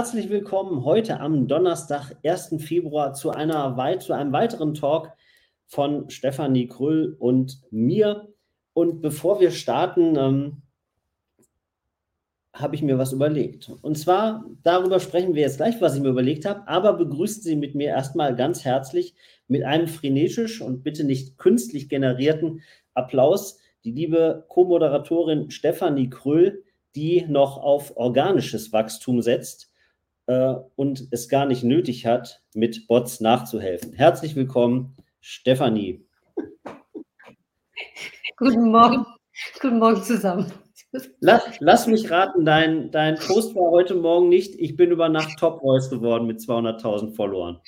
Herzlich 0.00 0.30
willkommen 0.30 0.86
heute 0.86 1.20
am 1.20 1.46
Donnerstag, 1.46 2.16
1. 2.24 2.54
Februar, 2.56 3.12
zu, 3.12 3.32
einer, 3.32 3.76
zu 4.00 4.14
einem 4.14 4.32
weiteren 4.32 4.72
Talk 4.72 5.12
von 5.66 6.08
Stefanie 6.08 6.68
Krüll 6.68 7.16
und 7.18 7.60
mir. 7.70 8.32
Und 8.72 9.02
bevor 9.02 9.40
wir 9.40 9.50
starten, 9.50 10.16
ähm, 10.16 10.62
habe 12.54 12.76
ich 12.76 12.80
mir 12.80 12.96
was 12.96 13.12
überlegt. 13.12 13.72
Und 13.82 13.98
zwar, 13.98 14.46
darüber 14.62 15.00
sprechen 15.00 15.34
wir 15.34 15.42
jetzt 15.42 15.58
gleich, 15.58 15.82
was 15.82 15.96
ich 15.96 16.00
mir 16.00 16.08
überlegt 16.08 16.46
habe, 16.46 16.66
aber 16.66 16.94
begrüßen 16.94 17.42
Sie 17.42 17.56
mit 17.56 17.74
mir 17.74 17.88
erstmal 17.88 18.34
ganz 18.34 18.64
herzlich 18.64 19.14
mit 19.48 19.64
einem 19.64 19.86
frenetisch 19.86 20.62
und 20.62 20.82
bitte 20.82 21.04
nicht 21.04 21.36
künstlich 21.36 21.90
generierten 21.90 22.62
Applaus 22.94 23.58
die 23.84 23.92
liebe 23.92 24.46
Co-Moderatorin 24.48 25.50
Stefanie 25.50 26.08
Kröll, 26.08 26.64
die 26.94 27.26
noch 27.28 27.58
auf 27.58 27.98
organisches 27.98 28.72
Wachstum 28.72 29.20
setzt 29.20 29.69
äh, 30.30 30.54
und 30.76 31.08
es 31.10 31.28
gar 31.28 31.44
nicht 31.44 31.64
nötig 31.64 32.06
hat, 32.06 32.40
mit 32.54 32.86
Bots 32.86 33.20
nachzuhelfen. 33.20 33.92
Herzlich 33.92 34.36
willkommen, 34.36 34.96
Stefanie. 35.20 36.06
Guten 38.36 38.70
Morgen. 38.70 39.04
Guten 39.60 39.80
Morgen 39.80 40.02
zusammen. 40.04 40.52
Lass, 41.20 41.42
lass, 41.58 41.86
mich 41.86 42.10
raten, 42.10 42.44
dein, 42.44 42.90
dein 42.90 43.16
Post 43.16 43.54
war 43.54 43.70
heute 43.70 43.94
Morgen 43.94 44.28
nicht, 44.28 44.54
ich 44.58 44.76
bin 44.76 44.90
über 44.90 45.08
Nacht 45.08 45.38
Top 45.38 45.60
Voice 45.60 45.88
geworden 45.88 46.26
mit 46.26 46.38
200.000 46.40 47.14
Followern. 47.14 47.60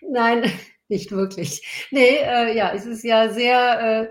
Nein, 0.00 0.44
nicht 0.88 1.10
wirklich. 1.10 1.88
Nee, 1.90 2.18
äh, 2.22 2.56
ja, 2.56 2.72
es 2.72 2.86
ist 2.86 3.02
ja 3.02 3.28
sehr, 3.28 4.08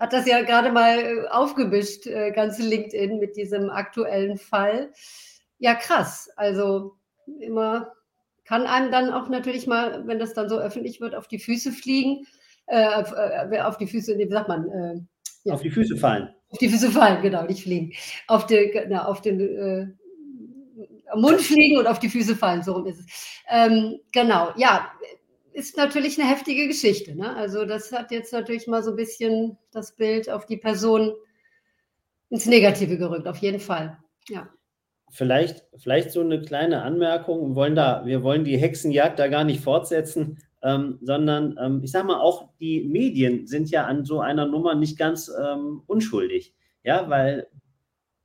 hat 0.00 0.12
das 0.12 0.26
ja 0.26 0.42
gerade 0.42 0.72
mal 0.72 0.98
äh, 0.98 1.28
aufgemischt, 1.28 2.06
äh, 2.06 2.32
ganze 2.32 2.62
LinkedIn 2.62 3.18
mit 3.18 3.36
diesem 3.36 3.70
aktuellen 3.70 4.38
Fall. 4.38 4.92
Ja, 5.58 5.74
krass. 5.74 6.30
Also 6.36 6.99
immer 7.40 7.92
kann 8.50 8.66
einem 8.66 8.90
dann 8.90 9.12
auch 9.12 9.28
natürlich 9.28 9.68
mal, 9.68 10.06
wenn 10.08 10.18
das 10.18 10.34
dann 10.34 10.48
so 10.48 10.58
öffentlich 10.58 11.00
wird, 11.00 11.14
auf 11.14 11.28
die 11.28 11.38
Füße 11.38 11.70
fliegen. 11.70 12.26
Äh, 12.66 12.84
auf, 12.84 13.12
äh, 13.12 13.60
auf, 13.60 13.78
die 13.78 13.86
Füße, 13.86 14.18
wie 14.18 14.28
sagt 14.28 14.48
man? 14.48 14.68
Äh, 14.68 15.00
ja. 15.44 15.54
Auf 15.54 15.62
die 15.62 15.70
Füße 15.70 15.96
fallen. 15.96 16.34
Auf 16.50 16.58
die 16.58 16.68
Füße 16.68 16.90
fallen, 16.90 17.22
genau, 17.22 17.44
nicht 17.44 17.62
fliegen. 17.62 17.92
Auf, 18.26 18.46
die, 18.46 18.72
na, 18.88 19.06
auf 19.06 19.20
den 19.20 19.40
äh, 19.40 19.86
Mund 21.14 21.40
fliegen 21.40 21.78
und 21.78 21.86
auf 21.86 22.00
die 22.00 22.08
Füße 22.08 22.34
fallen, 22.34 22.64
so 22.64 22.72
rum 22.72 22.86
ist 22.86 22.98
es. 22.98 23.06
Ähm, 23.48 24.00
genau, 24.10 24.52
ja, 24.56 24.90
ist 25.52 25.76
natürlich 25.76 26.20
eine 26.20 26.28
heftige 26.28 26.66
Geschichte. 26.66 27.14
Ne? 27.14 27.34
Also 27.36 27.64
das 27.64 27.92
hat 27.92 28.10
jetzt 28.10 28.32
natürlich 28.32 28.66
mal 28.66 28.82
so 28.82 28.90
ein 28.90 28.96
bisschen 28.96 29.58
das 29.70 29.94
Bild 29.94 30.28
auf 30.28 30.46
die 30.46 30.56
Person 30.56 31.12
ins 32.30 32.46
Negative 32.46 32.98
gerückt, 32.98 33.28
auf 33.28 33.38
jeden 33.38 33.60
Fall. 33.60 33.96
Ja 34.28 34.48
vielleicht, 35.10 35.64
vielleicht 35.76 36.12
so 36.12 36.20
eine 36.20 36.40
kleine 36.40 36.82
Anmerkung. 36.82 37.50
Wir 37.50 37.54
wollen, 37.54 37.74
da, 37.74 38.04
wir 38.06 38.22
wollen 38.22 38.44
die 38.44 38.56
Hexenjagd 38.56 39.18
da 39.18 39.28
gar 39.28 39.44
nicht 39.44 39.60
fortsetzen, 39.60 40.38
ähm, 40.62 40.98
sondern 41.02 41.56
ähm, 41.60 41.80
ich 41.82 41.90
sage 41.90 42.06
mal, 42.06 42.20
auch 42.20 42.48
die 42.60 42.82
Medien 42.82 43.46
sind 43.46 43.70
ja 43.70 43.86
an 43.86 44.04
so 44.04 44.20
einer 44.20 44.46
Nummer 44.46 44.74
nicht 44.74 44.98
ganz 44.98 45.30
ähm, 45.30 45.82
unschuldig. 45.86 46.54
Ja, 46.82 47.10
weil 47.10 47.46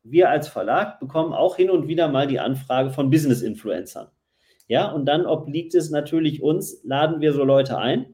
wir 0.03 0.29
als 0.29 0.47
Verlag 0.47 0.99
bekommen 0.99 1.33
auch 1.33 1.55
hin 1.55 1.69
und 1.69 1.87
wieder 1.87 2.07
mal 2.07 2.27
die 2.27 2.39
Anfrage 2.39 2.91
von 2.91 3.09
Business-Influencern. 3.09 4.07
Ja, 4.67 4.91
und 4.91 5.05
dann 5.05 5.25
obliegt 5.25 5.75
es 5.75 5.89
natürlich 5.89 6.41
uns, 6.41 6.81
laden 6.83 7.21
wir 7.21 7.33
so 7.33 7.43
Leute 7.43 7.77
ein, 7.77 8.13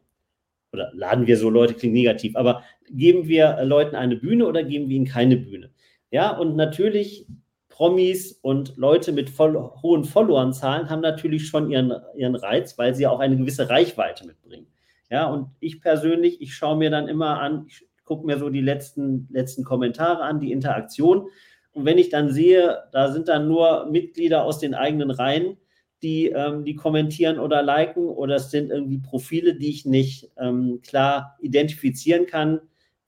oder 0.73 0.91
laden 0.93 1.27
wir 1.27 1.37
so 1.37 1.49
Leute, 1.49 1.73
klingt 1.73 1.93
negativ, 1.93 2.35
aber 2.35 2.63
geben 2.89 3.27
wir 3.27 3.63
Leuten 3.63 3.95
eine 3.95 4.15
Bühne 4.15 4.47
oder 4.47 4.63
geben 4.63 4.89
wir 4.89 4.95
ihnen 4.95 5.05
keine 5.05 5.37
Bühne? 5.37 5.71
Ja, 6.11 6.35
und 6.35 6.55
natürlich 6.55 7.27
Promis 7.71 8.33
und 8.43 8.77
Leute 8.77 9.11
mit 9.11 9.29
voll, 9.29 9.57
hohen 9.81 10.03
Followerzahlen 10.03 10.89
haben 10.89 11.01
natürlich 11.01 11.47
schon 11.47 11.71
ihren, 11.71 11.91
ihren 12.15 12.35
Reiz, 12.35 12.77
weil 12.77 12.93
sie 12.93 13.07
auch 13.07 13.19
eine 13.19 13.37
gewisse 13.37 13.69
Reichweite 13.69 14.27
mitbringen. 14.27 14.67
Ja, 15.09 15.25
und 15.25 15.47
ich 15.59 15.81
persönlich, 15.81 16.41
ich 16.41 16.53
schaue 16.53 16.77
mir 16.77 16.91
dann 16.91 17.07
immer 17.07 17.41
an, 17.41 17.65
ich 17.67 17.85
gucke 18.05 18.25
mir 18.25 18.37
so 18.37 18.49
die 18.49 18.61
letzten, 18.61 19.27
letzten 19.31 19.63
Kommentare 19.63 20.21
an, 20.23 20.39
die 20.39 20.51
Interaktion. 20.51 21.27
Und 21.73 21.85
wenn 21.85 21.97
ich 21.97 22.09
dann 22.09 22.31
sehe, 22.31 22.83
da 22.91 23.11
sind 23.11 23.27
dann 23.27 23.47
nur 23.47 23.87
Mitglieder 23.89 24.43
aus 24.43 24.59
den 24.59 24.73
eigenen 24.73 25.09
Reihen, 25.09 25.57
die, 26.03 26.27
ähm, 26.27 26.65
die 26.65 26.75
kommentieren 26.75 27.39
oder 27.39 27.61
liken, 27.61 28.07
oder 28.07 28.35
es 28.35 28.51
sind 28.51 28.71
irgendwie 28.71 28.99
Profile, 28.99 29.55
die 29.55 29.69
ich 29.69 29.85
nicht 29.85 30.31
ähm, 30.37 30.81
klar 30.85 31.37
identifizieren 31.41 32.25
kann, 32.25 32.61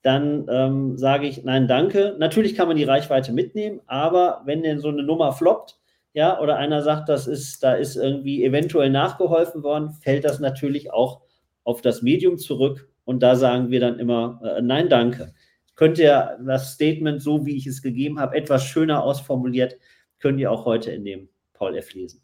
dann 0.04 0.48
ähm, 0.50 0.98
sage 0.98 1.28
ich 1.28 1.44
nein, 1.44 1.68
danke. 1.68 2.16
Natürlich 2.20 2.56
kann 2.56 2.68
man 2.68 2.78
die 2.78 2.84
Reichweite 2.84 3.32
mitnehmen, 3.34 3.82
aber 3.88 4.42
wenn 4.46 4.62
denn 4.62 4.80
so 4.80 4.90
eine 4.90 5.04
Nummer 5.04 5.32
floppt, 5.32 5.80
ja, 6.14 6.40
oder 6.40 6.58
einer 6.58 6.84
sagt, 6.84 7.10
das 7.10 7.26
ist, 7.26 7.64
da 7.64 7.74
ist 7.74 7.96
irgendwie 7.96 8.44
eventuell 8.44 8.92
nachgeholfen 8.92 9.64
worden, 9.64 9.92
fällt 9.92 10.26
das 10.26 10.40
natürlich 10.40 10.94
auch 10.94 11.22
auf 11.64 11.82
das 11.82 12.02
Medium 12.04 12.38
zurück 12.38 12.90
und 13.06 13.24
da 13.24 13.36
sagen 13.36 13.72
wir 13.72 13.80
dann 13.80 13.98
immer 13.98 14.40
äh, 14.44 14.62
nein, 14.62 14.90
danke. 14.90 15.34
Könnt 15.76 15.98
ihr 15.98 16.38
das 16.46 16.74
Statement, 16.74 17.22
so 17.22 17.46
wie 17.46 17.58
ich 17.58 17.66
es 17.66 17.82
gegeben 17.82 18.20
habe, 18.20 18.36
etwas 18.36 18.64
schöner 18.66 19.04
ausformuliert, 19.04 19.78
könnt 20.20 20.40
ihr 20.40 20.52
auch 20.52 20.66
heute 20.66 20.92
in 20.92 21.04
dem 21.04 21.30
Paul 21.54 21.76
F. 21.78 21.94
lesen. 21.94 22.23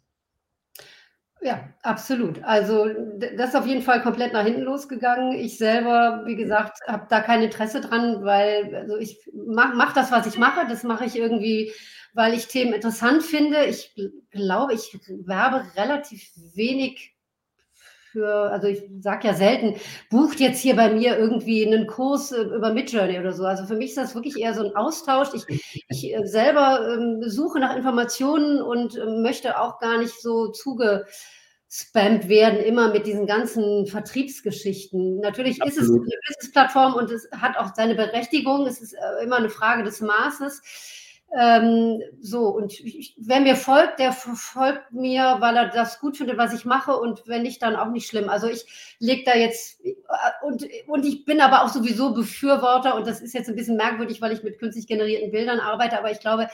Ja, 1.42 1.72
absolut. 1.82 2.42
Also 2.44 2.86
das 3.18 3.50
ist 3.50 3.56
auf 3.56 3.66
jeden 3.66 3.80
Fall 3.82 4.02
komplett 4.02 4.34
nach 4.34 4.44
hinten 4.44 4.60
losgegangen. 4.62 5.32
Ich 5.32 5.56
selber, 5.56 6.22
wie 6.26 6.36
gesagt, 6.36 6.78
habe 6.86 7.06
da 7.08 7.20
kein 7.20 7.42
Interesse 7.42 7.80
dran, 7.80 8.22
weil 8.24 8.74
also 8.76 8.98
ich 8.98 9.18
mache 9.32 9.74
mach 9.74 9.94
das, 9.94 10.12
was 10.12 10.26
ich 10.26 10.36
mache. 10.36 10.66
Das 10.68 10.82
mache 10.82 11.06
ich 11.06 11.16
irgendwie, 11.16 11.72
weil 12.12 12.34
ich 12.34 12.48
Themen 12.48 12.74
interessant 12.74 13.22
finde. 13.22 13.64
Ich 13.64 13.94
glaube, 14.30 14.74
ich 14.74 14.98
werbe 15.24 15.64
relativ 15.76 16.30
wenig 16.54 17.14
für, 18.10 18.50
also 18.50 18.66
ich 18.66 18.82
sage 19.00 19.28
ja 19.28 19.34
selten, 19.34 19.76
bucht 20.10 20.40
jetzt 20.40 20.60
hier 20.60 20.76
bei 20.76 20.92
mir 20.92 21.16
irgendwie 21.16 21.66
einen 21.66 21.86
Kurs 21.86 22.32
äh, 22.32 22.42
über 22.42 22.72
Midjourney 22.72 23.18
oder 23.18 23.32
so. 23.32 23.44
Also 23.44 23.64
für 23.66 23.76
mich 23.76 23.90
ist 23.90 23.98
das 23.98 24.14
wirklich 24.14 24.36
eher 24.36 24.54
so 24.54 24.64
ein 24.64 24.74
Austausch. 24.76 25.28
Ich, 25.34 25.84
ich 25.88 26.14
äh, 26.14 26.26
selber 26.26 26.94
ähm, 26.94 27.22
suche 27.24 27.60
nach 27.60 27.76
Informationen 27.76 28.60
und 28.60 28.96
äh, 28.96 29.06
möchte 29.06 29.60
auch 29.60 29.78
gar 29.78 29.98
nicht 29.98 30.20
so 30.20 30.48
zugespammt 30.48 32.28
werden, 32.28 32.58
immer 32.60 32.92
mit 32.92 33.06
diesen 33.06 33.26
ganzen 33.26 33.86
Vertriebsgeschichten. 33.86 35.20
Natürlich 35.20 35.62
Absolut. 35.62 35.78
ist 35.78 35.84
es 35.84 35.90
eine 35.90 36.20
Business-Plattform 36.28 36.94
und 36.94 37.10
es 37.10 37.28
hat 37.32 37.56
auch 37.56 37.74
seine 37.74 37.94
Berechtigung. 37.94 38.66
Es 38.66 38.80
ist 38.80 38.96
immer 39.22 39.36
eine 39.36 39.50
Frage 39.50 39.84
des 39.84 40.00
Maßes. 40.00 40.62
Ähm, 41.38 42.02
so, 42.20 42.48
und 42.48 42.72
ich, 42.80 43.14
wer 43.18 43.40
mir 43.40 43.54
folgt, 43.54 44.00
der 44.00 44.12
folgt 44.12 44.90
mir, 44.92 45.36
weil 45.38 45.56
er 45.56 45.68
das 45.68 46.00
gut 46.00 46.16
findet, 46.16 46.38
was 46.38 46.52
ich 46.52 46.64
mache 46.64 46.96
und 46.96 47.22
wenn 47.26 47.42
nicht, 47.42 47.62
dann 47.62 47.76
auch 47.76 47.88
nicht 47.88 48.08
schlimm. 48.08 48.28
Also 48.28 48.48
ich 48.48 48.96
lege 48.98 49.22
da 49.24 49.36
jetzt, 49.36 49.80
äh, 49.84 49.94
und, 50.42 50.66
und 50.88 51.06
ich 51.06 51.24
bin 51.24 51.40
aber 51.40 51.62
auch 51.62 51.68
sowieso 51.68 52.14
Befürworter 52.14 52.96
und 52.96 53.06
das 53.06 53.20
ist 53.20 53.32
jetzt 53.32 53.48
ein 53.48 53.54
bisschen 53.54 53.76
merkwürdig, 53.76 54.20
weil 54.20 54.32
ich 54.32 54.42
mit 54.42 54.58
künstlich 54.58 54.88
generierten 54.88 55.30
Bildern 55.30 55.60
arbeite, 55.60 55.98
aber 55.98 56.10
ich 56.10 56.18
glaube, 56.18 56.48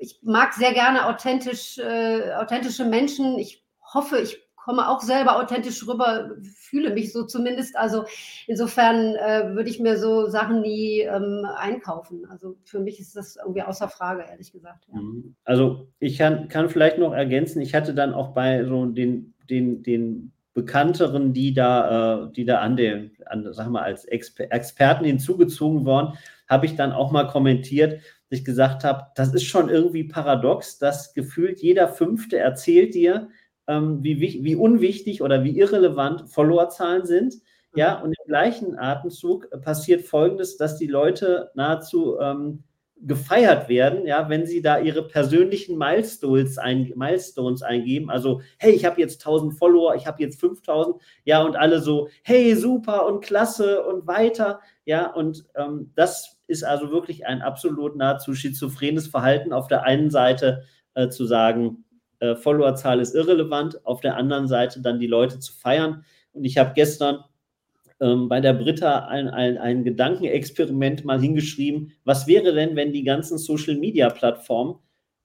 ich 0.00 0.18
mag 0.22 0.54
sehr 0.54 0.72
gerne 0.72 1.06
authentisch, 1.06 1.78
äh, 1.78 2.32
authentische 2.34 2.84
Menschen. 2.84 3.38
Ich 3.38 3.64
hoffe, 3.92 4.18
ich 4.18 4.47
komme 4.68 4.86
auch 4.86 5.00
selber 5.00 5.38
authentisch 5.38 5.88
rüber, 5.88 6.32
fühle 6.42 6.92
mich 6.92 7.10
so 7.10 7.24
zumindest. 7.24 7.74
Also 7.74 8.04
insofern 8.46 9.16
äh, 9.16 9.54
würde 9.54 9.70
ich 9.70 9.80
mir 9.80 9.96
so 9.96 10.26
Sachen 10.26 10.60
nie 10.60 11.00
ähm, 11.00 11.46
einkaufen. 11.56 12.26
Also 12.28 12.54
für 12.64 12.78
mich 12.78 13.00
ist 13.00 13.16
das 13.16 13.36
irgendwie 13.36 13.62
außer 13.62 13.88
Frage, 13.88 14.24
ehrlich 14.30 14.52
gesagt. 14.52 14.84
Ja. 14.92 15.00
Mhm. 15.00 15.34
Also 15.44 15.88
ich 16.00 16.18
kann, 16.18 16.48
kann 16.48 16.68
vielleicht 16.68 16.98
noch 16.98 17.14
ergänzen, 17.14 17.62
ich 17.62 17.74
hatte 17.74 17.94
dann 17.94 18.12
auch 18.12 18.34
bei 18.34 18.62
so 18.66 18.84
den, 18.84 19.32
den, 19.48 19.82
den 19.82 20.32
Bekannteren, 20.52 21.32
die 21.32 21.54
da, 21.54 22.26
äh, 22.26 22.32
die 22.34 22.44
da 22.44 22.58
an 22.58 22.76
den, 22.76 23.12
an, 23.24 23.50
sag 23.50 23.70
mal, 23.70 23.84
als 23.84 24.04
Exper 24.04 24.52
Experten 24.52 25.06
hinzugezogen 25.06 25.86
worden, 25.86 26.18
habe 26.46 26.66
ich 26.66 26.76
dann 26.76 26.92
auch 26.92 27.10
mal 27.10 27.26
kommentiert, 27.26 28.02
dass 28.28 28.40
ich 28.40 28.44
gesagt 28.44 28.84
habe, 28.84 29.06
das 29.14 29.32
ist 29.32 29.44
schon 29.44 29.70
irgendwie 29.70 30.04
paradox, 30.04 30.76
dass 30.76 31.14
gefühlt 31.14 31.62
jeder 31.62 31.88
Fünfte 31.88 32.36
erzählt 32.36 32.94
dir, 32.94 33.30
ähm, 33.68 34.02
wie, 34.02 34.20
wie 34.20 34.56
unwichtig 34.56 35.22
oder 35.22 35.44
wie 35.44 35.56
irrelevant 35.56 36.28
Followerzahlen 36.28 37.06
sind. 37.06 37.34
Ja, 37.76 37.98
mhm. 37.98 38.04
und 38.04 38.08
im 38.12 38.26
gleichen 38.26 38.78
Atemzug 38.78 39.48
passiert 39.62 40.02
Folgendes, 40.02 40.56
dass 40.56 40.78
die 40.78 40.86
Leute 40.86 41.50
nahezu 41.54 42.18
ähm, 42.18 42.64
gefeiert 43.00 43.68
werden, 43.68 44.06
ja, 44.06 44.28
wenn 44.28 44.46
sie 44.46 44.60
da 44.60 44.78
ihre 44.78 45.06
persönlichen 45.06 45.78
Milestones, 45.78 46.58
ein, 46.58 46.92
Milestones 46.96 47.62
eingeben. 47.62 48.10
Also, 48.10 48.40
hey, 48.58 48.72
ich 48.72 48.84
habe 48.84 49.00
jetzt 49.00 49.20
1000 49.20 49.54
Follower, 49.56 49.94
ich 49.94 50.06
habe 50.06 50.22
jetzt 50.22 50.40
5000, 50.40 50.96
ja, 51.24 51.42
und 51.42 51.56
alle 51.56 51.80
so, 51.80 52.08
hey, 52.22 52.56
super 52.56 53.06
und 53.06 53.22
klasse 53.22 53.84
und 53.84 54.06
weiter, 54.06 54.60
ja, 54.84 55.12
und 55.12 55.44
ähm, 55.54 55.92
das 55.94 56.38
ist 56.48 56.64
also 56.64 56.90
wirklich 56.90 57.26
ein 57.26 57.42
absolut 57.42 57.94
nahezu 57.94 58.34
schizophrenes 58.34 59.06
Verhalten, 59.06 59.52
auf 59.52 59.68
der 59.68 59.84
einen 59.84 60.10
Seite 60.10 60.64
äh, 60.94 61.08
zu 61.08 61.24
sagen, 61.24 61.84
äh, 62.20 62.34
Followerzahl 62.34 63.00
ist 63.00 63.14
irrelevant, 63.14 63.84
auf 63.86 64.00
der 64.00 64.16
anderen 64.16 64.48
Seite 64.48 64.80
dann 64.80 64.98
die 64.98 65.06
Leute 65.06 65.38
zu 65.38 65.52
feiern. 65.52 66.04
Und 66.32 66.44
ich 66.44 66.58
habe 66.58 66.72
gestern 66.74 67.24
ähm, 68.00 68.28
bei 68.28 68.40
der 68.40 68.54
Britta 68.54 69.06
ein, 69.06 69.28
ein, 69.28 69.58
ein 69.58 69.84
Gedankenexperiment 69.84 71.04
mal 71.04 71.20
hingeschrieben, 71.20 71.92
was 72.04 72.26
wäre 72.26 72.54
denn, 72.54 72.76
wenn 72.76 72.92
die 72.92 73.04
ganzen 73.04 73.38
Social-Media-Plattformen 73.38 74.76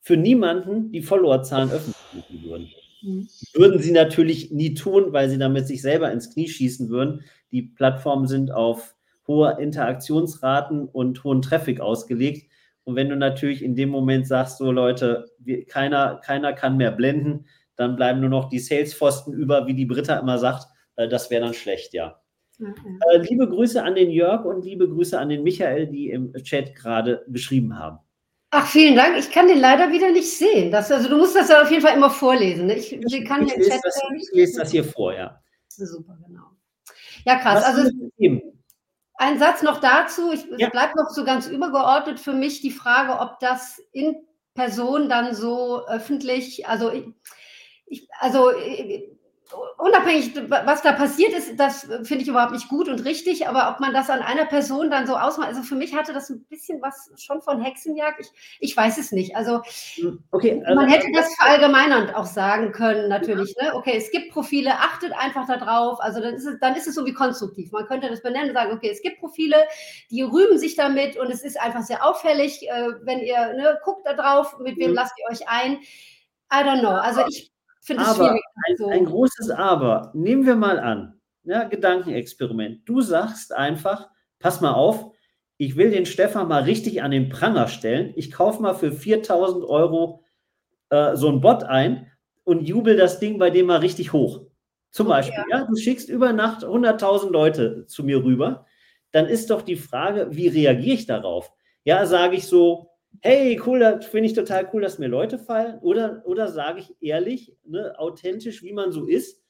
für 0.01 0.18
niemanden 0.18 0.92
die 0.92 1.01
Followerzahlen 1.01 1.72
öffentlich 1.72 2.44
würden. 2.44 2.69
Mhm. 3.01 3.28
Würden 3.54 3.80
sie 3.80 3.92
natürlich 3.92 4.51
nie 4.51 4.74
tun, 4.74 5.13
weil 5.13 5.30
sie 5.30 5.38
damit 5.38 5.68
sich 5.68 5.81
selber 5.81 6.12
ins 6.12 6.34
Knie 6.34 6.48
schießen 6.48 6.89
würden. 6.89 7.22
Die 7.51 7.62
Plattformen 7.62 8.28
sind 8.28 8.51
auf 8.51 8.96
hohe 9.28 9.57
Interaktionsraten 9.60 10.88
und 10.88 11.24
hohen 11.24 11.42
Traffic 11.42 11.80
ausgelegt. 11.80 12.50
Und 12.86 12.96
wenn 12.96 13.10
du 13.10 13.16
natürlich 13.16 13.64
in 13.64 13.76
dem 13.76 13.90
Moment 13.90 14.28
sagst, 14.28 14.58
so 14.58 14.72
Leute, 14.72 15.32
wir, 15.40 15.66
keiner, 15.66 16.20
keiner 16.24 16.54
kann 16.54 16.78
mehr 16.78 16.92
blenden, 16.92 17.46
dann 17.76 17.96
bleiben 17.96 18.20
nur 18.20 18.30
noch 18.30 18.50
die 18.50 18.60
Salesforsten 18.60 19.34
über, 19.34 19.68
wie 19.68 19.74
die 19.74 19.86
Britta 19.86 20.18
immer 20.20 20.38
sagt, 20.38 20.68
äh, 20.96 21.08
das 21.08 21.30
wäre 21.30 21.46
dann 21.46 21.54
schlecht, 21.54 21.94
ja. 21.94 22.20
Mhm. 22.60 23.00
Äh, 23.12 23.18
liebe 23.20 23.48
Grüße 23.48 23.82
an 23.84 23.96
den 23.96 24.12
Jörg 24.12 24.46
und 24.46 24.64
liebe 24.64 24.88
Grüße 24.88 25.18
an 25.18 25.30
den 25.30 25.44
Michael, 25.44 25.88
die 25.88 26.10
im 26.10 26.34
Chat 26.44 26.76
gerade 26.76 27.26
geschrieben 27.28 27.78
haben. 27.78 28.00
Ach, 28.52 28.68
vielen 28.68 28.96
Dank. 28.96 29.18
Ich 29.18 29.32
kann 29.32 29.48
den 29.48 29.60
leider 29.60 29.92
wieder 29.92 30.12
nicht 30.12 30.30
sehen. 30.30 30.72
Das, 30.72 30.92
also 30.92 31.10
du 31.10 31.18
musst 31.18 31.36
das 31.36 31.50
ja 31.50 31.64
auf 31.64 31.72
jeden 31.72 31.82
Fall 31.82 31.98
immer 31.98 32.12
vorlesen. 32.12 32.68
Ne? 32.68 32.76
Ich, 32.76 32.94
ich, 32.94 33.26
kann 33.26 33.48
ich, 33.48 33.56
lese 33.56 33.80
das, 33.84 34.00
ich 34.16 34.30
lese 34.32 34.60
das 34.60 34.70
hier 34.70 34.84
vor, 34.84 35.12
ja. 35.12 35.42
Super, 35.70 36.20
genau. 36.28 36.44
Ja, 37.26 37.40
krass. 37.40 37.64
Was 37.64 37.78
also 37.78 37.90
ein 39.15 39.39
Satz 39.39 39.62
noch 39.62 39.80
dazu. 39.80 40.31
Ich, 40.31 40.45
ja. 40.57 40.68
Es 40.68 40.71
bleibt 40.71 40.95
noch 40.95 41.10
so 41.10 41.24
ganz 41.24 41.48
übergeordnet 41.48 42.19
für 42.19 42.33
mich 42.33 42.62
die 42.62 42.71
Frage, 42.71 43.19
ob 43.19 43.39
das 43.39 43.81
in 43.92 44.15
Person 44.54 45.10
dann 45.10 45.33
so 45.33 45.86
öffentlich, 45.88 46.68
also 46.68 46.92
ich, 46.92 47.06
ich 47.88 48.07
also 48.19 48.51
unabhängig, 49.78 50.34
was 50.50 50.82
da 50.82 50.94
passiert 50.94 51.34
ist, 51.34 51.60
das 51.60 51.82
finde 52.04 52.24
ich 52.24 52.28
überhaupt 52.28 52.54
nicht 52.54 52.70
gut 52.70 52.88
und 52.88 53.04
richtig, 53.06 53.48
aber 53.48 53.70
ob 53.70 53.80
man 53.80 53.94
das 53.94 54.10
an 54.10 54.22
einer 54.22 54.46
Person 54.46 54.90
dann 54.90 55.08
so 55.08 55.16
ausmacht, 55.16 55.50
also 55.50 55.62
für 55.62 55.76
mich 55.76 55.96
hatte 55.96 56.14
das 56.14 56.30
ein 56.30 56.44
bisschen 56.46 56.82
was 56.82 57.12
schon 57.18 57.42
von 57.42 57.62
Hexenjagd, 57.62 58.20
ich, 58.22 58.32
ich 58.60 58.78
weiß 58.78 58.98
es 58.98 59.12
nicht. 59.12 59.36
Also, 59.36 59.62
hm, 59.96 60.24
okay, 60.32 60.62
also 60.66 60.76
man 60.80 60.90
hätte 60.90 61.08
das 61.14 61.34
verallgemeinernd 61.36 62.16
auch 62.16 62.26
sagen 62.26 62.72
können, 62.72 63.10
natürlich. 63.10 63.56
Ne? 63.62 63.74
Okay, 63.76 63.96
es 63.96 64.12
gibt 64.12 64.32
Profile, 64.32 64.72
achtet 64.80 65.14
einfach 65.14 65.48
darauf, 65.48 66.00
also 66.02 66.20
dann 66.20 66.36
ist, 66.36 66.46
es, 66.46 66.60
dann 66.60 66.76
ist 66.76 66.88
es 66.88 66.96
so 66.96 67.06
wie 67.06 67.14
konstruktiv. 67.14 67.72
Man 67.72 67.86
könnte 67.86 68.10
das 68.10 68.22
benennen 68.22 68.50
und 68.50 68.56
sagen, 68.56 68.74
okay, 68.74 68.90
es 68.92 69.02
gibt 69.02 69.20
Profile, 69.20 69.58
die 70.12 70.22
rühmen 70.22 70.58
sich 70.58 70.76
damit 70.76 71.18
und 71.18 71.30
es 71.32 71.44
ist 71.44 71.60
einfach 71.60 71.84
sehr 71.84 72.06
auffällig, 72.06 72.68
äh, 72.70 72.90
wenn 73.02 73.20
ihr, 73.20 73.54
ne, 73.54 73.80
guckt 73.84 74.06
da 74.06 74.14
drauf, 74.14 74.58
mit 74.60 74.78
wem 74.78 74.92
mhm. 74.92 74.96
lasst 74.96 75.14
ihr 75.18 75.32
euch 75.32 75.48
ein. 75.48 75.80
I 76.54 76.58
don't 76.58 76.82
know. 76.82 76.90
Also 76.90 77.26
ich 77.28 77.53
finde 77.84 78.04
es 78.04 78.16
schwierig. 78.16 78.42
Ein, 78.68 78.92
ein 78.92 79.06
großes 79.06 79.50
Aber. 79.50 80.12
Nehmen 80.14 80.46
wir 80.46 80.56
mal 80.56 80.80
an, 80.80 81.20
ja, 81.44 81.64
Gedankenexperiment. 81.64 82.88
Du 82.88 83.02
sagst 83.02 83.54
einfach, 83.54 84.10
pass 84.40 84.62
mal 84.62 84.74
auf, 84.74 85.12
ich 85.58 85.76
will 85.76 85.92
den 85.92 86.06
Stefan 86.06 86.48
mal 86.48 86.64
richtig 86.64 87.04
an 87.04 87.12
den 87.12 87.30
Pranger 87.30 87.68
stellen. 87.68 88.14
Ich 88.16 88.32
kaufe 88.32 88.62
mal 88.62 88.74
für 88.74 88.92
4000 88.92 89.64
Euro 89.66 90.24
äh, 90.90 91.16
so 91.16 91.30
ein 91.30 91.42
Bot 91.42 91.64
ein 91.64 92.12
und 92.44 92.68
jubel 92.68 92.98
das 92.98 93.20
Ding 93.20 93.38
bei 93.38 93.50
dem 93.50 93.68
mal 93.68 93.80
richtig 93.80 94.14
hoch. 94.14 94.42
Zum 94.92 95.08
okay, 95.08 95.16
Beispiel, 95.16 95.44
ja. 95.50 95.60
ja, 95.60 95.66
du 95.66 95.76
schickst 95.76 96.10
über 96.10 96.34
Nacht 96.34 96.64
100.000 96.64 97.32
Leute 97.32 97.86
zu 97.88 98.04
mir 98.04 98.24
rüber. 98.24 98.66
Dann 99.12 99.28
ist 99.28 99.50
doch 99.50 99.62
die 99.62 99.76
Frage, 99.76 100.28
wie 100.32 100.48
reagiere 100.48 100.96
ich 100.96 101.06
darauf? 101.06 101.52
Ja, 101.84 102.06
sage 102.06 102.36
ich 102.36 102.46
so, 102.46 102.90
hey, 103.21 103.62
cool, 103.65 104.01
finde 104.01 104.27
ich 104.27 104.33
total 104.33 104.69
cool, 104.74 104.81
dass 104.81 105.00
mir 105.00 105.07
Leute 105.07 105.38
fallen. 105.39 105.80
Oder, 105.80 106.24
oder 106.25 106.50
sage 106.50 106.80
ich 106.80 106.95
ehrlich, 107.01 107.56
ne, 107.65 107.98
authentisch, 107.98 108.63
wie 108.63 108.74
man 108.74 108.92
so 108.92 109.06
ist, 109.06 109.42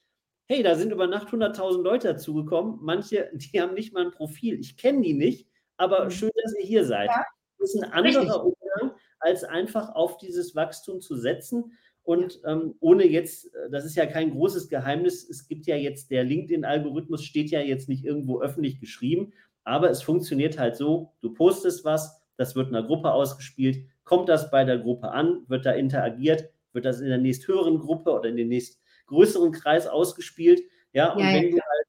hey, 0.45 0.61
da 0.61 0.75
sind 0.75 0.91
über 0.91 1.07
Nacht 1.07 1.29
100.000 1.29 1.81
Leute 1.81 2.09
dazugekommen. 2.09 2.79
Manche, 2.81 3.29
die 3.33 3.61
haben 3.61 3.73
nicht 3.73 3.93
mal 3.93 4.05
ein 4.05 4.11
Profil. 4.11 4.59
Ich 4.59 4.77
kenne 4.77 5.01
die 5.01 5.13
nicht, 5.13 5.47
aber 5.77 6.05
mhm. 6.05 6.11
schön, 6.11 6.31
dass 6.43 6.55
ihr 6.55 6.65
hier 6.65 6.85
seid. 6.85 7.09
Ja. 7.09 7.23
Das 7.59 7.73
ist 7.73 7.81
ein 7.81 7.91
anderer 7.91 8.43
Umgang, 8.45 8.97
als 9.19 9.43
einfach 9.43 9.95
auf 9.95 10.17
dieses 10.17 10.55
Wachstum 10.55 11.01
zu 11.01 11.15
setzen. 11.15 11.77
Und 12.03 12.41
ähm, 12.45 12.75
ohne 12.81 13.07
jetzt, 13.07 13.53
äh, 13.55 13.69
das 13.71 13.85
ist 13.85 13.95
ja 13.95 14.05
kein 14.05 14.31
großes 14.31 14.67
Geheimnis, 14.67 15.27
es 15.27 15.47
gibt 15.47 15.65
ja 15.65 15.77
jetzt, 15.77 16.11
der 16.11 16.25
LinkedIn-Algorithmus 16.25 17.23
steht 17.23 17.49
ja 17.49 17.61
jetzt 17.61 17.87
nicht 17.87 18.03
irgendwo 18.03 18.41
öffentlich 18.41 18.81
geschrieben, 18.81 19.31
aber 19.63 19.89
es 19.89 20.01
funktioniert 20.01 20.59
halt 20.59 20.75
so, 20.75 21.13
du 21.21 21.33
postest 21.33 21.85
was, 21.85 22.21
das 22.37 22.55
wird 22.55 22.69
in 22.69 22.75
einer 22.75 22.85
Gruppe 22.85 23.11
ausgespielt. 23.11 23.85
Kommt 24.03 24.29
das 24.29 24.51
bei 24.51 24.63
der 24.63 24.79
Gruppe 24.79 25.11
an? 25.11 25.43
Wird 25.47 25.65
da 25.65 25.71
interagiert? 25.71 26.49
Wird 26.73 26.85
das 26.85 26.99
in 26.99 27.07
der 27.07 27.17
nächsthöheren 27.17 27.79
Gruppe 27.79 28.11
oder 28.11 28.29
in 28.29 28.37
den 28.37 28.49
nächstgrößeren 28.49 29.51
Kreis 29.51 29.87
ausgespielt? 29.87 30.61
Ja, 30.91 31.13
und 31.13 31.19
ja, 31.19 31.33
wenn 31.33 31.43
ja. 31.43 31.49
du 31.49 31.61
halt 31.61 31.87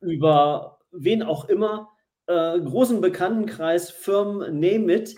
über 0.00 0.78
wen 0.90 1.22
auch 1.22 1.48
immer, 1.48 1.90
äh, 2.26 2.60
großen 2.60 3.00
Bekanntenkreis, 3.00 3.90
Firmen, 3.90 4.60
name 4.60 4.92
it, 4.92 5.14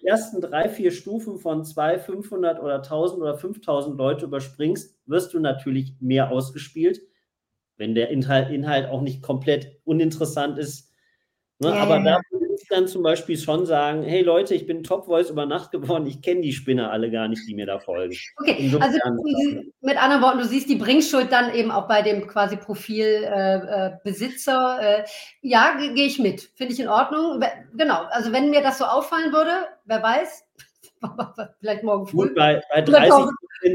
die 0.00 0.06
ersten 0.06 0.40
drei, 0.40 0.68
vier 0.68 0.90
Stufen 0.90 1.38
von 1.38 1.64
200, 1.64 2.02
500 2.02 2.62
oder 2.62 2.76
1000 2.76 3.22
oder 3.22 3.34
5000 3.36 3.96
Leute 3.96 4.26
überspringst, 4.26 4.98
wirst 5.06 5.32
du 5.32 5.40
natürlich 5.40 5.96
mehr 6.00 6.30
ausgespielt, 6.30 7.00
wenn 7.76 7.94
der 7.94 8.10
Inhalt, 8.10 8.50
Inhalt 8.50 8.88
auch 8.88 9.00
nicht 9.00 9.22
komplett 9.22 9.80
uninteressant 9.84 10.58
ist. 10.58 10.92
Ne? 11.60 11.68
Ja, 11.70 11.76
Aber 11.76 11.98
da 12.00 12.20
dann 12.68 12.88
zum 12.88 13.02
Beispiel 13.02 13.36
schon 13.36 13.66
sagen, 13.66 14.02
hey 14.02 14.22
Leute, 14.22 14.54
ich 14.54 14.66
bin 14.66 14.82
Top 14.82 15.06
Voice 15.06 15.30
über 15.30 15.46
Nacht 15.46 15.70
geworden, 15.70 16.06
ich 16.06 16.22
kenne 16.22 16.40
die 16.40 16.52
Spinner 16.52 16.90
alle 16.90 17.10
gar 17.10 17.28
nicht, 17.28 17.46
die 17.48 17.54
mir 17.54 17.66
da 17.66 17.78
folgen. 17.78 18.16
Okay, 18.40 18.72
also 18.80 18.98
mit 19.80 20.02
anderen 20.02 20.22
Worten, 20.22 20.38
du 20.38 20.44
siehst 20.44 20.68
die 20.68 20.76
Bringschuld 20.76 21.32
dann 21.32 21.54
eben 21.54 21.70
auch 21.70 21.88
bei 21.88 22.02
dem 22.02 22.26
quasi 22.26 22.56
Profilbesitzer. 22.56 24.78
Äh, 24.80 24.84
äh, 24.84 25.00
äh, 25.00 25.04
ja, 25.42 25.76
gehe 25.76 26.06
ich 26.06 26.18
mit, 26.18 26.50
finde 26.54 26.72
ich 26.72 26.80
in 26.80 26.88
Ordnung. 26.88 27.42
Genau, 27.74 28.02
also 28.10 28.32
wenn 28.32 28.50
mir 28.50 28.62
das 28.62 28.78
so 28.78 28.84
auffallen 28.84 29.32
würde, 29.32 29.52
wer 29.84 30.02
weiß, 30.02 30.44
vielleicht 31.60 31.82
morgen 31.82 32.06
früh. 32.06 32.28
Gut, 32.28 32.34
bei, 32.34 32.62
bei 32.72 32.82
30 32.82 33.10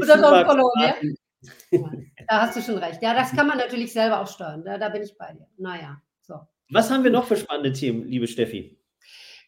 Follower 0.04 0.72
mehr. 0.78 0.94
Ja, 1.70 1.90
da 2.28 2.40
hast 2.42 2.56
du 2.56 2.60
schon 2.60 2.78
recht. 2.78 3.02
Ja, 3.02 3.14
das 3.14 3.32
kann 3.32 3.46
man 3.46 3.58
natürlich 3.58 3.92
selber 3.92 4.20
auch 4.20 4.28
steuern. 4.28 4.64
Da, 4.64 4.78
da 4.78 4.88
bin 4.88 5.02
ich 5.02 5.16
bei 5.16 5.32
dir. 5.32 5.46
Naja. 5.56 6.00
Was 6.70 6.90
haben 6.90 7.04
wir 7.04 7.10
noch 7.10 7.26
für 7.26 7.36
spannende 7.36 7.72
Themen, 7.72 8.08
liebe 8.08 8.26
Steffi? 8.26 8.76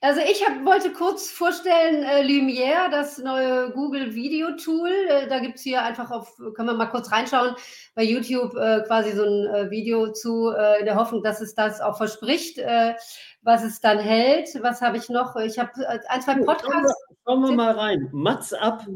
Also 0.01 0.21
ich 0.21 0.47
hab, 0.47 0.65
wollte 0.65 0.93
kurz 0.93 1.29
vorstellen, 1.29 2.05
äh, 2.05 2.23
Lumiere, 2.23 2.89
das 2.89 3.19
neue 3.19 3.73
Google 3.73 4.15
Video 4.15 4.53
Tool. 4.53 4.89
Äh, 4.89 5.27
da 5.27 5.41
gibt 5.41 5.57
es 5.57 5.63
hier 5.63 5.83
einfach 5.83 6.13
auf, 6.13 6.37
können 6.55 6.69
wir 6.69 6.75
mal 6.75 6.87
kurz 6.87 7.11
reinschauen, 7.11 7.57
bei 7.97 8.05
YouTube 8.05 8.55
äh, 8.55 8.85
quasi 8.87 9.11
so 9.11 9.25
ein 9.25 9.47
äh, 9.47 9.71
Video 9.73 10.13
zu, 10.13 10.53
äh, 10.57 10.79
in 10.79 10.85
der 10.85 10.95
Hoffnung, 10.95 11.25
dass 11.25 11.41
es 11.41 11.57
das 11.57 11.81
auch 11.81 11.97
verspricht, 11.97 12.59
äh, 12.59 12.95
was 13.43 13.65
es 13.65 13.81
dann 13.81 13.99
hält. 13.99 14.51
Was 14.63 14.81
habe 14.81 14.99
ich 14.99 15.09
noch? 15.09 15.35
Ich 15.35 15.59
habe 15.59 15.73
ein, 15.89 16.23
zwei 16.23 16.35
Podcasts. 16.37 16.65
Schauen 16.65 16.83
wir, 16.85 17.17
schauen 17.27 17.43
wir 17.43 17.53
mal 17.57 17.73
rein. 17.73 18.09
Mats 18.13 18.53
ab. 18.53 18.87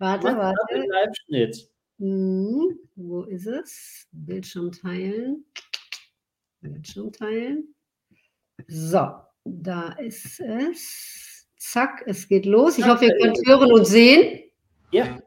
Warte, 0.00 0.32
Mats 0.32 0.36
warte. 0.36 0.60
Ab 0.60 0.84
Live-Schnitt. 0.88 1.68
Hm, 2.00 2.76
wo 2.96 3.22
ist 3.22 3.46
es? 3.46 4.08
Bildschirm 4.10 4.72
teilen. 4.72 5.44
Bildschirm 6.62 7.12
teilen. 7.12 7.74
So, 8.68 9.10
da 9.44 9.92
ist 9.98 10.40
es. 10.40 11.46
Zack, 11.58 12.04
es 12.06 12.28
geht 12.28 12.46
los. 12.46 12.78
Ich 12.78 12.86
hoffe, 12.86 13.06
ihr 13.06 13.18
könnt 13.18 13.38
hören 13.46 13.72
und 13.72 13.84
sehen. 13.84 14.50
Ja. 14.90 15.18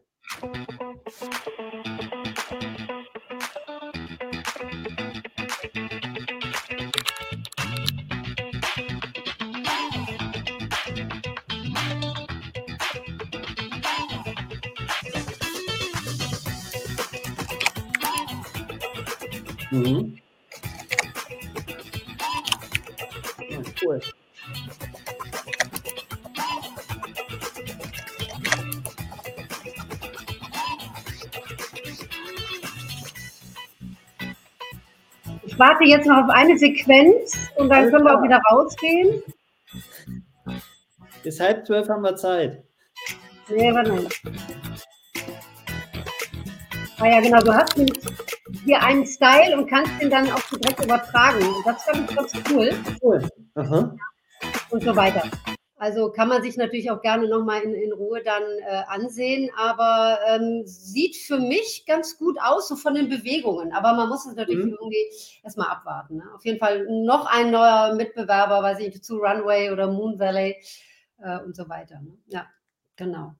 Mhm. 19.72 20.25
Warte 35.66 35.84
jetzt 35.86 36.06
noch 36.06 36.24
auf 36.24 36.30
eine 36.30 36.58
Sequenz 36.58 37.38
und 37.58 37.70
dann 37.70 37.90
können 37.90 38.06
wir 38.06 38.18
auch 38.18 38.24
wieder 38.24 38.40
rausgehen. 38.52 39.24
Bis 41.24 41.40
halb 41.40 41.66
zwölf 41.66 41.90
haben 41.90 42.04
wir 42.04 42.16
Zeit. 42.16 42.64
Nee, 43.50 43.74
warte 43.74 43.94
mal. 43.94 44.08
Ah 47.00 47.08
ja, 47.08 47.20
genau, 47.20 47.40
du 47.42 47.54
hast 47.54 47.76
hier 48.64 48.82
einen 48.82 49.06
Style 49.06 49.58
und 49.58 49.68
kannst 49.68 49.92
den 50.00 50.10
dann 50.10 50.32
auch 50.32 50.42
direkt 50.50 50.84
übertragen. 50.84 51.46
Das 51.66 51.84
fand 51.84 52.10
ich 52.10 52.16
ganz 52.16 52.32
cool. 52.52 52.72
Cool. 53.02 53.30
Aha. 53.56 53.96
Und 54.70 54.84
so 54.84 54.96
weiter. 54.96 55.24
Also 55.77 56.10
kann 56.10 56.29
man 56.29 56.41
sich 56.41 56.55
natürlich 56.55 56.89
auch 56.89 57.01
gerne 57.01 57.27
nochmal 57.27 57.62
in, 57.62 57.74
in 57.74 57.91
Ruhe 57.91 58.24
dann 58.24 58.44
äh, 58.44 58.84
ansehen, 58.88 59.50
aber 59.58 60.20
ähm, 60.27 60.63
sieht 60.65 61.17
für 61.17 61.38
mich 61.38 61.86
ganz 61.86 62.17
gut 62.17 62.38
aus, 62.41 62.70
so 62.70 62.77
von 62.77 62.96
den 62.96 63.10
Bewegungen. 63.10 63.74
Aber 63.74 63.94
man 63.94 64.08
muss 64.08 64.25
es 64.25 64.36
natürlich 64.36 64.65
mhm. 64.65 64.77
irgendwie 64.79 65.05
erstmal 65.44 65.67
abwarten. 65.67 66.17
Ne? 66.17 66.24
Auf 66.34 66.46
jeden 66.46 66.60
Fall 66.60 66.86
noch 66.89 67.25
ein 67.25 67.51
neuer 67.51 67.94
Mitbewerber, 67.96 68.63
weiß 68.63 68.79
ich 68.79 68.88
nicht, 68.88 69.03
zu 69.03 69.17
Runway 69.17 69.70
oder 69.70 69.91
Moon 69.91 70.17
Valley 70.17 70.55
äh, 71.22 71.39
und 71.39 71.55
so 71.58 71.67
weiter. 71.67 72.00
Ne? 72.00 72.17
Ja, 72.27 72.48
genau. 72.96 73.36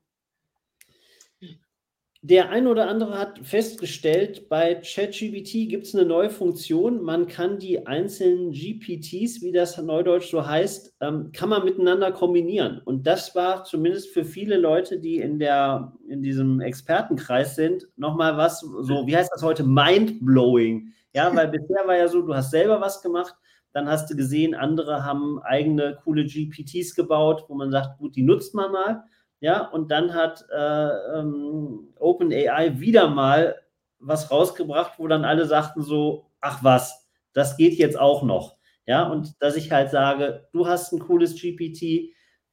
Der 2.28 2.50
ein 2.50 2.66
oder 2.66 2.88
andere 2.88 3.20
hat 3.20 3.40
festgestellt, 3.46 4.50
bei 4.50 4.82
ChatGPT 4.84 5.70
gibt 5.70 5.86
es 5.86 5.94
eine 5.94 6.06
neue 6.06 6.32
Funktion. 6.32 7.04
Man 7.04 7.28
kann 7.28 7.60
die 7.60 7.86
einzelnen 7.86 8.52
GPTs, 8.52 9.44
wie 9.44 9.52
das 9.52 9.78
neudeutsch 9.78 10.32
so 10.32 10.44
heißt, 10.44 10.96
ähm, 11.02 11.32
kann 11.34 11.50
man 11.50 11.64
miteinander 11.64 12.12
kombinieren. 12.12 12.82
Und 12.84 13.06
das 13.06 13.36
war 13.36 13.64
zumindest 13.64 14.10
für 14.10 14.26
viele 14.26 14.58
Leute, 14.58 15.00
die 15.00 15.18
in, 15.18 15.38
der, 15.38 15.94
in 16.10 16.24
diesem 16.24 16.62
Expertenkreis 16.62 17.56
sind, 17.56 17.88
nochmal 17.96 18.38
was, 18.38 18.62
so, 18.62 19.06
wie 19.06 19.16
heißt 19.16 19.30
das 19.32 19.44
heute, 19.44 19.64
mind-blowing. 19.64 20.94
Ja, 21.14 21.30
weil 21.36 21.50
bisher 21.50 21.86
war 21.86 21.96
ja 21.96 22.08
so, 22.08 22.24
du 22.24 22.34
hast 22.34 22.50
selber 22.50 22.82
was 22.82 23.04
gemacht, 23.04 23.36
dann 23.72 23.88
hast 23.88 24.10
du 24.10 24.16
gesehen, 24.16 24.56
andere 24.56 25.06
haben 25.06 25.40
eigene 25.44 26.00
coole 26.04 26.26
GPTs 26.26 26.96
gebaut, 26.96 27.46
wo 27.50 27.54
man 27.54 27.70
sagt, 27.70 28.00
gut, 28.00 28.16
die 28.16 28.24
nutzt 28.24 28.56
man 28.56 28.72
mal. 28.72 29.04
Ja, 29.46 29.68
und 29.68 29.92
dann 29.92 30.16
hat 30.16 30.44
äh, 30.52 31.20
ähm, 31.20 31.94
OpenAI 32.00 32.80
wieder 32.80 33.10
mal 33.10 33.56
was 34.00 34.32
rausgebracht, 34.32 34.94
wo 34.98 35.08
dann 35.08 35.24
alle 35.24 35.46
sagten 35.46 35.84
so, 35.84 36.32
ach 36.42 36.64
was, 36.64 37.08
das 37.34 37.56
geht 37.56 37.76
jetzt 37.76 38.00
auch 38.00 38.24
noch. 38.24 38.58
Ja, 38.88 39.08
und 39.08 39.40
dass 39.44 39.56
ich 39.56 39.72
halt 39.72 39.92
sage, 39.92 40.48
du 40.52 40.66
hast 40.66 40.92
ein 40.94 41.00
cooles 41.00 41.40
GPT, 41.40 42.10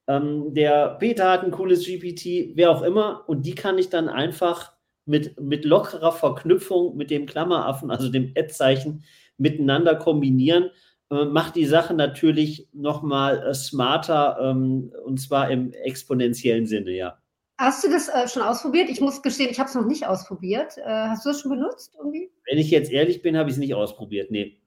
ähm, 0.06 0.52
der 0.52 0.98
Peter 0.98 1.30
hat 1.30 1.44
ein 1.44 1.50
cooles 1.50 1.86
GPT, 1.86 2.56
wer 2.56 2.70
auch 2.70 2.82
immer, 2.82 3.26
und 3.26 3.46
die 3.46 3.54
kann 3.54 3.78
ich 3.78 3.88
dann 3.88 4.10
einfach 4.10 4.74
mit, 5.06 5.40
mit 5.40 5.64
lockerer 5.64 6.12
Verknüpfung 6.12 6.94
mit 6.94 7.10
dem 7.10 7.24
Klammeraffen, 7.24 7.90
also 7.90 8.10
dem 8.10 8.34
Ad-Zeichen, 8.36 9.02
miteinander 9.38 9.94
kombinieren 9.94 10.68
macht 11.12 11.56
die 11.56 11.66
Sache 11.66 11.94
natürlich 11.94 12.68
nochmal 12.72 13.46
äh, 13.46 13.54
smarter 13.54 14.38
ähm, 14.40 14.92
und 15.04 15.20
zwar 15.20 15.50
im 15.50 15.72
exponentiellen 15.72 16.66
Sinne, 16.66 16.92
ja. 16.92 17.18
Hast 17.58 17.84
du 17.84 17.90
das 17.90 18.08
äh, 18.08 18.26
schon 18.28 18.42
ausprobiert? 18.42 18.88
Ich 18.88 19.00
muss 19.00 19.22
gestehen, 19.22 19.50
ich 19.50 19.60
habe 19.60 19.68
es 19.68 19.74
noch 19.74 19.84
nicht 19.84 20.06
ausprobiert. 20.06 20.78
Äh, 20.78 20.84
hast 20.84 21.24
du 21.24 21.30
das 21.30 21.40
schon 21.40 21.50
benutzt 21.50 21.94
irgendwie? 21.98 22.30
Wenn 22.48 22.58
ich 22.58 22.70
jetzt 22.70 22.90
ehrlich 22.90 23.22
bin, 23.22 23.36
habe 23.36 23.50
ich 23.50 23.56
es 23.56 23.60
nicht 23.60 23.74
ausprobiert, 23.74 24.30
nee. 24.30 24.58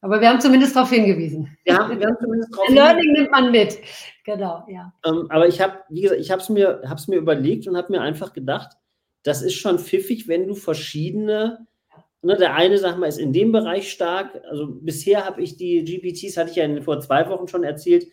Aber 0.00 0.20
wir 0.20 0.28
haben 0.28 0.40
zumindest 0.40 0.74
darauf 0.76 0.90
hingewiesen. 0.90 1.56
Ja, 1.64 1.90
wir 1.90 2.06
haben 2.06 2.16
zumindest 2.20 2.54
darauf 2.54 2.68
Learning 2.70 3.12
nimmt 3.12 3.30
man 3.30 3.50
mit. 3.50 3.78
Genau, 4.24 4.64
ja. 4.68 4.92
Ähm, 5.04 5.26
aber 5.28 5.48
ich 5.48 5.60
habe, 5.60 5.80
wie 5.90 6.02
gesagt, 6.02 6.20
ich 6.20 6.30
habe 6.30 6.40
es 6.40 6.48
mir, 6.48 6.82
mir 7.08 7.16
überlegt 7.16 7.66
und 7.66 7.76
habe 7.76 7.92
mir 7.92 8.00
einfach 8.00 8.32
gedacht, 8.32 8.76
das 9.22 9.42
ist 9.42 9.54
schon 9.54 9.78
pfiffig, 9.78 10.28
wenn 10.28 10.46
du 10.46 10.54
verschiedene 10.54 11.66
Ne, 12.24 12.36
der 12.36 12.54
eine, 12.54 12.78
sag 12.78 12.98
mal, 12.98 13.06
ist 13.08 13.18
in 13.18 13.32
dem 13.32 13.50
Bereich 13.50 13.90
stark. 13.90 14.40
Also 14.48 14.68
bisher 14.68 15.24
habe 15.26 15.42
ich 15.42 15.56
die 15.56 15.82
GPTs, 15.84 16.36
hatte 16.36 16.50
ich 16.50 16.56
ja 16.56 16.82
vor 16.82 17.00
zwei 17.00 17.28
Wochen 17.28 17.48
schon 17.48 17.64
erzählt. 17.64 18.06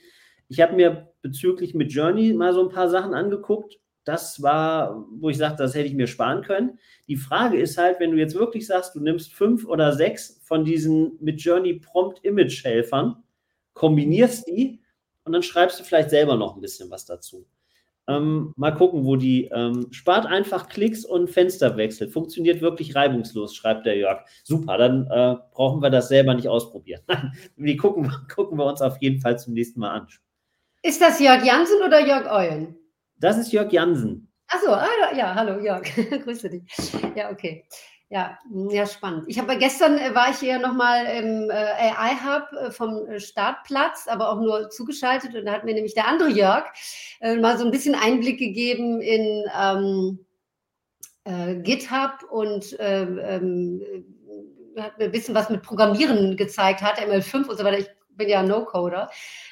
Ich 0.47 0.59
habe 0.61 0.75
mir 0.75 1.13
bezüglich 1.21 1.75
mit 1.75 1.91
Journey 1.93 2.33
mal 2.33 2.53
so 2.53 2.61
ein 2.67 2.73
paar 2.73 2.89
Sachen 2.89 3.13
angeguckt. 3.13 3.79
Das 4.05 4.41
war, 4.41 5.05
wo 5.11 5.29
ich 5.29 5.37
sagte, 5.37 5.61
das 5.61 5.75
hätte 5.75 5.87
ich 5.87 5.93
mir 5.93 6.07
sparen 6.07 6.41
können. 6.41 6.79
Die 7.07 7.17
Frage 7.17 7.59
ist 7.59 7.77
halt, 7.77 7.99
wenn 7.99 8.09
du 8.11 8.17
jetzt 8.17 8.33
wirklich 8.33 8.65
sagst, 8.65 8.95
du 8.95 8.99
nimmst 8.99 9.31
fünf 9.31 9.65
oder 9.67 9.93
sechs 9.93 10.39
von 10.43 10.65
diesen 10.65 11.17
mit 11.19 11.39
Journey 11.41 11.75
Prompt 11.75 12.23
Image 12.25 12.63
Helfern, 12.63 13.23
kombinierst 13.73 14.47
die 14.47 14.81
und 15.23 15.33
dann 15.33 15.43
schreibst 15.43 15.79
du 15.79 15.83
vielleicht 15.83 16.09
selber 16.09 16.35
noch 16.35 16.55
ein 16.55 16.61
bisschen 16.61 16.89
was 16.89 17.05
dazu. 17.05 17.45
Ähm, 18.09 18.53
mal 18.57 18.71
gucken, 18.71 19.05
wo 19.05 19.15
die 19.15 19.45
ähm, 19.53 19.87
spart 19.91 20.25
einfach 20.25 20.67
Klicks 20.67 21.05
und 21.05 21.29
Fensterwechsel. 21.29 22.09
Funktioniert 22.09 22.59
wirklich 22.59 22.95
reibungslos, 22.95 23.55
schreibt 23.55 23.85
der 23.85 23.97
Jörg. 23.97 24.25
Super, 24.43 24.79
dann 24.79 25.05
äh, 25.11 25.35
brauchen 25.51 25.81
wir 25.83 25.91
das 25.91 26.09
selber 26.09 26.33
nicht 26.33 26.47
ausprobieren. 26.47 27.01
die 27.55 27.77
gucken, 27.77 28.11
gucken 28.35 28.57
wir 28.57 28.65
uns 28.65 28.81
auf 28.81 28.97
jeden 28.99 29.21
Fall 29.21 29.37
zum 29.37 29.53
nächsten 29.53 29.79
Mal 29.79 29.91
an. 29.91 30.07
Ist 30.81 31.01
das 31.01 31.19
Jörg 31.19 31.45
Jansen 31.45 31.83
oder 31.85 32.05
Jörg 32.05 32.31
Eulen? 32.31 32.75
Das 33.17 33.37
ist 33.37 33.51
Jörg 33.51 33.71
Jansen. 33.71 34.31
Achso, 34.47 34.71
ah, 34.71 34.87
ja, 35.15 35.35
hallo 35.35 35.59
Jörg. 35.59 35.83
Grüße 36.23 36.49
dich. 36.49 36.63
Ja, 37.15 37.29
okay. 37.29 37.63
Ja, 38.11 38.39
ja, 38.71 38.87
spannend. 38.87 39.25
Ich 39.27 39.37
habe 39.37 39.55
gestern 39.57 39.99
äh, 39.99 40.15
war 40.15 40.31
ich 40.31 40.37
hier 40.37 40.57
nochmal 40.57 41.05
im 41.05 41.51
äh, 41.51 41.53
AI 41.53 42.15
Hub 42.15 42.51
äh, 42.53 42.71
vom 42.71 43.19
Startplatz, 43.19 44.07
aber 44.07 44.29
auch 44.29 44.39
nur 44.39 44.71
zugeschaltet 44.71 45.35
und 45.35 45.45
da 45.45 45.51
hat 45.51 45.63
mir 45.63 45.75
nämlich 45.75 45.93
der 45.93 46.07
andere 46.07 46.29
Jörg 46.29 46.65
mal 47.21 47.57
so 47.57 47.65
ein 47.65 47.71
bisschen 47.71 47.95
Einblick 47.95 48.39
gegeben 48.39 49.01
in 49.01 49.43
ähm, 49.59 50.25
äh, 51.25 51.55
GitHub 51.55 52.23
und 52.31 52.75
ähm, 52.79 53.19
ähm 53.21 53.81
hat 54.77 54.97
mir 54.97 55.05
ein 55.05 55.11
bisschen 55.11 55.35
was 55.35 55.49
mit 55.49 55.61
Programmieren 55.61 56.37
gezeigt, 56.37 56.81
HTML5 56.81 57.47
und 57.47 57.57
so 57.57 57.63
weiter. 57.63 57.79
Ich 57.79 57.89
bin 58.19 58.29
ja 58.29 58.43
No-Coder. 58.43 59.09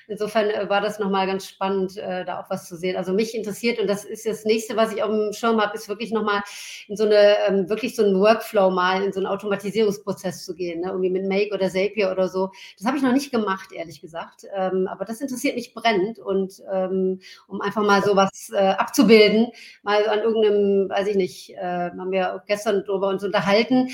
Insofern 0.07 0.49
äh, 0.49 0.69
war 0.69 0.79
das 0.79 0.99
nochmal 0.99 1.25
ganz 1.25 1.47
spannend, 1.47 1.97
äh, 1.97 2.23
da 2.23 2.39
auch 2.39 2.49
was 2.49 2.67
zu 2.67 2.77
sehen. 2.77 2.95
Also 2.95 3.13
mich 3.13 3.33
interessiert, 3.33 3.79
und 3.79 3.87
das 3.87 4.05
ist 4.05 4.27
das 4.27 4.45
nächste, 4.45 4.75
was 4.77 4.93
ich 4.93 5.01
auf 5.01 5.09
dem 5.09 5.33
Schirm 5.33 5.59
habe, 5.59 5.75
ist 5.75 5.89
wirklich 5.89 6.11
nochmal 6.11 6.43
in 6.87 6.95
so 6.95 7.05
eine, 7.05 7.35
ähm, 7.47 7.69
wirklich 7.69 7.95
so 7.95 8.03
einen 8.03 8.19
Workflow 8.19 8.69
mal, 8.69 9.01
in 9.03 9.11
so 9.11 9.19
einen 9.19 9.27
Automatisierungsprozess 9.27 10.45
zu 10.45 10.53
gehen, 10.53 10.81
ne? 10.81 10.89
irgendwie 10.89 11.09
mit 11.09 11.25
Make 11.25 11.53
oder 11.53 11.69
Zapier 11.69 12.11
oder 12.11 12.29
so. 12.29 12.51
Das 12.77 12.85
habe 12.85 12.97
ich 12.97 13.03
noch 13.03 13.11
nicht 13.11 13.31
gemacht, 13.31 13.71
ehrlich 13.71 13.99
gesagt. 13.99 14.45
Ähm, 14.55 14.87
aber 14.87 15.03
das 15.03 15.19
interessiert 15.19 15.55
mich 15.55 15.73
brennend 15.73 16.19
und 16.19 16.61
ähm, 16.71 17.19
um 17.47 17.61
einfach 17.61 17.83
mal 17.83 18.03
sowas 18.03 18.51
äh, 18.53 18.57
abzubilden, 18.57 19.47
mal 19.81 20.07
an 20.07 20.19
irgendeinem, 20.19 20.89
weiß 20.89 21.07
ich 21.07 21.15
nicht, 21.15 21.55
haben 21.57 22.11
wir 22.11 22.43
gestern 22.47 22.83
darüber 22.85 23.07
uns 23.07 23.23
unterhalten, 23.23 23.89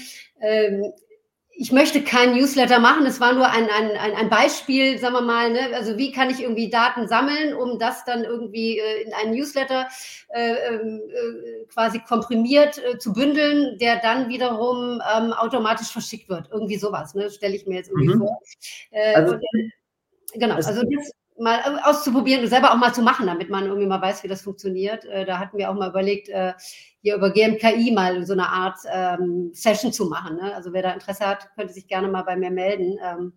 ich 1.55 1.71
möchte 1.71 2.03
keinen 2.03 2.35
Newsletter 2.35 2.79
machen. 2.79 3.05
Es 3.05 3.19
war 3.19 3.33
nur 3.33 3.49
ein, 3.49 3.69
ein, 3.69 4.15
ein, 4.15 4.29
Beispiel, 4.29 4.97
sagen 4.97 5.13
wir 5.13 5.21
mal. 5.21 5.51
Ne? 5.51 5.75
Also 5.75 5.97
wie 5.97 6.11
kann 6.11 6.29
ich 6.29 6.41
irgendwie 6.41 6.69
Daten 6.69 7.07
sammeln, 7.07 7.53
um 7.53 7.77
das 7.77 8.05
dann 8.05 8.23
irgendwie 8.23 8.79
äh, 8.79 9.03
in 9.03 9.13
einen 9.13 9.35
Newsletter 9.35 9.87
äh, 10.29 10.53
ähm, 10.53 11.01
äh, 11.07 11.65
quasi 11.65 11.99
komprimiert 11.99 12.79
äh, 12.83 12.97
zu 12.97 13.13
bündeln, 13.13 13.77
der 13.77 13.99
dann 14.01 14.29
wiederum 14.29 15.01
ähm, 15.15 15.33
automatisch 15.33 15.91
verschickt 15.91 16.27
wird. 16.27 16.49
Irgendwie 16.51 16.77
sowas, 16.77 17.13
ne? 17.13 17.29
stelle 17.29 17.55
ich 17.55 17.67
mir 17.67 17.75
jetzt 17.75 17.89
irgendwie 17.89 18.15
mhm. 18.15 18.19
vor. 18.19 18.39
Äh, 18.91 19.13
also, 19.15 19.35
und, 19.35 19.71
genau, 20.33 20.55
also 20.55 20.81
das, 20.81 21.11
mal 21.39 21.79
auszuprobieren 21.83 22.43
und 22.43 22.49
selber 22.49 22.71
auch 22.71 22.77
mal 22.77 22.93
zu 22.93 23.01
machen, 23.01 23.27
damit 23.27 23.49
man 23.49 23.65
irgendwie 23.65 23.87
mal 23.87 24.01
weiß, 24.01 24.23
wie 24.23 24.27
das 24.27 24.41
funktioniert. 24.41 25.05
Äh, 25.05 25.25
da 25.25 25.39
hatten 25.39 25.57
wir 25.57 25.69
auch 25.69 25.75
mal 25.75 25.89
überlegt, 25.89 26.29
äh, 26.29 26.53
hier 27.01 27.15
über 27.15 27.31
GMKI 27.31 27.91
mal 27.91 28.25
so 28.25 28.33
eine 28.33 28.47
Art 28.49 28.77
ähm, 28.91 29.51
Session 29.53 29.91
zu 29.91 30.05
machen. 30.05 30.37
Ne? 30.37 30.53
Also 30.55 30.73
wer 30.73 30.83
da 30.83 30.91
Interesse 30.91 31.25
hat, 31.25 31.53
könnte 31.55 31.73
sich 31.73 31.87
gerne 31.87 32.07
mal 32.07 32.23
bei 32.23 32.35
mir 32.35 32.51
melden, 32.51 32.97
ähm, 33.03 33.33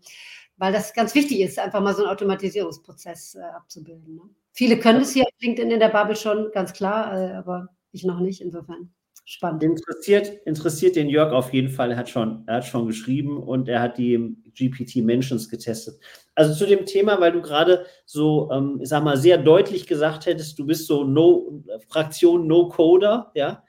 weil 0.57 0.73
das 0.73 0.95
ganz 0.95 1.15
wichtig 1.15 1.41
ist, 1.41 1.59
einfach 1.59 1.81
mal 1.81 1.95
so 1.95 2.03
einen 2.03 2.13
Automatisierungsprozess 2.13 3.35
äh, 3.35 3.43
abzubilden. 3.43 4.17
Ne? 4.17 4.23
Viele 4.53 4.79
können 4.79 5.01
das 5.01 5.13
hier 5.13 5.25
auf 5.25 5.33
LinkedIn 5.41 5.71
in 5.71 5.81
der 5.81 5.89
Bubble 5.89 6.17
schon, 6.17 6.51
ganz 6.53 6.73
klar, 6.73 7.13
äh, 7.13 7.35
aber 7.35 7.69
ich 7.93 8.05
noch 8.05 8.21
nicht, 8.21 8.41
insofern. 8.41 8.93
Spannend. 9.29 9.65
Interessiert, 9.65 10.29
interessiert 10.47 10.95
den 10.95 11.09
Jörg 11.09 11.33
auf 11.33 11.53
jeden 11.53 11.69
Fall. 11.69 11.91
Er 11.91 11.97
hat 11.97 12.09
schon, 12.09 12.45
er 12.47 12.59
hat 12.59 12.65
schon 12.65 12.87
geschrieben 12.87 13.43
und 13.43 13.69
er 13.69 13.81
hat 13.81 13.99
die 13.99 14.37
GPT 14.57 15.05
Mentions 15.05 15.49
getestet. 15.49 15.99
Also 16.37 16.55
zu 16.55 16.65
dem 16.65 16.87
Thema, 16.87 17.21
weil 17.21 17.33
du 17.33 17.43
gerade 17.43 17.87
so, 18.05 18.49
ähm, 18.53 18.79
ich 18.81 18.89
sag 18.89 19.03
mal, 19.03 19.17
sehr 19.17 19.39
deutlich 19.39 19.89
gesagt 19.89 20.27
hättest, 20.27 20.57
du 20.61 20.65
bist 20.65 20.87
so 20.87 21.03
No, 21.03 21.61
Fraktion 21.89 22.47
No-Coder, 22.47 23.33
ja. 23.35 23.65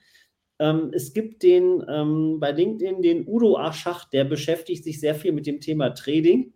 Ähm, 0.59 0.91
es 0.93 1.11
gibt 1.11 1.41
den 1.41 1.83
ähm, 1.89 2.39
bei 2.39 2.51
LinkedIn 2.51 3.01
den 3.01 3.27
Udo 3.27 3.57
Aschach, 3.57 4.05
der 4.05 4.25
beschäftigt 4.25 4.83
sich 4.83 4.99
sehr 4.99 5.15
viel 5.15 5.31
mit 5.31 5.47
dem 5.47 5.59
Thema 5.59 5.89
Trading. 5.89 6.53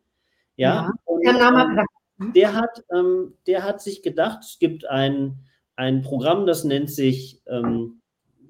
Ja, 0.57 0.75
ja 0.75 0.91
und, 1.05 1.25
ähm, 1.25 2.33
der, 2.35 2.53
hat, 2.53 2.83
ähm, 2.95 3.33
der 3.47 3.63
hat 3.63 3.81
sich 3.81 4.03
gedacht, 4.03 4.41
es 4.43 4.59
gibt 4.59 4.85
ein, 4.85 5.39
ein 5.75 6.03
Programm, 6.03 6.45
das 6.45 6.63
nennt 6.65 6.91
sich 6.91 7.41
ähm, 7.47 8.00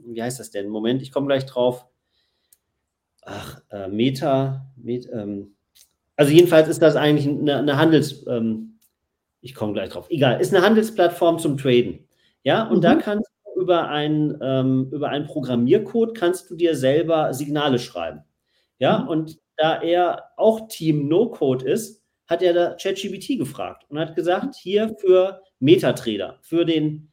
wie 0.06 0.22
heißt 0.22 0.40
das 0.40 0.52
denn? 0.52 0.70
Moment, 0.70 1.02
ich 1.02 1.12
komme 1.12 1.28
gleich 1.28 1.46
drauf. 1.46 1.86
Ach, 3.24 3.62
äh, 3.72 3.88
Meta, 3.88 4.66
Met, 4.76 5.08
ähm, 5.14 5.56
also 6.16 6.32
jedenfalls 6.32 6.68
ist 6.68 6.82
das 6.82 6.96
eigentlich 6.96 7.28
eine, 7.28 7.58
eine 7.58 7.78
Handels, 7.78 8.26
ähm, 8.28 8.80
ich 9.42 9.56
komme 9.56 9.74
gleich 9.74 9.90
drauf, 9.90 10.08
egal, 10.10 10.42
ist 10.42 10.54
eine 10.54 10.66
Handelsplattform 10.66 11.40
zum 11.40 11.58
Traden. 11.58 12.08
Ja, 12.44 12.68
und 12.68 12.78
mhm. 12.78 12.82
da 12.82 12.96
kannst 12.96 13.30
du 13.56 13.62
über, 13.62 13.90
ein, 13.90 14.38
ähm, 14.42 14.90
über 14.92 15.10
einen 15.10 15.26
Programmiercode 15.26 16.16
kannst 16.16 16.50
du 16.50 16.56
dir 16.56 16.76
selber 16.76 17.34
Signale 17.34 17.80
schreiben. 17.80 18.24
Ja, 18.80 19.00
mhm. 19.00 19.08
und 19.08 19.40
da 19.58 19.82
er 19.82 20.32
auch 20.38 20.68
Team 20.68 21.08
No-Code 21.08 21.66
ist, 21.66 22.04
hat 22.26 22.42
er 22.42 22.54
da 22.54 22.76
ChatGPT 22.76 23.38
gefragt 23.38 23.86
und 23.90 24.00
hat 24.00 24.16
gesagt, 24.16 24.56
hier 24.56 24.96
für 25.00 25.44
Metatrader, 25.60 26.40
für 26.42 26.66
den 26.66 27.11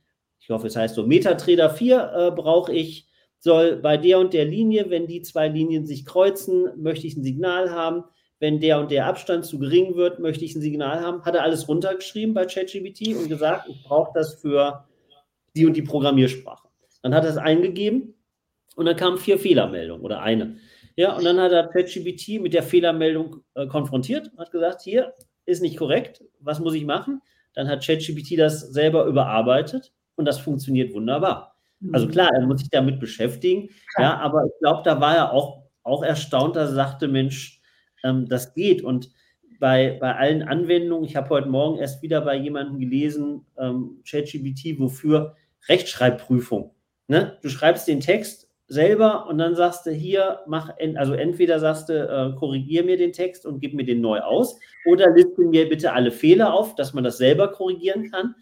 ich 0.49 0.55
hoffe, 0.55 0.69
es 0.69 0.77
heißt 0.77 0.95
so, 0.95 1.07
MetaTrader 1.07 1.69
4 1.69 2.13
äh, 2.17 2.31
brauche 2.31 2.73
ich, 2.73 3.07
soll 3.39 3.77
bei 3.77 3.99
der 3.99 4.19
und 4.19 4.33
der 4.33 4.47
Linie, 4.47 4.89
wenn 4.89 5.07
die 5.07 5.21
zwei 5.21 5.47
Linien 5.47 5.85
sich 5.85 6.07
kreuzen, 6.07 6.71
möchte 6.83 7.07
ich 7.07 7.19
ein 7.19 7.23
Signal 7.23 7.71
haben. 7.71 8.05
Wenn 8.41 8.59
der 8.59 8.81
und 8.81 8.91
der 8.91 9.05
Abstand 9.05 9.45
zu 9.45 9.59
gering 9.59 9.97
wird, 9.97 10.21
möchte 10.21 10.47
ich 10.47 10.57
ein 10.57 10.63
Signal 10.63 11.03
haben. 11.03 11.23
Hat 11.23 11.35
er 11.35 11.43
alles 11.43 11.69
runtergeschrieben 11.69 12.33
bei 12.33 12.47
ChatGPT 12.47 13.15
und 13.15 13.29
gesagt, 13.29 13.69
ich 13.69 13.83
brauche 13.85 14.11
das 14.15 14.41
für 14.41 14.87
die 15.55 15.67
und 15.67 15.77
die 15.77 15.83
Programmiersprache. 15.83 16.69
Dann 17.03 17.15
hat 17.15 17.25
er 17.25 17.31
es 17.31 17.37
eingegeben 17.37 18.15
und 18.75 18.87
dann 18.87 18.97
kamen 18.97 19.19
vier 19.19 19.39
Fehlermeldungen 19.39 20.03
oder 20.03 20.23
eine. 20.23 20.57
Ja, 20.97 21.15
und 21.15 21.25
dann 21.25 21.39
hat 21.39 21.53
er 21.53 21.69
ChatGPT 21.69 22.41
mit 22.41 22.55
der 22.55 22.63
Fehlermeldung 22.63 23.43
äh, 23.55 23.67
konfrontiert 23.67 24.33
und 24.33 24.39
hat 24.39 24.51
gesagt, 24.51 24.81
hier 24.81 25.13
ist 25.45 25.61
nicht 25.61 25.77
korrekt, 25.77 26.25
was 26.41 26.59
muss 26.59 26.73
ich 26.73 26.87
machen? 26.87 27.21
Dann 27.53 27.69
hat 27.69 27.85
ChatGPT 27.85 28.39
das 28.39 28.61
selber 28.73 29.05
überarbeitet 29.05 29.93
und 30.19 30.25
das 30.25 30.39
funktioniert 30.39 30.95
wunderbar. 30.95 31.57
Also 31.93 32.07
mhm. 32.07 32.11
klar, 32.11 32.31
er 32.35 32.47
muss 32.47 32.61
sich 32.61 32.71
damit 32.71 32.99
beschäftigen, 32.99 33.71
klar. 33.95 34.15
ja, 34.15 34.19
aber 34.19 34.45
ich 34.47 34.59
glaube, 34.61 34.83
da 34.85 35.01
war 35.01 35.17
er 35.17 35.33
auch, 35.33 35.63
auch 35.85 36.03
erstaunt, 36.03 36.57
dass 36.57 36.71
er 36.71 36.75
sagte, 36.75 37.09
Mensch, 37.09 37.61
ähm, 38.05 38.27
das 38.29 38.53
geht. 38.55 38.83
Und 38.83 39.11
bei, 39.61 39.97
bei 40.01 40.15
allen 40.15 40.43
Anwendungen, 40.43 41.05
ich 41.05 41.17
habe 41.17 41.31
heute 41.31 41.49
Morgen 41.49 41.79
erst 41.79 42.03
wieder 42.03 42.21
bei 42.21 42.37
jemandem 42.37 42.79
gelesen, 42.79 43.47
ähm, 43.57 44.03
ChatGPT, 44.09 44.79
wofür 44.79 45.37
Rechtschreibprüfung. 45.69 46.75
Ne? 47.07 47.39
Du 47.43 47.49
schreibst 47.49 47.89
den 47.89 48.01
Text 48.01 48.49
selber 48.67 49.27
und 49.27 49.39
dann 49.39 49.55
sagst 49.55 49.87
du 49.87 49.91
hier, 49.91 50.41
mach, 50.47 50.71
also 50.97 51.15
entweder 51.15 51.59
sagst 51.59 51.89
du, 51.89 51.95
äh, 51.95 52.39
korrigier 52.39 52.85
mir 52.85 52.99
den 52.99 53.13
Text 53.13 53.47
und 53.47 53.61
gib 53.61 53.73
mir 53.73 53.85
den 53.85 54.01
neu 54.01 54.21
aus 54.21 54.59
oder 54.85 55.11
liste 55.15 55.43
mir 55.43 55.69
bitte 55.69 55.93
alle 55.93 56.11
Fehler 56.11 56.53
auf, 56.53 56.75
dass 56.75 56.93
man 56.93 57.03
das 57.03 57.19
selber 57.19 57.49
korrigieren 57.49 58.11
kann. 58.11 58.35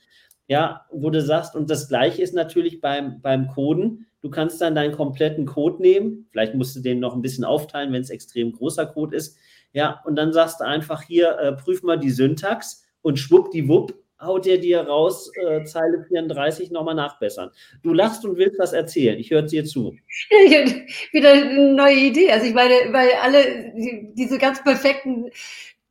Ja, 0.49 0.87
wo 0.91 1.11
du 1.11 1.21
sagst, 1.21 1.57
und 1.57 1.71
das 1.71 1.89
gleiche 1.89 2.23
ist 2.23 2.35
natürlich 2.35 2.81
beim, 2.81 3.21
beim 3.21 3.49
Coden. 3.49 4.07
Du 4.21 4.31
kannst 4.31 4.61
dann 4.61 4.75
deinen 4.75 4.93
kompletten 4.93 5.47
Code 5.47 5.83
nehmen. 5.83 6.29
Vielleicht 6.31 6.55
musst 6.55 6.77
du 6.77 6.81
den 6.81 7.01
noch 7.01 7.15
ein 7.15 7.23
bisschen 7.23 7.45
aufteilen, 7.45 7.93
wenn 7.93 8.03
es 8.03 8.11
extrem 8.11 8.53
großer 8.53 8.87
Code 8.87 9.17
ist. 9.17 9.37
Ja, 9.73 10.03
und 10.05 10.17
dann 10.17 10.33
sagst 10.33 10.61
du 10.61 10.65
einfach 10.65 11.03
hier, 11.03 11.39
äh, 11.39 11.53
prüf 11.53 11.83
mal 11.83 11.99
die 11.99 12.11
Syntax 12.11 12.85
und 13.03 13.19
schwuppdiwupp 13.19 13.95
haut 14.21 14.47
er 14.47 14.59
dir 14.59 14.81
raus, 14.81 15.31
äh, 15.37 15.65
Zeile 15.65 16.05
34 16.09 16.71
nochmal 16.71 16.95
nachbessern. 16.95 17.51
Du 17.83 17.93
lachst 17.93 18.25
und 18.25 18.39
willst 18.39 18.59
was 18.59 18.73
erzählen. 18.73 19.19
Ich 19.19 19.31
höre 19.31 19.43
dir 19.43 19.65
zu. 19.65 19.95
Wieder 21.13 21.33
eine 21.33 21.75
neue 21.75 21.97
Idee. 21.97 22.31
Also 22.33 22.47
ich 22.47 22.55
meine, 22.55 22.75
weil 22.93 23.11
alle 23.23 23.73
diese 24.15 24.39
ganz 24.39 24.63
perfekten 24.63 25.31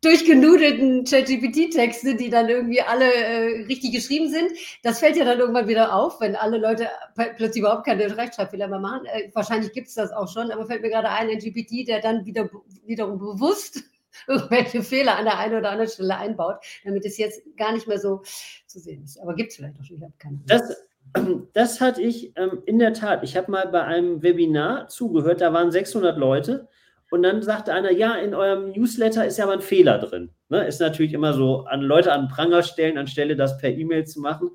durchgenudelten 0.05 1.03
ChatGPT-Texte, 1.03 2.15
die 2.15 2.29
dann 2.29 2.47
irgendwie 2.47 2.81
alle 2.81 3.11
äh, 3.11 3.65
richtig 3.65 3.91
geschrieben 3.91 4.29
sind. 4.29 4.51
Das 4.83 4.99
fällt 4.99 5.17
ja 5.17 5.25
dann 5.25 5.39
irgendwann 5.39 5.67
wieder 5.67 5.95
auf, 5.95 6.21
wenn 6.21 6.35
alle 6.35 6.59
Leute 6.59 6.87
plötzlich 7.15 7.61
überhaupt 7.61 7.85
keine 7.85 8.15
Rechtschreibfehler 8.15 8.67
mehr 8.67 8.79
machen. 8.79 9.05
Äh, 9.05 9.31
wahrscheinlich 9.33 9.73
gibt 9.73 9.87
es 9.87 9.95
das 9.95 10.11
auch 10.11 10.31
schon, 10.31 10.51
aber 10.51 10.67
fällt 10.67 10.83
mir 10.83 10.89
gerade 10.89 11.09
ein, 11.09 11.29
ein 11.29 11.39
GPT, 11.39 11.87
der 11.87 12.01
dann 12.01 12.25
wieder 12.25 12.49
wiederum 12.85 13.17
bewusst 13.17 13.83
irgendwelche 14.27 14.83
Fehler 14.83 15.17
an 15.17 15.25
der 15.25 15.39
einen 15.39 15.57
oder 15.57 15.71
anderen 15.71 15.91
Stelle 15.91 16.17
einbaut, 16.17 16.57
damit 16.83 17.03
es 17.05 17.17
jetzt 17.17 17.41
gar 17.57 17.73
nicht 17.73 17.87
mehr 17.87 17.99
so 17.99 18.21
zu 18.67 18.79
sehen 18.79 19.03
ist. 19.03 19.17
Aber 19.19 19.33
gibt 19.33 19.51
es 19.51 19.57
vielleicht 19.57 19.79
auch 19.79 19.83
schon, 19.83 19.97
ich 19.97 20.03
habe 20.03 20.13
keine 20.19 20.35
Ahnung. 20.35 20.45
Das, 20.45 21.43
das 21.53 21.81
hatte 21.81 22.03
ich 22.03 22.31
ähm, 22.35 22.61
in 22.67 22.77
der 22.77 22.93
Tat. 22.93 23.23
Ich 23.23 23.35
habe 23.35 23.51
mal 23.51 23.67
bei 23.67 23.83
einem 23.83 24.21
Webinar 24.21 24.87
zugehört, 24.87 25.41
da 25.41 25.51
waren 25.51 25.71
600 25.71 26.15
Leute 26.17 26.67
und 27.15 27.23
dann 27.23 27.41
sagte 27.41 27.73
einer, 27.73 27.91
ja, 27.91 28.15
in 28.15 28.35
eurem 28.35 28.71
Newsletter 28.71 29.25
ist 29.25 29.37
ja 29.37 29.45
aber 29.45 29.53
ein 29.53 29.61
Fehler 29.61 29.99
drin. 29.99 30.31
Ne? 30.49 30.67
Ist 30.67 30.81
natürlich 30.81 31.13
immer 31.13 31.31
so, 31.31 31.61
an 31.61 31.79
Leute 31.79 32.11
an 32.11 32.27
Pranger 32.27 32.61
stellen, 32.61 32.97
anstelle 32.97 33.37
das 33.37 33.57
per 33.57 33.69
E-Mail 33.69 34.05
zu 34.05 34.19
machen. 34.19 34.51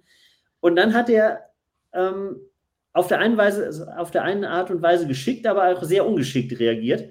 Und 0.60 0.76
dann 0.76 0.92
hat 0.92 1.08
er 1.08 1.40
ähm, 1.94 2.36
auf, 2.92 3.08
der 3.08 3.18
einen 3.18 3.38
Weise, 3.38 3.90
auf 3.96 4.10
der 4.10 4.24
einen 4.24 4.44
Art 4.44 4.70
und 4.70 4.82
Weise 4.82 5.06
geschickt, 5.06 5.46
aber 5.46 5.72
auch 5.72 5.82
sehr 5.82 6.06
ungeschickt 6.06 6.60
reagiert. 6.60 7.08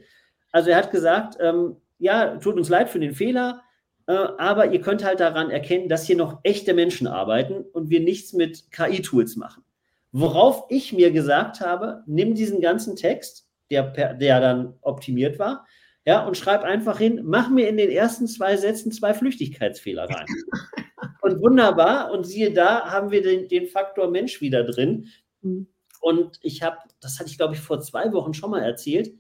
Also 0.52 0.70
er 0.70 0.78
hat 0.78 0.92
gesagt, 0.92 1.38
ähm, 1.40 1.78
ja, 1.98 2.38
tut 2.38 2.56
uns 2.56 2.70
leid 2.70 2.88
für 2.88 3.00
den 3.00 3.16
Fehler, 3.16 3.64
äh, 4.06 4.14
aber 4.14 4.68
ihr 4.72 4.82
könnt 4.82 5.04
halt 5.04 5.20
daran 5.20 5.50
erkennen, 5.50 5.90
dass 5.90 6.06
hier 6.06 6.16
noch 6.16 6.42
echte 6.44 6.76
Menschen 6.76 7.08
arbeiten 7.08 7.66
und 7.74 7.90
wir 7.90 8.02
nichts 8.02 8.34
mit 8.34 8.72
KI-Tools 8.72 9.36
machen. 9.36 9.64
Worauf 10.12 10.66
ich 10.70 10.94
mir 10.94 11.10
gesagt 11.10 11.60
habe, 11.60 12.04
nimm 12.06 12.36
diesen 12.36 12.62
ganzen 12.62 12.96
Text, 12.96 13.49
der, 13.70 14.14
der 14.14 14.42
dann 14.42 14.76
optimiert 14.82 15.40
war. 15.40 15.66
Ja, 16.06 16.26
und 16.26 16.38
schreib 16.38 16.64
einfach 16.64 16.98
hin, 16.98 17.22
mach 17.24 17.50
mir 17.50 17.68
in 17.68 17.78
den 17.78 17.92
ersten 17.92 18.28
zwei 18.28 18.58
Sätzen 18.58 18.92
zwei 18.92 19.14
Flüchtigkeitsfehler 19.14 20.10
rein. 20.10 20.26
und 21.22 21.42
wunderbar, 21.42 22.12
und 22.12 22.26
siehe 22.26 22.52
da, 22.52 22.90
haben 22.90 23.12
wir 23.12 23.22
den, 23.22 23.48
den 23.48 23.68
Faktor 23.68 24.10
Mensch 24.10 24.42
wieder 24.42 24.64
drin. 24.64 25.08
Mhm. 25.42 25.68
Und 26.02 26.40
ich 26.42 26.64
habe, 26.64 26.78
das 27.02 27.20
hatte 27.20 27.30
ich 27.30 27.38
glaube 27.38 27.54
ich 27.54 27.60
vor 27.60 27.82
zwei 27.82 28.12
Wochen 28.14 28.34
schon 28.34 28.52
mal 28.52 28.64
erzählt, 28.64 29.14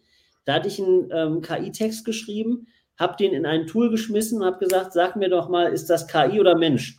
da 0.45 0.55
hatte 0.55 0.67
ich 0.67 0.79
einen 0.79 1.09
ähm, 1.11 1.41
KI-Text 1.41 2.05
geschrieben, 2.05 2.67
habe 2.97 3.17
den 3.17 3.33
in 3.33 3.45
ein 3.45 3.67
Tool 3.67 3.89
geschmissen 3.89 4.41
und 4.41 4.47
habe 4.47 4.65
gesagt, 4.65 4.93
sag 4.93 5.15
mir 5.15 5.29
doch 5.29 5.49
mal, 5.49 5.71
ist 5.71 5.89
das 5.89 6.07
KI 6.07 6.39
oder 6.39 6.57
Mensch? 6.57 6.97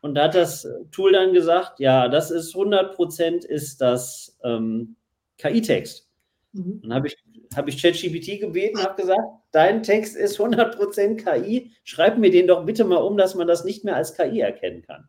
Und 0.00 0.14
da 0.14 0.24
hat 0.24 0.34
das 0.34 0.66
Tool 0.92 1.12
dann 1.12 1.32
gesagt, 1.32 1.80
ja, 1.80 2.08
das 2.08 2.30
ist 2.30 2.54
100 2.54 2.94
Prozent 2.94 3.44
ist 3.44 3.80
das 3.80 4.38
ähm, 4.44 4.96
KI-Text. 5.38 6.07
Mhm. 6.52 6.80
Dann 6.82 6.94
habe 6.94 7.08
ich, 7.08 7.16
hab 7.54 7.68
ich 7.68 7.80
ChatGPT 7.80 8.40
gebeten, 8.40 8.82
habe 8.82 9.00
gesagt, 9.00 9.22
dein 9.52 9.82
Text 9.82 10.16
ist 10.16 10.38
100% 10.38 11.16
KI, 11.16 11.72
schreib 11.84 12.18
mir 12.18 12.30
den 12.30 12.46
doch 12.46 12.64
bitte 12.64 12.84
mal 12.84 12.96
um, 12.96 13.16
dass 13.16 13.34
man 13.34 13.46
das 13.46 13.64
nicht 13.64 13.84
mehr 13.84 13.96
als 13.96 14.14
KI 14.14 14.40
erkennen 14.40 14.82
kann. 14.82 15.08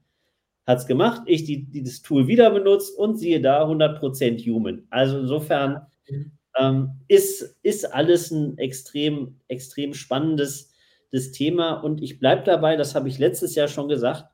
Hat 0.66 0.80
es 0.80 0.88
gemacht, 0.88 1.24
ich 1.26 1.46
die, 1.46 1.66
die, 1.66 1.84
das 1.84 2.02
Tool 2.02 2.28
wieder 2.28 2.52
benutzt 2.52 2.98
und 2.98 3.18
siehe 3.18 3.42
da 3.42 3.66
100% 3.66 4.46
Human. 4.46 4.86
Also 4.90 5.20
insofern 5.20 5.88
ähm, 6.58 6.92
ist, 7.08 7.58
ist 7.64 7.92
alles 7.92 8.32
ein 8.32 8.58
extrem, 8.58 9.40
extrem 9.48 9.94
spannendes 9.94 10.72
das 11.12 11.32
Thema 11.32 11.74
und 11.74 12.04
ich 12.04 12.20
bleibe 12.20 12.44
dabei, 12.44 12.76
das 12.76 12.94
habe 12.94 13.10
ich 13.10 13.18
letztes 13.18 13.56
Jahr 13.56 13.68
schon 13.68 13.88
gesagt, 13.88 14.26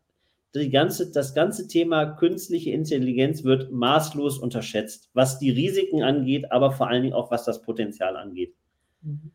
die 0.59 0.69
ganze, 0.69 1.11
das 1.11 1.33
ganze 1.33 1.67
Thema 1.67 2.05
künstliche 2.05 2.71
Intelligenz 2.71 3.43
wird 3.43 3.71
maßlos 3.71 4.37
unterschätzt, 4.39 5.09
was 5.13 5.39
die 5.39 5.49
Risiken 5.49 6.03
angeht, 6.03 6.51
aber 6.51 6.71
vor 6.71 6.87
allen 6.87 7.03
Dingen 7.03 7.13
auch 7.13 7.31
was 7.31 7.45
das 7.45 7.61
Potenzial 7.61 8.15
angeht. 8.15 8.53
Mhm. 9.01 9.31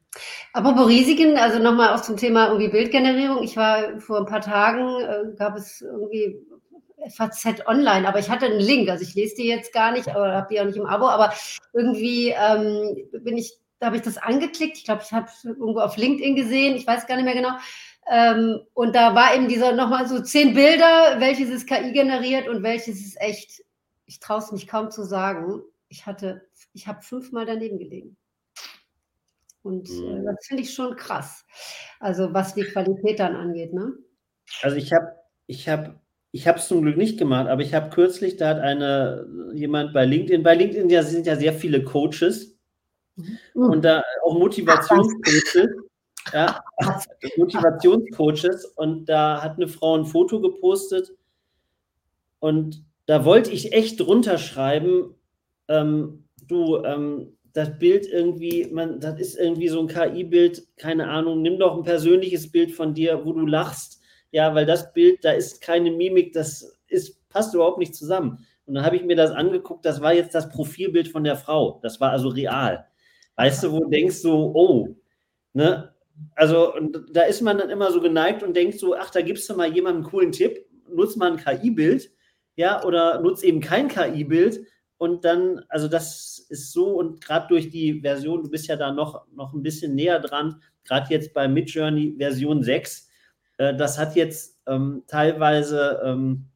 Apropos 0.53 0.89
Risiken, 0.89 1.37
also 1.37 1.59
nochmal 1.59 1.95
auch 1.95 2.03
zum 2.03 2.17
Thema 2.17 2.49
irgendwie 2.49 2.69
Bildgenerierung. 2.69 3.43
Ich 3.43 3.57
war 3.57 4.01
vor 4.01 4.19
ein 4.19 4.27
paar 4.27 4.41
Tagen, 4.41 5.01
äh, 5.01 5.37
gab 5.37 5.57
es 5.57 5.81
irgendwie 5.81 6.37
FAZ 7.09 7.67
online, 7.67 8.07
aber 8.07 8.19
ich 8.19 8.29
hatte 8.29 8.47
einen 8.47 8.61
Link, 8.61 8.89
also 8.91 9.05
ich 9.05 9.15
lese 9.15 9.37
die 9.37 9.49
jetzt 9.49 9.73
gar 9.73 9.93
nicht, 9.93 10.09
aber 10.09 10.33
habe 10.35 10.49
die 10.51 10.61
auch 10.61 10.67
nicht 10.67 10.77
im 10.77 10.87
Abo, 10.87 11.07
aber 11.07 11.33
irgendwie 11.73 12.29
ähm, 12.31 13.09
bin 13.23 13.39
ich, 13.39 13.59
da 13.79 13.87
habe 13.87 13.97
ich 13.97 14.03
das 14.03 14.19
angeklickt. 14.19 14.77
Ich 14.77 14.85
glaube, 14.85 15.03
ich 15.05 15.13
habe 15.13 15.27
es 15.27 15.45
irgendwo 15.45 15.81
auf 15.81 15.97
LinkedIn 15.97 16.37
gesehen, 16.37 16.77
ich 16.77 16.87
weiß 16.87 17.07
gar 17.07 17.17
nicht 17.17 17.25
mehr 17.25 17.35
genau. 17.35 17.53
Ähm, 18.13 18.61
und 18.75 18.97
da 18.97 19.15
war 19.15 19.37
eben 19.37 19.47
dieser 19.47 19.73
nochmal 19.73 20.09
so 20.09 20.21
zehn 20.21 20.53
Bilder, 20.53 21.21
welches 21.21 21.49
ist 21.49 21.69
KI 21.69 21.93
generiert 21.93 22.49
und 22.49 22.65
welches 22.65 23.01
ist 23.01 23.21
echt. 23.21 23.63
Ich 24.05 24.19
traue 24.19 24.39
es 24.39 24.51
mich 24.51 24.67
kaum 24.67 24.91
zu 24.91 25.05
sagen. 25.05 25.63
Ich 25.89 26.07
hatte, 26.07 26.43
ich 26.73 26.89
habe 26.89 27.03
fünfmal 27.03 27.47
daneben 27.47 27.79
gelegen. 27.79 28.17
Und 29.63 29.89
äh, 29.89 29.93
mhm. 29.93 30.25
das 30.25 30.45
finde 30.45 30.65
ich 30.65 30.75
schon 30.75 30.97
krass. 30.97 31.45
Also 32.01 32.35
was 32.35 32.55
die 32.55 32.65
Qualität 32.65 33.21
dann 33.21 33.37
angeht, 33.37 33.73
ne? 33.73 33.93
Also 34.63 34.77
ich 34.77 34.93
habe, 34.93 35.15
ich 35.47 35.69
habe, 35.69 36.01
ich 36.33 36.49
habe 36.49 36.59
es 36.59 36.67
zum 36.67 36.83
Glück 36.83 36.97
nicht 36.97 37.17
gemacht, 37.17 37.47
aber 37.47 37.63
ich 37.63 37.75
habe 37.75 37.91
kürzlich, 37.91 38.37
da 38.37 38.49
hat 38.49 38.59
eine 38.59 39.29
jemand 39.55 39.93
bei 39.93 40.05
LinkedIn, 40.05 40.43
bei 40.43 40.57
LinkedIn 40.57 40.91
ja, 40.91 41.05
sind 41.05 41.27
ja 41.27 41.37
sehr 41.37 41.53
viele 41.53 41.85
Coaches 41.85 42.59
mhm. 43.15 43.39
und 43.55 43.85
da 43.85 44.03
auch 44.25 44.37
Motivationscoaches 44.37 45.69
ja, 46.33 46.63
Motivationscoaches 47.37 48.65
und 48.77 49.07
da 49.07 49.43
hat 49.43 49.57
eine 49.57 49.69
Frau 49.69 49.97
ein 49.97 50.05
Foto 50.05 50.41
gepostet 50.41 51.13
und 52.39 52.85
da 53.07 53.25
wollte 53.25 53.51
ich 53.51 53.73
echt 53.73 54.01
drunter 54.01 54.39
schreiben, 54.39 55.15
ähm, 55.69 56.25
du, 56.47 56.83
ähm, 56.85 57.37
das 57.53 57.79
Bild 57.79 58.07
irgendwie, 58.07 58.69
man, 58.71 59.01
das 59.01 59.19
ist 59.19 59.39
irgendwie 59.39 59.69
so 59.69 59.81
ein 59.81 59.89
KI-Bild, 59.89 60.67
keine 60.77 61.09
Ahnung, 61.09 61.43
nimm 61.43 61.59
doch 61.59 61.77
ein 61.77 61.83
persönliches 61.83 62.51
Bild 62.51 62.73
von 62.73 62.95
dir, 62.95 63.25
wo 63.25 63.33
du 63.33 63.47
lachst, 63.47 64.01
ja, 64.31 64.55
weil 64.55 64.67
das 64.67 64.93
Bild, 64.93 65.25
da 65.25 65.33
ist 65.33 65.61
keine 65.61 65.91
Mimik, 65.91 66.33
das 66.33 66.79
ist, 66.87 67.29
passt 67.29 67.55
überhaupt 67.55 67.79
nicht 67.79 67.95
zusammen. 67.95 68.47
Und 68.67 68.75
dann 68.75 68.85
habe 68.85 68.97
ich 68.97 69.03
mir 69.03 69.17
das 69.17 69.33
angeguckt, 69.33 69.85
das 69.85 70.01
war 70.01 70.15
jetzt 70.15 70.35
das 70.35 70.49
Profilbild 70.49 71.09
von 71.09 71.25
der 71.25 71.37
Frau, 71.37 71.81
das 71.83 72.01
war 72.01 72.11
also 72.13 72.29
real. 72.29 72.87
Weißt 73.35 73.65
du, 73.65 73.73
wo 73.73 73.81
du 73.81 73.89
denkst 73.89 74.17
so, 74.17 74.53
oh, 74.55 74.89
ne, 75.53 75.93
also 76.35 76.75
da 77.13 77.23
ist 77.23 77.41
man 77.43 77.59
dann 77.59 77.71
immer 77.71 77.93
so 77.93 78.01
geneigt 78.01 78.43
und 78.43 78.57
denkt 78.57 78.79
so, 78.79 78.95
ach, 78.95 79.11
da 79.11 79.21
gibst 79.23 79.49
du 79.49 79.55
mal 79.55 79.73
jemandem 79.73 80.03
einen 80.03 80.11
coolen 80.11 80.33
Tipp, 80.33 80.67
nutzt 80.89 81.17
mal 81.17 81.33
ein 81.33 81.39
KI-Bild, 81.39 82.11
ja, 82.57 82.85
oder 82.85 83.21
nutzt 83.21 83.45
eben 83.45 83.61
kein 83.61 83.89
KI-Bild 83.89 84.61
und 84.99 85.25
dann, 85.25 85.65
also 85.69 85.89
das 85.89 86.47
ist 86.49 86.73
so 86.73 86.99
und 86.99 87.21
gerade 87.21 87.47
durch 87.49 87.71
die 87.71 88.01
Version, 88.01 88.43
du 88.43 88.51
bist 88.51 88.67
ja 88.67 88.77
da 88.77 88.93
noch, 88.93 89.27
noch 89.33 89.53
ein 89.55 89.63
bisschen 89.63 89.95
näher 89.95 90.21
dran, 90.21 90.61
gerade 90.85 91.07
jetzt 91.11 91.33
bei 91.33 91.49
Midjourney 91.49 92.17
Version 92.19 92.63
6, 92.63 93.09
äh, 93.59 93.75
das 93.75 93.99
hat 93.99 94.17
jetzt 94.17 94.59
ähm, 94.67 95.05
teilweise 95.07 96.01
ähm, 96.05 96.47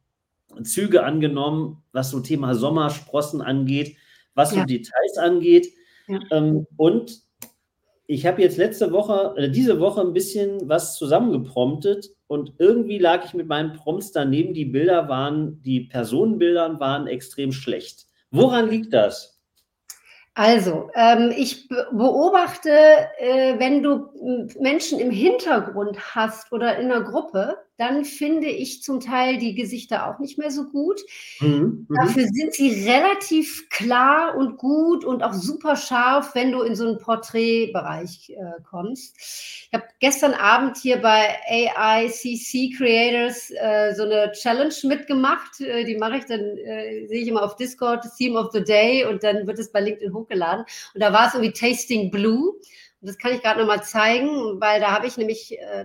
Züge 0.63 1.03
angenommen, 1.03 1.83
was 1.91 2.11
so 2.11 2.19
Thema 2.19 2.55
Sommersprossen 2.55 3.41
angeht, 3.41 3.97
was 4.33 4.53
ja. 4.53 4.61
so 4.61 4.65
Details 4.65 5.17
angeht. 5.17 5.67
Ja. 6.07 6.19
Ähm, 6.31 6.67
und 6.77 7.24
ich 8.07 8.25
habe 8.25 8.41
jetzt 8.41 8.57
letzte 8.57 8.91
Woche, 8.91 9.33
äh, 9.37 9.49
diese 9.49 9.79
Woche 9.79 10.01
ein 10.01 10.13
bisschen 10.13 10.69
was 10.69 10.95
zusammengepromptet 10.97 12.11
und 12.27 12.53
irgendwie 12.59 12.99
lag 12.99 13.25
ich 13.25 13.33
mit 13.33 13.47
meinen 13.47 13.73
Prompts 13.73 14.11
daneben. 14.11 14.53
Die 14.53 14.65
Bilder 14.65 15.09
waren, 15.09 15.61
die 15.61 15.81
Personenbilder 15.81 16.79
waren 16.79 17.07
extrem 17.07 17.51
schlecht. 17.51 18.05
Woran 18.31 18.69
liegt 18.69 18.93
das? 18.93 19.41
Also, 20.33 20.89
ähm, 20.95 21.33
ich 21.35 21.69
beobachte, 21.69 22.69
äh, 23.17 23.57
wenn 23.57 23.81
du 23.81 24.09
Menschen 24.59 24.99
im 24.99 25.09
Hintergrund 25.09 25.97
hast 26.13 26.51
oder 26.51 26.77
in 26.77 26.91
einer 26.91 27.03
Gruppe, 27.05 27.57
dann 27.77 28.05
finde 28.05 28.47
ich 28.47 28.81
zum 28.81 28.99
Teil 28.99 29.37
die 29.37 29.53
Gesichter 29.53 30.07
auch 30.07 30.19
nicht 30.19 30.37
mehr 30.37 30.51
so 30.51 30.65
gut. 30.65 31.01
Mhm, 31.41 31.85
mhm. 31.89 31.95
Dafür 31.95 32.23
sind 32.23 32.53
sie 32.53 32.89
relativ 32.89 33.69
klar 33.69 34.35
und 34.37 34.57
gut 34.57 35.03
und 35.03 35.23
auch 35.23 35.33
super 35.33 35.75
scharf, 35.75 36.35
wenn 36.35 36.51
du 36.51 36.61
in 36.61 36.75
so 36.75 36.87
einen 36.87 36.99
Porträtbereich 36.99 38.29
äh, 38.29 38.61
kommst. 38.63 39.17
Ich 39.19 39.69
habe 39.73 39.85
gestern 39.99 40.33
Abend 40.33 40.77
hier 40.77 41.01
bei 41.01 41.37
AICC 41.47 42.77
Creators 42.77 43.51
äh, 43.51 43.93
so 43.95 44.03
eine 44.03 44.31
Challenge 44.31 44.73
mitgemacht. 44.83 45.59
Äh, 45.59 45.83
die 45.83 45.97
mache 45.97 46.17
ich 46.17 46.25
dann, 46.25 46.39
äh, 46.39 47.05
sehe 47.07 47.21
ich 47.21 47.27
immer 47.27 47.43
auf 47.43 47.57
Discord, 47.57 48.05
Theme 48.17 48.39
of 48.39 48.51
the 48.53 48.63
Day 48.63 49.05
und 49.05 49.23
dann 49.23 49.47
wird 49.47 49.59
es 49.59 49.71
bei 49.71 49.81
LinkedIn 49.81 50.13
hochgeladen. 50.13 50.65
Und 50.93 51.01
da 51.01 51.11
war 51.11 51.27
es 51.27 51.33
irgendwie 51.33 51.53
Tasting 51.53 52.09
Blue. 52.09 52.53
Und 53.01 53.09
das 53.09 53.17
kann 53.17 53.33
ich 53.33 53.41
gerade 53.41 53.59
nochmal 53.59 53.83
zeigen, 53.83 54.61
weil 54.61 54.79
da 54.79 54.91
habe 54.91 55.07
ich 55.07 55.17
nämlich 55.17 55.59
äh, 55.59 55.83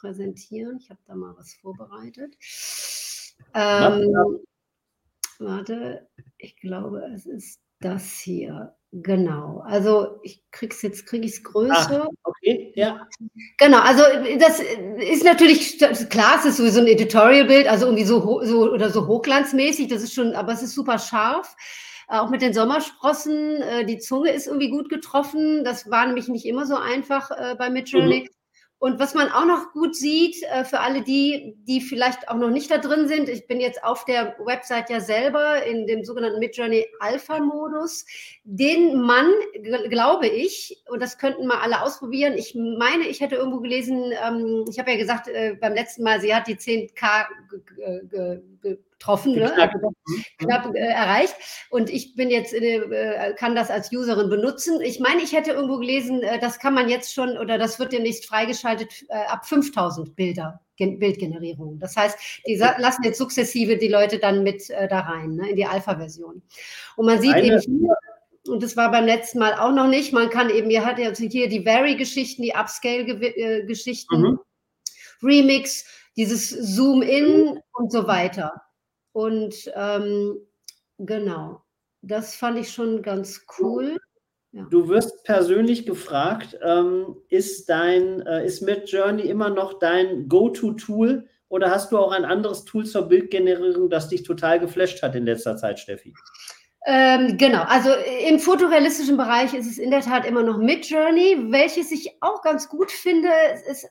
präsentieren. 0.00 0.78
Ich 0.80 0.90
habe 0.90 1.00
da 1.06 1.14
mal 1.14 1.34
was 1.36 1.54
vorbereitet. 1.54 2.36
Ähm, 3.54 4.40
warte, 5.38 6.08
ich 6.38 6.56
glaube, 6.56 7.02
es 7.14 7.26
ist 7.26 7.60
das 7.80 8.18
hier. 8.18 8.74
Genau. 8.90 9.62
Also 9.66 10.18
ich 10.22 10.42
krieg's 10.50 10.80
jetzt, 10.82 11.06
kriege 11.06 11.26
ich 11.26 11.32
es 11.32 11.44
größer. 11.44 12.04
Ah, 12.04 12.08
okay, 12.24 12.72
ja. 12.74 13.06
Genau, 13.58 13.80
also 13.80 14.02
das 14.38 14.60
ist 14.60 15.24
natürlich 15.24 15.78
klar, 16.08 16.36
es 16.38 16.46
ist 16.46 16.56
sowieso 16.56 16.80
ein 16.80 16.86
Editorial-Bild, 16.86 17.68
also 17.68 17.86
irgendwie 17.86 18.04
so, 18.04 18.42
so 18.44 18.72
oder 18.72 18.88
so 18.90 19.06
hochglanzmäßig, 19.06 19.88
das 19.88 20.02
ist 20.02 20.14
schon, 20.14 20.34
aber 20.34 20.52
es 20.52 20.62
ist 20.62 20.74
super 20.74 20.98
scharf. 20.98 21.54
Auch 22.10 22.30
mit 22.30 22.40
den 22.40 22.54
Sommersprossen, 22.54 23.60
äh, 23.60 23.84
die 23.84 23.98
Zunge 23.98 24.30
ist 24.30 24.46
irgendwie 24.46 24.70
gut 24.70 24.88
getroffen. 24.88 25.62
Das 25.62 25.90
war 25.90 26.06
nämlich 26.06 26.28
nicht 26.28 26.46
immer 26.46 26.64
so 26.64 26.76
einfach 26.76 27.30
äh, 27.30 27.54
bei 27.58 27.68
Midjourney. 27.68 28.20
Mhm. 28.20 28.37
Und 28.80 29.00
was 29.00 29.14
man 29.14 29.28
auch 29.30 29.44
noch 29.44 29.72
gut 29.72 29.96
sieht, 29.96 30.40
äh, 30.44 30.64
für 30.64 30.78
alle 30.78 31.02
die, 31.02 31.56
die 31.66 31.80
vielleicht 31.80 32.28
auch 32.28 32.36
noch 32.36 32.50
nicht 32.50 32.70
da 32.70 32.78
drin 32.78 33.08
sind, 33.08 33.28
ich 33.28 33.48
bin 33.48 33.60
jetzt 33.60 33.82
auf 33.82 34.04
der 34.04 34.36
Website 34.38 34.88
ja 34.88 35.00
selber 35.00 35.64
in 35.64 35.88
dem 35.88 36.04
sogenannten 36.04 36.38
Midjourney 36.38 36.86
Alpha-Modus, 37.00 38.06
den 38.44 39.00
man, 39.00 39.26
glaube 39.88 40.28
ich, 40.28 40.80
und 40.88 41.02
das 41.02 41.18
könnten 41.18 41.46
mal 41.48 41.58
alle 41.58 41.82
ausprobieren, 41.82 42.34
ich 42.34 42.54
meine, 42.54 43.08
ich 43.08 43.20
hätte 43.20 43.34
irgendwo 43.34 43.60
gelesen, 43.60 44.12
ähm, 44.24 44.64
ich 44.70 44.78
habe 44.78 44.92
ja 44.92 44.96
gesagt 44.96 45.26
äh, 45.26 45.56
beim 45.60 45.74
letzten 45.74 46.04
Mal, 46.04 46.20
sie 46.20 46.32
hat 46.32 46.46
die 46.46 46.56
10k 46.56 47.26
getroffen, 48.98 49.34
ne? 49.34 49.52
also 49.56 49.92
knapp 50.38 50.74
äh, 50.74 50.78
erreicht. 50.78 51.34
Und 51.70 51.90
ich 51.90 52.14
bin 52.14 52.30
jetzt, 52.30 52.52
äh, 52.52 53.34
kann 53.36 53.54
das 53.54 53.70
als 53.70 53.92
Userin 53.92 54.28
benutzen. 54.28 54.80
Ich 54.80 55.00
meine, 55.00 55.22
ich 55.22 55.32
hätte 55.32 55.52
irgendwo 55.52 55.78
gelesen, 55.78 56.22
äh, 56.22 56.38
das 56.38 56.58
kann 56.58 56.74
man 56.74 56.88
jetzt 56.88 57.14
schon 57.14 57.38
oder 57.38 57.58
das 57.58 57.78
wird 57.78 57.92
demnächst 57.92 58.26
freigeschaltet 58.26 59.04
äh, 59.08 59.14
ab 59.14 59.46
5000 59.46 60.14
Bilder. 60.16 60.60
Bildgenerierung. 60.78 61.80
Das 61.80 61.96
heißt, 61.96 62.16
die 62.46 62.54
lassen 62.54 63.02
jetzt 63.02 63.18
sukzessive 63.18 63.78
die 63.78 63.88
Leute 63.88 64.20
dann 64.20 64.44
mit 64.44 64.70
äh, 64.70 64.86
da 64.86 65.00
rein, 65.00 65.34
ne, 65.34 65.50
in 65.50 65.56
die 65.56 65.66
Alpha-Version. 65.66 66.40
Und 66.94 67.06
man 67.06 67.20
sieht 67.20 67.34
Eine, 67.34 67.46
eben 67.48 67.58
hier, 67.58 67.96
und 68.46 68.62
das 68.62 68.76
war 68.76 68.88
beim 68.92 69.04
letzten 69.04 69.40
Mal 69.40 69.54
auch 69.54 69.72
noch 69.72 69.88
nicht, 69.88 70.12
man 70.12 70.30
kann 70.30 70.50
eben, 70.50 70.70
ihr 70.70 70.84
hat 70.84 71.00
ja 71.00 71.12
hier 71.12 71.48
die 71.48 71.66
Vary-Geschichten, 71.66 72.42
die 72.42 72.54
Upscale-Geschichten, 72.54 74.14
äh, 74.14 74.18
mhm. 74.18 74.38
Remix, 75.20 75.84
dieses 76.16 76.50
Zoom-In 76.50 77.60
und 77.72 77.90
so 77.90 78.06
weiter. 78.06 78.62
Und 79.18 79.72
ähm, 79.74 80.38
genau, 80.98 81.60
das 82.02 82.36
fand 82.36 82.56
ich 82.56 82.70
schon 82.70 83.02
ganz 83.02 83.46
cool. 83.58 83.98
Ja. 84.52 84.64
Du 84.70 84.88
wirst 84.88 85.24
persönlich 85.24 85.86
gefragt, 85.86 86.56
ähm, 86.62 87.16
ist 87.28 87.68
dein, 87.68 88.24
äh, 88.24 88.46
ist 88.46 88.62
Midjourney 88.62 89.22
immer 89.22 89.50
noch 89.50 89.80
dein 89.80 90.28
Go-To-Tool 90.28 91.28
oder 91.48 91.68
hast 91.68 91.90
du 91.90 91.98
auch 91.98 92.12
ein 92.12 92.24
anderes 92.24 92.64
Tool 92.64 92.86
zur 92.86 93.08
Bildgenerierung, 93.08 93.90
das 93.90 94.08
dich 94.08 94.22
total 94.22 94.60
geflasht 94.60 95.02
hat 95.02 95.16
in 95.16 95.24
letzter 95.24 95.56
Zeit, 95.56 95.80
Steffi? 95.80 96.14
Ähm, 96.86 97.36
genau, 97.38 97.64
also 97.64 97.90
im 98.28 98.38
fotorealistischen 98.38 99.16
Bereich 99.16 99.52
ist 99.52 99.66
es 99.66 99.78
in 99.78 99.90
der 99.90 100.02
Tat 100.02 100.26
immer 100.26 100.44
noch 100.44 100.58
Midjourney, 100.58 101.50
welches 101.50 101.90
ich 101.90 102.16
auch 102.20 102.40
ganz 102.42 102.68
gut 102.68 102.92
finde. 102.92 103.28
Es, 103.52 103.62
es 103.66 103.90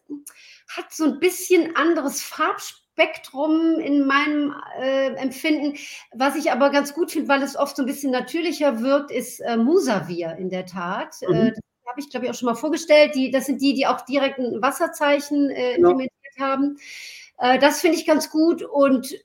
hat 0.70 0.94
so 0.94 1.04
ein 1.04 1.20
bisschen 1.20 1.76
anderes 1.76 2.22
Farbspektrum 2.98 3.80
in 3.80 4.06
meinem 4.06 4.54
äh, 4.80 5.14
Empfinden. 5.16 5.78
Was 6.14 6.36
ich 6.36 6.52
aber 6.52 6.70
ganz 6.70 6.94
gut 6.94 7.12
finde, 7.12 7.30
weil 7.30 7.44
es 7.44 7.56
oft 7.56 7.76
so 7.76 7.84
ein 7.84 7.86
bisschen 7.86 8.12
natürlicher 8.12 8.82
wirkt, 8.82 9.12
ist 9.12 9.40
äh, 9.40 9.58
Musavir 9.58 10.36
in 10.38 10.50
der 10.50 10.66
Tat. 10.66 11.16
Äh, 11.22 11.28
mhm. 11.28 11.36
Äh, 11.36 11.52
das 11.52 11.92
habe 11.92 12.00
ich, 12.02 12.10
glaube 12.10 12.26
ich, 12.26 12.32
auch 12.32 12.36
schon 12.36 12.48
mal 12.48 12.56
vorgestellt. 12.56 13.16
Die, 13.16 13.32
das 13.32 13.46
sind 13.46 13.62
die, 13.62 13.74
die 13.74 13.88
auch 13.88 14.02
direkt 14.02 14.40
ein 14.40 14.62
Wasserzeichen 14.62 15.50
äh, 15.50 15.76
implementiert 15.76 16.12
ja. 16.38 16.46
haben. 16.46 16.78
Äh, 17.38 17.60
das 17.60 17.82
finde 17.82 17.98
ich 17.98 18.06
ganz 18.06 18.30
gut 18.30 18.64
und 18.64 19.16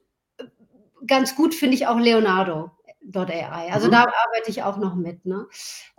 ganz 1.07 1.35
gut 1.35 1.55
finde 1.55 1.75
ich 1.75 1.87
auch 1.87 1.99
Leonardo. 1.99 2.71
AI. 3.15 3.73
Also 3.73 3.89
mhm. 3.89 3.93
da 3.93 3.99
arbeite 4.01 4.49
ich 4.51 4.63
auch 4.63 4.77
noch 4.79 4.95
mit. 4.95 5.25
Ne? 5.27 5.47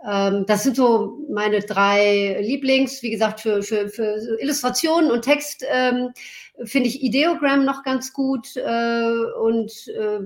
Ähm, 0.06 0.44
das 0.46 0.62
sind 0.62 0.76
so 0.76 1.18
meine 1.30 1.60
drei 1.60 2.38
Lieblings. 2.40 3.02
Wie 3.02 3.10
gesagt, 3.10 3.40
für, 3.40 3.62
für, 3.62 3.88
für 3.88 4.38
Illustrationen 4.40 5.10
und 5.10 5.22
Text 5.22 5.64
ähm, 5.68 6.10
finde 6.64 6.88
ich 6.88 7.02
Ideogram 7.02 7.64
noch 7.64 7.82
ganz 7.82 8.12
gut. 8.12 8.56
Äh, 8.56 9.24
und 9.40 9.72
äh, 9.88 10.20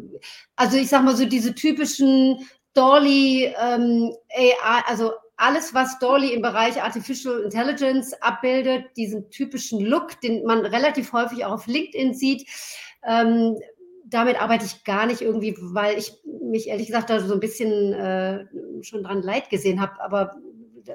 also 0.57 0.77
ich 0.77 0.88
sag 0.88 1.05
mal 1.05 1.17
so 1.17 1.25
diese 1.25 1.55
typischen 1.55 2.47
Dolly 2.75 3.53
ähm, 3.61 4.12
AI, 4.35 4.83
also 4.87 5.12
alles, 5.38 5.73
was 5.73 5.99
Dolly 6.01 6.33
im 6.33 6.43
Bereich 6.43 6.83
Artificial 6.83 7.43
Intelligence 7.43 8.12
abbildet, 8.23 8.87
diesen 8.97 9.31
typischen 9.31 9.81
Look, 9.81 10.21
den 10.21 10.45
man 10.45 10.67
relativ 10.67 11.12
häufig 11.12 11.45
auch 11.45 11.53
auf 11.53 11.67
LinkedIn 11.67 12.14
sieht, 12.14 12.47
ähm, 13.07 13.57
damit 14.11 14.40
arbeite 14.40 14.64
ich 14.64 14.85
gar 14.85 15.07
nicht 15.07 15.21
irgendwie, 15.21 15.57
weil 15.61 15.99
ich 15.99 16.12
mich 16.42 16.68
ehrlich 16.68 16.87
gesagt 16.87 17.11
da 17.11 17.21
so 17.21 17.35
ein 17.35 17.40
bisschen 17.40 17.92
äh, 17.92 18.47
schon 18.83 19.03
dran 19.03 19.23
leid 19.23 19.51
gesehen 19.51 19.81
habe. 19.81 20.01
Aber 20.01 20.37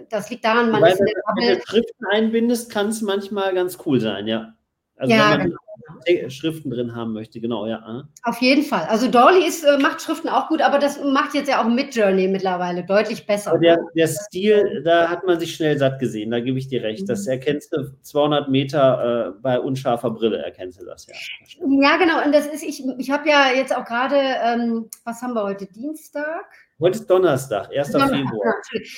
das 0.09 0.29
liegt 0.29 0.45
daran, 0.45 0.71
man 0.71 0.81
Weil, 0.81 0.93
ist 0.93 0.99
in 0.99 1.05
der 1.05 1.21
Bubble. 1.25 1.47
Wenn 1.47 1.59
du 1.59 1.65
Schriften 1.65 2.05
einbindest, 2.11 2.71
kann 2.71 2.89
es 2.89 3.01
manchmal 3.01 3.53
ganz 3.53 3.77
cool 3.85 3.99
sein, 3.99 4.27
ja. 4.27 4.53
Also 4.95 5.13
ja, 5.13 5.31
wenn 5.31 5.37
man 5.37 5.47
genau. 5.47 5.57
Schriften 6.27 6.69
drin 6.69 6.95
haben 6.95 7.13
möchte, 7.13 7.39
genau, 7.39 7.65
ja. 7.65 8.03
Auf 8.23 8.41
jeden 8.41 8.63
Fall. 8.63 8.85
Also 8.89 9.09
Dolly 9.09 9.47
ist, 9.47 9.63
äh, 9.63 9.77
macht 9.77 10.01
Schriften 10.01 10.29
auch 10.29 10.47
gut, 10.47 10.61
aber 10.61 10.79
das 10.79 11.01
macht 11.03 11.33
jetzt 11.33 11.49
ja 11.49 11.61
auch 11.61 11.67
mit 11.67 11.95
Journey 11.95 12.27
mittlerweile 12.27 12.83
deutlich 12.83 13.25
besser. 13.25 13.51
Aber 13.51 13.59
der, 13.59 13.79
der 13.95 14.07
Stil, 14.07 14.81
da 14.83 15.09
hat 15.09 15.25
man 15.25 15.39
sich 15.39 15.55
schnell 15.55 15.77
satt 15.77 15.99
gesehen, 15.99 16.31
da 16.31 16.39
gebe 16.39 16.57
ich 16.57 16.67
dir 16.67 16.83
recht. 16.83 17.07
Das 17.07 17.25
mhm. 17.25 17.33
erkennst 17.33 17.73
du 17.73 17.91
200 18.01 18.49
Meter 18.49 19.33
äh, 19.35 19.39
bei 19.41 19.59
unscharfer 19.59 20.11
Brille, 20.11 20.43
erkennst 20.43 20.81
du 20.81 20.85
das, 20.85 21.07
ja. 21.07 21.15
Ja, 21.81 21.97
genau. 21.97 22.23
Und 22.23 22.33
das 22.33 22.47
ist, 22.47 22.63
ich, 22.63 22.83
ich 22.97 23.11
habe 23.11 23.29
ja 23.29 23.51
jetzt 23.55 23.75
auch 23.75 23.85
gerade, 23.85 24.17
ähm, 24.17 24.89
was 25.03 25.21
haben 25.21 25.33
wir 25.33 25.43
heute, 25.43 25.65
Dienstag? 25.65 26.45
Heute 26.83 26.99
ist 26.99 27.09
Donnerstag, 27.09 27.69
1. 27.73 27.91
Donnerstag, 27.91 28.17
Februar. 28.17 28.55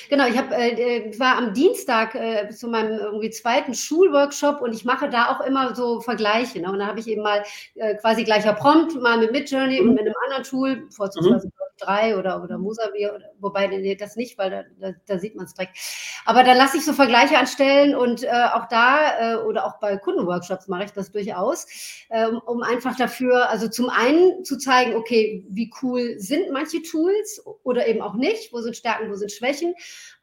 Genau, 0.10 0.26
ich 0.26 0.36
hab, 0.36 0.52
äh, 0.52 0.70
äh, 0.70 1.20
war 1.20 1.38
am 1.38 1.54
Dienstag 1.54 2.16
äh, 2.16 2.50
zu 2.50 2.68
meinem 2.68 2.98
irgendwie 2.98 3.30
zweiten 3.30 3.76
Schulworkshop 3.76 4.60
und 4.62 4.74
ich 4.74 4.86
mache 4.86 5.08
da 5.08 5.28
auch 5.28 5.46
immer 5.46 5.76
so 5.76 6.02
Vergleiche. 6.02 6.62
Ne? 6.62 6.72
Und 6.72 6.80
da 6.80 6.88
habe 6.88 7.00
ich 7.00 7.08
eben 7.08 7.22
mal 7.22 7.44
äh, 7.76 7.94
quasi 7.98 8.24
gleicher 8.24 8.54
Prompt, 8.54 9.00
mal 9.00 9.20
mit 9.20 9.32
Midjourney 9.32 9.82
mhm. 9.82 9.90
und 9.90 9.94
mit 9.94 10.02
einem 10.02 10.16
anderen 10.26 10.44
Tool, 10.44 10.88
vorzugsweise 10.90 11.46
mhm. 11.46 11.65
Drei 11.78 12.18
oder, 12.18 12.44
oder 12.44 12.58
Musavi, 12.58 13.08
oder, 13.08 13.32
wobei 13.40 13.68
nee, 13.68 13.96
das 13.96 14.16
nicht, 14.16 14.38
weil 14.38 14.50
da, 14.50 14.64
da, 14.80 14.96
da 15.06 15.20
sieht 15.20 15.36
man 15.36 15.46
es 15.46 15.54
direkt. 15.54 15.78
Aber 16.26 16.44
da 16.44 16.54
lasse 16.54 16.78
ich 16.78 16.86
so 16.86 16.94
Vergleiche 16.94 17.38
anstellen 17.38 17.96
und 17.96 18.24
äh, 18.24 18.30
auch 18.54 18.68
da 18.68 19.34
äh, 19.34 19.36
oder 19.38 19.66
auch 19.66 19.80
bei 19.80 19.98
Kundenworkshops 19.98 20.68
mache 20.68 20.86
ich 20.86 20.92
das 20.92 21.12
durchaus, 21.12 21.68
äh, 22.10 22.28
um, 22.28 22.38
um 22.40 22.62
einfach 22.64 22.96
dafür, 22.96 23.50
also 23.50 23.68
zum 23.68 23.90
einen 23.90 24.44
zu 24.44 24.58
zeigen, 24.58 24.96
okay, 24.96 25.46
wie 25.50 25.72
cool 25.82 26.20
sind 26.20 26.52
manche 26.52 26.82
Tools 26.82 27.44
oder 27.64 27.88
eben 27.88 28.02
auch 28.02 28.16
nicht, 28.16 28.54
wo 28.54 28.62
sind 28.62 28.76
Stärken, 28.76 29.10
wo 29.10 29.16
sind 29.16 29.32
Schwächen, 29.32 29.74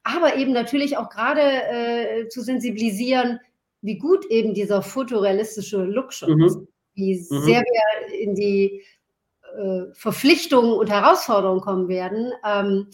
aber 0.03 0.37
eben 0.37 0.53
natürlich 0.53 0.97
auch 0.97 1.09
gerade 1.09 1.41
äh, 1.43 2.29
zu 2.29 2.43
sensibilisieren, 2.43 3.41
wie 3.83 3.99
gut 3.99 4.25
eben 4.27 4.55
dieser 4.55 4.83
fotorealistische 4.83 5.79
Look 5.85 6.13
schon 6.13 6.37
mhm. 6.37 6.45
ist, 6.45 6.59
wie 6.95 7.15
mhm. 7.15 7.43
sehr 7.43 7.61
wir 7.61 8.19
in 8.19 8.35
die 8.35 8.83
äh, 9.57 9.95
Verpflichtungen 9.95 10.73
und 10.73 10.91
Herausforderungen 10.91 11.61
kommen 11.61 11.89
werden, 11.89 12.33
ähm, 12.45 12.89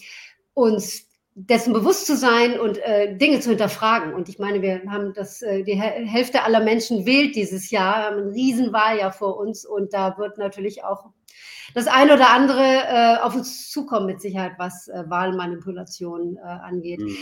uns 0.54 1.08
dessen 1.34 1.72
bewusst 1.72 2.06
zu 2.06 2.16
sein 2.16 2.58
und 2.58 2.78
äh, 2.78 3.16
Dinge 3.16 3.38
zu 3.38 3.50
hinterfragen. 3.50 4.12
Und 4.12 4.28
ich 4.28 4.40
meine, 4.40 4.60
wir 4.60 4.82
haben 4.88 5.12
das, 5.14 5.40
äh, 5.42 5.62
die 5.62 5.80
Hälfte 5.80 6.42
aller 6.42 6.60
Menschen 6.60 7.06
wählt 7.06 7.36
dieses 7.36 7.70
Jahr, 7.70 8.06
haben 8.06 8.18
ein 8.18 8.32
Riesenwahljahr 8.32 9.12
vor 9.12 9.38
uns 9.38 9.64
und 9.64 9.94
da 9.94 10.18
wird 10.18 10.38
natürlich 10.38 10.82
auch 10.82 11.10
das 11.74 11.86
eine 11.86 12.14
oder 12.14 12.30
andere 12.30 12.62
äh, 12.62 13.16
auf 13.18 13.36
uns 13.36 13.70
zukommen 13.70 14.06
mit 14.06 14.20
Sicherheit, 14.20 14.52
was 14.58 14.88
äh, 14.88 15.04
Wahlmanipulation 15.06 16.36
äh, 16.36 16.40
angeht. 16.40 17.00
Mhm. 17.00 17.16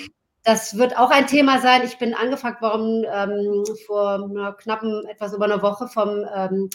Das 0.44 0.78
wird 0.78 0.96
auch 0.96 1.10
ein 1.10 1.26
Thema 1.26 1.60
sein. 1.60 1.82
Ich 1.84 1.98
bin 1.98 2.14
angefragt 2.14 2.62
worden 2.62 3.04
ähm, 3.12 3.64
vor 3.84 4.14
einer 4.14 4.52
knappen, 4.52 5.04
etwas 5.06 5.34
über 5.34 5.44
einer 5.44 5.60
Woche 5.60 5.88
vom 5.88 6.24
ähm, 6.34 6.70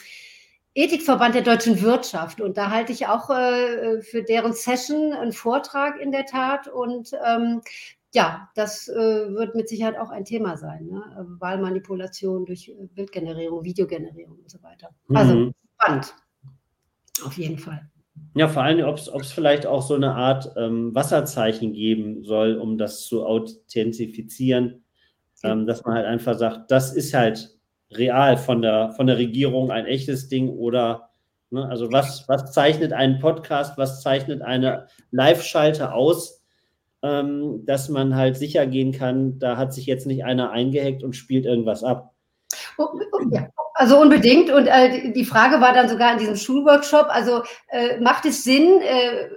Ethikverband 0.74 1.36
der 1.36 1.42
deutschen 1.42 1.82
Wirtschaft. 1.82 2.40
Und 2.40 2.58
da 2.58 2.70
halte 2.70 2.92
ich 2.92 3.08
auch 3.08 3.30
äh, 3.30 4.02
für 4.02 4.24
deren 4.24 4.54
Session 4.54 5.14
einen 5.14 5.34
Vortrag 5.34 6.00
in 6.00 6.12
der 6.12 6.26
Tat. 6.26 6.68
Und 6.68 7.12
ähm, 7.26 7.62
ja, 8.14 8.50
das 8.56 8.88
äh, 8.88 8.96
wird 8.96 9.56
mit 9.56 9.70
Sicherheit 9.70 9.98
auch 9.98 10.10
ein 10.10 10.26
Thema 10.26 10.58
sein. 10.58 10.88
Ne? 10.88 11.28
Wahlmanipulation 11.40 12.46
durch 12.46 12.70
äh, 12.70 12.88
Bildgenerierung, 12.94 13.64
Videogenerierung 13.64 14.40
und 14.40 14.50
so 14.50 14.62
weiter. 14.64 14.90
Also 15.14 15.36
mhm. 15.36 15.54
spannend. 15.80 16.16
Auf 17.26 17.38
jeden 17.38 17.58
Fall. 17.58 17.90
Ja, 18.34 18.48
vor 18.48 18.64
allem, 18.64 18.86
ob 18.86 18.98
es 18.98 19.32
vielleicht 19.32 19.66
auch 19.66 19.82
so 19.82 19.96
eine 19.96 20.14
Art 20.14 20.52
ähm, 20.56 20.96
Wasserzeichen 20.96 21.74
geben 21.74 22.24
soll, 22.24 22.56
um 22.56 22.78
das 22.78 23.06
zu 23.06 23.26
authentifizieren, 23.26 24.86
ähm, 25.44 25.66
dass 25.66 25.84
man 25.84 25.96
halt 25.96 26.06
einfach 26.06 26.38
sagt, 26.38 26.72
das 26.72 26.94
ist 26.94 27.14
halt 27.14 27.58
real 27.92 28.38
von 28.38 28.62
der, 28.62 28.92
von 28.92 29.08
der 29.08 29.18
Regierung 29.18 29.72
ein 29.72 29.86
echtes 29.86 30.28
Ding 30.30 30.50
oder 30.50 31.10
ne, 31.50 31.68
also 31.68 31.92
was, 31.92 32.26
was 32.28 32.52
zeichnet 32.52 32.94
einen 32.94 33.20
Podcast, 33.20 33.78
was 33.78 34.02
zeichnet 34.02 34.42
eine 34.42 34.88
Live-Schalte 35.12 35.94
aus, 35.94 36.44
ähm, 37.04 37.66
dass 37.66 37.90
man 37.90 38.16
halt 38.16 38.38
sicher 38.38 38.66
gehen 38.68 38.92
kann, 38.92 39.40
da 39.40 39.58
hat 39.58 39.74
sich 39.74 39.86
jetzt 39.86 40.08
nicht 40.08 40.24
einer 40.24 40.52
eingehackt 40.52 41.04
und 41.04 41.16
spielt 41.16 41.46
irgendwas 41.46 41.84
ab. 41.84 42.14
Oh, 42.78 42.88
oh, 42.94 43.20
ja. 43.32 43.48
Also 43.74 44.00
unbedingt. 44.00 44.52
Und 44.52 44.68
äh, 44.68 45.12
die 45.12 45.26
Frage 45.26 45.62
war 45.62 45.74
dann 45.74 45.90
sogar 45.90 46.14
in 46.14 46.20
diesem 46.20 46.36
Schulworkshop, 46.36 47.08
also 47.10 47.44
äh, 47.70 48.00
macht 48.00 48.26
es 48.26 48.44
Sinn, 48.44 48.82
äh, 48.82 49.30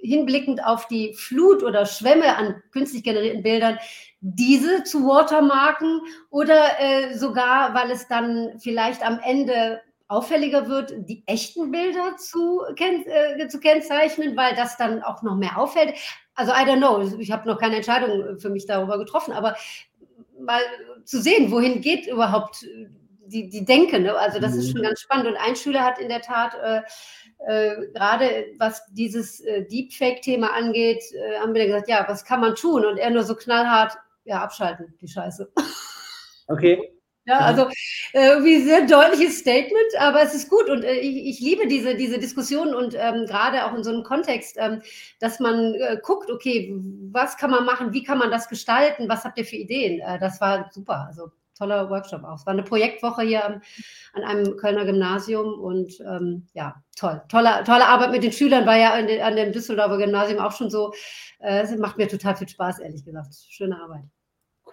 hinblickend 0.00 0.64
auf 0.64 0.86
die 0.86 1.14
Flut 1.14 1.62
oder 1.62 1.84
Schwämme 1.84 2.36
an 2.36 2.62
künstlich 2.72 3.02
generierten 3.02 3.42
Bildern, 3.42 3.78
diese 4.20 4.84
zu 4.84 5.06
watermarken 5.06 6.00
oder 6.30 6.80
äh, 6.80 7.16
sogar, 7.16 7.74
weil 7.74 7.90
es 7.90 8.08
dann 8.08 8.58
vielleicht 8.58 9.04
am 9.06 9.20
Ende 9.20 9.80
auffälliger 10.08 10.68
wird, 10.68 10.92
die 11.08 11.22
echten 11.26 11.70
Bilder 11.70 12.16
zu, 12.16 12.62
ken 12.76 13.04
äh, 13.06 13.46
zu 13.48 13.60
kennzeichnen, 13.60 14.36
weil 14.36 14.54
das 14.56 14.76
dann 14.76 15.02
auch 15.02 15.22
noch 15.22 15.36
mehr 15.36 15.58
auffällt. 15.58 15.94
Also 16.34 16.52
I 16.52 16.64
don't 16.64 16.78
know, 16.78 17.18
ich 17.18 17.30
habe 17.30 17.46
noch 17.46 17.58
keine 17.58 17.76
Entscheidung 17.76 18.38
für 18.38 18.48
mich 18.50 18.66
darüber 18.66 18.98
getroffen, 18.98 19.32
aber 19.32 19.56
mal 20.40 20.60
zu 21.04 21.20
sehen, 21.20 21.50
wohin 21.50 21.80
geht 21.80 22.06
überhaupt 22.06 22.64
die, 23.26 23.48
die 23.48 23.64
Denke. 23.64 24.00
Ne? 24.00 24.16
Also 24.16 24.40
das 24.40 24.54
mhm. 24.54 24.58
ist 24.60 24.72
schon 24.72 24.82
ganz 24.82 25.00
spannend. 25.00 25.26
Und 25.26 25.36
ein 25.36 25.56
Schüler 25.56 25.84
hat 25.84 25.98
in 25.98 26.08
der 26.08 26.22
Tat 26.22 26.54
äh, 26.54 26.82
äh, 27.46 27.86
gerade 27.92 28.46
was 28.58 28.82
dieses 28.92 29.40
äh, 29.40 29.64
Deepfake-Thema 29.64 30.52
angeht, 30.52 31.02
äh, 31.12 31.38
haben 31.38 31.54
wir 31.54 31.66
gesagt, 31.66 31.88
ja, 31.88 32.04
was 32.08 32.24
kann 32.24 32.40
man 32.40 32.54
tun? 32.54 32.84
Und 32.84 32.98
er 32.98 33.10
nur 33.10 33.22
so 33.22 33.34
knallhart, 33.34 33.96
ja, 34.28 34.42
abschalten, 34.42 34.94
die 35.00 35.08
Scheiße. 35.08 35.50
Okay. 36.50 36.94
Ja, 37.24 37.40
also 37.40 37.68
äh, 38.14 38.28
irgendwie 38.28 38.62
sehr 38.62 38.86
deutliches 38.86 39.40
Statement, 39.40 40.00
aber 40.00 40.22
es 40.22 40.34
ist 40.34 40.48
gut 40.48 40.70
und 40.70 40.82
äh, 40.82 40.94
ich, 40.94 41.26
ich, 41.26 41.40
liebe 41.40 41.66
diese, 41.66 41.94
diese 41.94 42.18
Diskussion 42.18 42.74
und 42.74 42.94
ähm, 42.94 43.26
gerade 43.26 43.66
auch 43.66 43.74
in 43.74 43.84
so 43.84 43.90
einem 43.90 44.02
Kontext, 44.02 44.56
ähm, 44.58 44.80
dass 45.20 45.38
man 45.38 45.74
äh, 45.74 45.98
guckt, 46.02 46.30
okay, 46.30 46.74
was 47.12 47.36
kann 47.36 47.50
man 47.50 47.66
machen, 47.66 47.92
wie 47.92 48.02
kann 48.02 48.16
man 48.16 48.30
das 48.30 48.48
gestalten, 48.48 49.10
was 49.10 49.24
habt 49.24 49.36
ihr 49.36 49.44
für 49.44 49.56
Ideen? 49.56 50.00
Äh, 50.00 50.18
das 50.18 50.40
war 50.40 50.70
super, 50.72 51.06
also 51.06 51.30
toller 51.54 51.90
Workshop 51.90 52.24
auch. 52.24 52.36
Es 52.36 52.46
war 52.46 52.54
eine 52.54 52.62
Projektwoche 52.62 53.22
hier 53.22 53.44
am, 53.44 53.60
an 54.14 54.24
einem 54.24 54.56
Kölner 54.56 54.86
Gymnasium 54.86 55.52
und 55.60 56.00
ähm, 56.00 56.46
ja, 56.54 56.82
toll. 56.96 57.20
Tolle, 57.28 57.62
tolle 57.66 57.86
Arbeit 57.86 58.12
mit 58.12 58.22
den 58.22 58.32
Schülern 58.32 58.64
war 58.64 58.78
ja 58.78 59.02
den, 59.02 59.20
an 59.20 59.36
dem 59.36 59.52
Düsseldorfer 59.52 59.98
Gymnasium 59.98 60.38
auch 60.38 60.52
schon 60.52 60.70
so. 60.70 60.94
Äh, 61.40 61.60
es 61.60 61.76
macht 61.76 61.98
mir 61.98 62.08
total 62.08 62.36
viel 62.36 62.48
Spaß, 62.48 62.78
ehrlich 62.78 63.04
gesagt. 63.04 63.34
Schöne 63.50 63.78
Arbeit. 63.78 64.04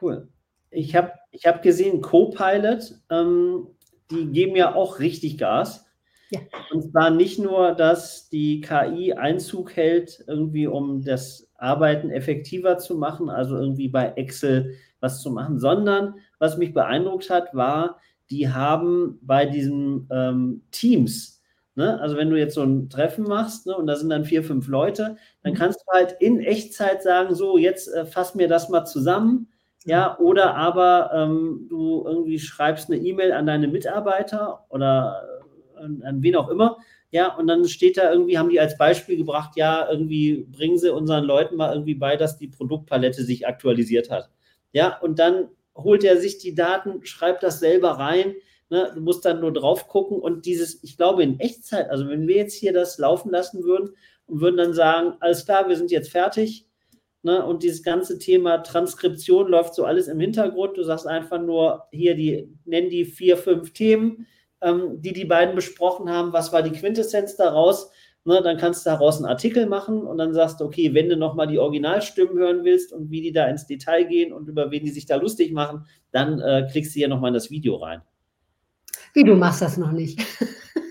Cool. 0.01 0.29
Ich 0.69 0.95
habe 0.95 1.11
ich 1.31 1.45
hab 1.45 1.61
gesehen, 1.61 2.01
Copilot, 2.01 2.95
ähm, 3.09 3.67
die 4.11 4.27
geben 4.27 4.55
ja 4.55 4.75
auch 4.75 4.99
richtig 4.99 5.37
Gas. 5.37 5.85
Ja. 6.31 6.39
Und 6.71 6.91
zwar 6.91 7.11
nicht 7.11 7.39
nur, 7.39 7.73
dass 7.73 8.29
die 8.29 8.61
KI 8.61 9.13
Einzug 9.13 9.75
hält, 9.75 10.23
irgendwie 10.27 10.67
um 10.67 11.03
das 11.03 11.51
Arbeiten 11.55 12.09
effektiver 12.09 12.77
zu 12.77 12.95
machen, 12.95 13.29
also 13.29 13.55
irgendwie 13.57 13.87
bei 13.87 14.13
Excel 14.15 14.75
was 14.99 15.21
zu 15.21 15.31
machen, 15.31 15.59
sondern 15.59 16.15
was 16.39 16.57
mich 16.57 16.73
beeindruckt 16.73 17.29
hat, 17.29 17.53
war, 17.53 17.99
die 18.29 18.49
haben 18.49 19.19
bei 19.21 19.45
diesen 19.45 20.07
ähm, 20.11 20.63
Teams, 20.71 21.43
ne, 21.75 21.99
also 22.01 22.17
wenn 22.17 22.29
du 22.29 22.37
jetzt 22.37 22.55
so 22.55 22.63
ein 22.63 22.89
Treffen 22.89 23.25
machst 23.25 23.67
ne, 23.67 23.75
und 23.75 23.87
da 23.87 23.95
sind 23.95 24.09
dann 24.09 24.25
vier, 24.25 24.43
fünf 24.43 24.67
Leute, 24.67 25.17
dann 25.43 25.53
mhm. 25.53 25.57
kannst 25.57 25.81
du 25.81 25.91
halt 25.93 26.15
in 26.19 26.39
Echtzeit 26.39 27.03
sagen, 27.03 27.35
so, 27.35 27.57
jetzt 27.57 27.87
äh, 27.93 28.05
fass 28.05 28.35
mir 28.35 28.47
das 28.47 28.69
mal 28.69 28.85
zusammen. 28.85 29.49
Ja, 29.85 30.17
oder 30.17 30.55
aber 30.55 31.11
ähm, 31.13 31.67
du 31.69 32.03
irgendwie 32.07 32.39
schreibst 32.39 32.89
eine 32.89 32.99
E-Mail 32.99 33.31
an 33.31 33.45
deine 33.45 33.67
Mitarbeiter 33.67 34.65
oder 34.69 35.23
äh, 35.77 35.83
an, 35.83 36.01
an 36.03 36.23
wen 36.23 36.35
auch 36.35 36.49
immer, 36.49 36.77
ja, 37.11 37.33
und 37.35 37.47
dann 37.47 37.65
steht 37.67 37.97
da 37.97 38.11
irgendwie, 38.11 38.37
haben 38.37 38.49
die 38.49 38.59
als 38.59 38.77
Beispiel 38.77 39.15
gebracht, 39.15 39.51
ja, 39.55 39.87
irgendwie 39.89 40.47
bringen 40.51 40.77
sie 40.77 40.91
unseren 40.91 41.23
Leuten 41.23 41.55
mal 41.55 41.71
irgendwie 41.71 41.95
bei, 41.95 42.17
dass 42.17 42.37
die 42.37 42.47
Produktpalette 42.47 43.23
sich 43.23 43.47
aktualisiert 43.47 44.09
hat. 44.09 44.29
Ja, 44.73 44.97
und 44.99 45.19
dann 45.19 45.49
holt 45.75 46.03
er 46.03 46.17
sich 46.17 46.39
die 46.39 46.55
Daten, 46.55 47.05
schreibt 47.05 47.43
das 47.43 47.59
selber 47.59 47.91
rein. 47.91 48.33
Ne, 48.69 48.91
du 48.95 49.01
musst 49.01 49.23
dann 49.23 49.39
nur 49.41 49.53
drauf 49.53 49.87
gucken 49.87 50.19
und 50.19 50.45
dieses, 50.47 50.83
ich 50.83 50.97
glaube 50.97 51.21
in 51.21 51.39
Echtzeit, 51.39 51.89
also 51.91 52.09
wenn 52.09 52.27
wir 52.27 52.35
jetzt 52.37 52.55
hier 52.55 52.73
das 52.73 52.97
laufen 52.97 53.29
lassen 53.29 53.63
würden 53.63 53.91
und 54.25 54.41
würden 54.41 54.57
dann 54.57 54.73
sagen, 54.73 55.13
alles 55.19 55.45
klar, 55.45 55.69
wir 55.69 55.77
sind 55.77 55.91
jetzt 55.91 56.09
fertig, 56.09 56.67
ne, 57.25 57.43
und 57.43 57.63
dieses 57.63 57.83
ganze 57.83 58.19
Thema 58.19 58.59
Transkription 58.59 59.49
läuft 59.49 59.73
so 59.73 59.83
alles 59.83 60.07
im 60.07 60.19
Hintergrund. 60.19 60.77
Du 60.77 60.83
sagst 60.83 61.07
einfach 61.07 61.41
nur, 61.41 61.85
hier, 61.91 62.15
die 62.15 62.47
nennen 62.65 62.89
die 62.89 63.03
vier, 63.03 63.35
fünf 63.35 63.73
Themen, 63.73 64.27
ähm, 64.61 65.01
die 65.01 65.11
die 65.11 65.25
beiden 65.25 65.55
besprochen 65.55 66.09
haben. 66.09 66.31
Was 66.31 66.53
war 66.53 66.61
die 66.61 66.71
Quintessenz 66.71 67.35
daraus? 67.35 67.91
Ne, 68.25 68.41
dann 68.41 68.57
kannst 68.57 68.85
du 68.85 68.91
daraus 68.91 69.17
einen 69.17 69.25
Artikel 69.25 69.65
machen 69.65 70.01
und 70.01 70.17
dann 70.17 70.33
sagst 70.33 70.59
du, 70.59 70.65
okay, 70.65 70.93
wenn 70.93 71.09
du 71.09 71.17
nochmal 71.17 71.47
die 71.47 71.59
Originalstimmen 71.59 72.37
hören 72.37 72.63
willst 72.63 72.93
und 72.93 73.11
wie 73.11 73.21
die 73.21 73.31
da 73.31 73.45
ins 73.47 73.67
Detail 73.67 74.03
gehen 74.05 74.31
und 74.31 74.47
über 74.47 74.71
wen 74.71 74.83
die 74.83 74.91
sich 74.91 75.05
da 75.05 75.15
lustig 75.15 75.51
machen, 75.51 75.85
dann 76.11 76.39
äh, 76.39 76.67
klickst 76.71 76.95
du 76.95 76.99
hier 76.99 77.07
nochmal 77.07 77.29
in 77.29 77.35
das 77.35 77.51
Video 77.51 77.75
rein. 77.75 78.01
Wie, 79.13 79.23
du 79.23 79.35
machst 79.35 79.61
das 79.61 79.77
noch 79.77 79.91
nicht? 79.91 80.19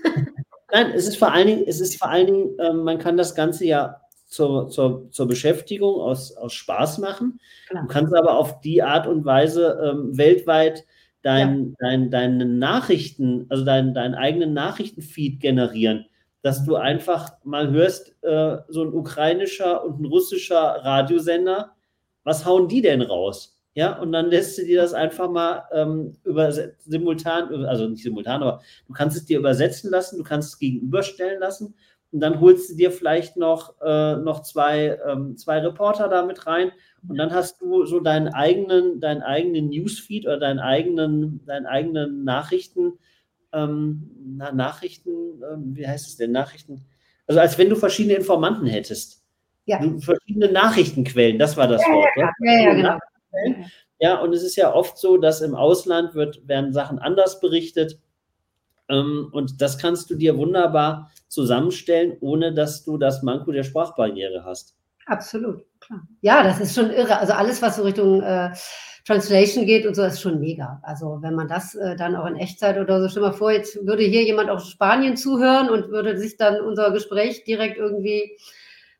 Nein, 0.71 0.91
es 0.95 1.07
ist 1.07 1.17
vor 1.17 1.31
allen 1.31 1.47
Dingen, 1.47 1.63
es 1.67 1.79
ist 1.79 1.97
vor 1.97 2.09
allen 2.09 2.27
Dingen, 2.27 2.49
ähm, 2.59 2.83
man 2.83 2.99
kann 2.99 3.17
das 3.17 3.35
Ganze 3.35 3.65
ja 3.65 4.01
zur, 4.35 4.69
zur, 4.69 5.09
zur 5.11 5.27
Beschäftigung 5.27 5.95
aus, 5.95 6.35
aus 6.35 6.53
Spaß 6.53 6.99
machen. 6.99 7.39
Klar. 7.69 7.83
Du 7.83 7.87
kannst 7.87 8.13
aber 8.13 8.37
auf 8.37 8.61
die 8.61 8.83
Art 8.83 9.07
und 9.07 9.25
Weise 9.25 9.79
ähm, 9.83 10.17
weltweit 10.17 10.85
dein, 11.21 11.69
ja. 11.69 11.73
dein, 11.79 12.11
deine 12.11 12.45
Nachrichten, 12.45 13.45
also 13.49 13.65
deinen 13.65 13.93
dein 13.93 14.13
eigenen 14.13 14.53
Nachrichtenfeed 14.53 15.39
generieren 15.39 16.05
dass 16.45 16.63
du 16.63 16.75
einfach 16.75 17.31
mal 17.43 17.71
hörst, 17.71 18.15
äh, 18.21 18.57
so 18.67 18.83
ein 18.83 18.93
ukrainischer 18.93 19.83
und 19.83 19.99
ein 19.99 20.05
russischer 20.05 20.59
Radiosender, 20.83 21.71
was 22.23 22.45
hauen 22.45 22.67
die 22.67 22.83
denn 22.83 23.01
raus? 23.01 23.57
Ja, 23.73 23.97
und 23.99 24.11
dann 24.11 24.29
lässt 24.29 24.55
du 24.59 24.63
dir 24.63 24.79
das 24.79 24.93
einfach 24.93 25.27
mal 25.27 25.63
ähm, 25.73 26.15
über, 26.23 26.51
simultan, 26.51 27.65
also 27.65 27.87
nicht 27.87 28.03
simultan, 28.03 28.43
aber 28.43 28.61
du 28.87 28.93
kannst 28.93 29.17
es 29.17 29.25
dir 29.25 29.39
übersetzen 29.39 29.89
lassen, 29.89 30.19
du 30.19 30.23
kannst 30.23 30.49
es 30.49 30.59
gegenüberstellen 30.59 31.39
lassen 31.39 31.73
und 32.15 32.21
dann 32.21 32.39
holst 32.39 32.69
du 32.69 32.75
dir 32.75 32.91
vielleicht 32.91 33.35
noch, 33.35 33.73
äh, 33.81 34.15
noch 34.15 34.41
zwei, 34.41 34.97
ähm, 35.05 35.35
zwei 35.35 35.59
Reporter 35.59 36.07
da 36.07 36.25
mit 36.25 36.47
rein 36.47 36.71
und 37.09 37.17
dann 37.17 37.33
hast 37.33 37.61
du 37.61 37.85
so 37.85 37.99
deinen 37.99 38.29
eigenen, 38.29 39.01
deinen 39.01 39.21
eigenen 39.21 39.67
Newsfeed 39.67 40.25
oder 40.25 40.39
deinen 40.39 40.59
eigenen, 40.59 41.45
deinen 41.45 41.65
eigenen 41.65 42.23
Nachrichten, 42.23 42.93
ähm, 43.51 44.09
na, 44.37 44.53
Nachrichten, 44.53 45.11
ähm, 45.43 45.75
wie 45.75 45.85
heißt 45.85 46.07
es 46.07 46.15
denn, 46.15 46.31
Nachrichten, 46.31 46.85
also 47.27 47.41
als 47.41 47.57
wenn 47.57 47.69
du 47.69 47.75
verschiedene 47.75 48.15
Informanten 48.15 48.65
hättest. 48.65 49.21
Ja. 49.65 49.81
Verschiedene 49.99 50.49
Nachrichtenquellen, 50.53 51.37
das 51.37 51.57
war 51.57 51.67
das 51.67 51.81
ja, 51.81 51.93
Wort. 51.93 52.07
Ja, 52.15 52.31
ja, 52.39 52.61
ja 52.61 52.73
genau. 52.75 52.99
Ja, 53.99 54.21
und 54.21 54.31
es 54.31 54.43
ist 54.43 54.55
ja 54.55 54.73
oft 54.73 54.97
so, 54.97 55.17
dass 55.17 55.41
im 55.41 55.53
Ausland 55.53 56.15
wird, 56.15 56.47
werden 56.47 56.71
Sachen 56.71 56.97
anders 56.97 57.41
berichtet. 57.41 57.99
Ähm, 58.87 59.27
und 59.33 59.61
das 59.61 59.77
kannst 59.77 60.09
du 60.09 60.15
dir 60.15 60.37
wunderbar 60.37 61.11
zusammenstellen, 61.35 62.17
ohne 62.21 62.53
dass 62.53 62.83
du 62.83 62.97
das 62.97 63.21
Manko 63.21 63.51
der 63.51 63.63
Sprachbarriere 63.63 64.43
hast. 64.43 64.75
Absolut, 65.05 65.63
klar. 65.79 66.01
Ja, 66.21 66.43
das 66.43 66.59
ist 66.59 66.73
schon 66.73 66.89
irre. 66.89 67.19
Also 67.19 67.33
alles, 67.33 67.61
was 67.61 67.75
so 67.75 67.83
Richtung 67.83 68.21
äh, 68.23 68.49
Translation 69.05 69.65
geht 69.67 69.85
und 69.85 69.93
so, 69.93 70.03
ist 70.03 70.21
schon 70.21 70.39
mega. 70.39 70.79
Also 70.81 71.19
wenn 71.21 71.35
man 71.35 71.47
das 71.47 71.75
äh, 71.75 71.95
dann 71.95 72.15
auch 72.15 72.25
in 72.25 72.37
Echtzeit 72.37 72.79
oder 72.79 73.01
so, 73.01 73.09
stell 73.09 73.21
mal 73.21 73.33
vor, 73.33 73.51
jetzt 73.51 73.85
würde 73.85 74.03
hier 74.03 74.23
jemand 74.23 74.49
aus 74.49 74.67
Spanien 74.71 75.15
zuhören 75.15 75.69
und 75.69 75.91
würde 75.91 76.17
sich 76.17 76.37
dann 76.37 76.59
unser 76.59 76.89
Gespräch 76.91 77.43
direkt 77.43 77.77
irgendwie 77.77 78.35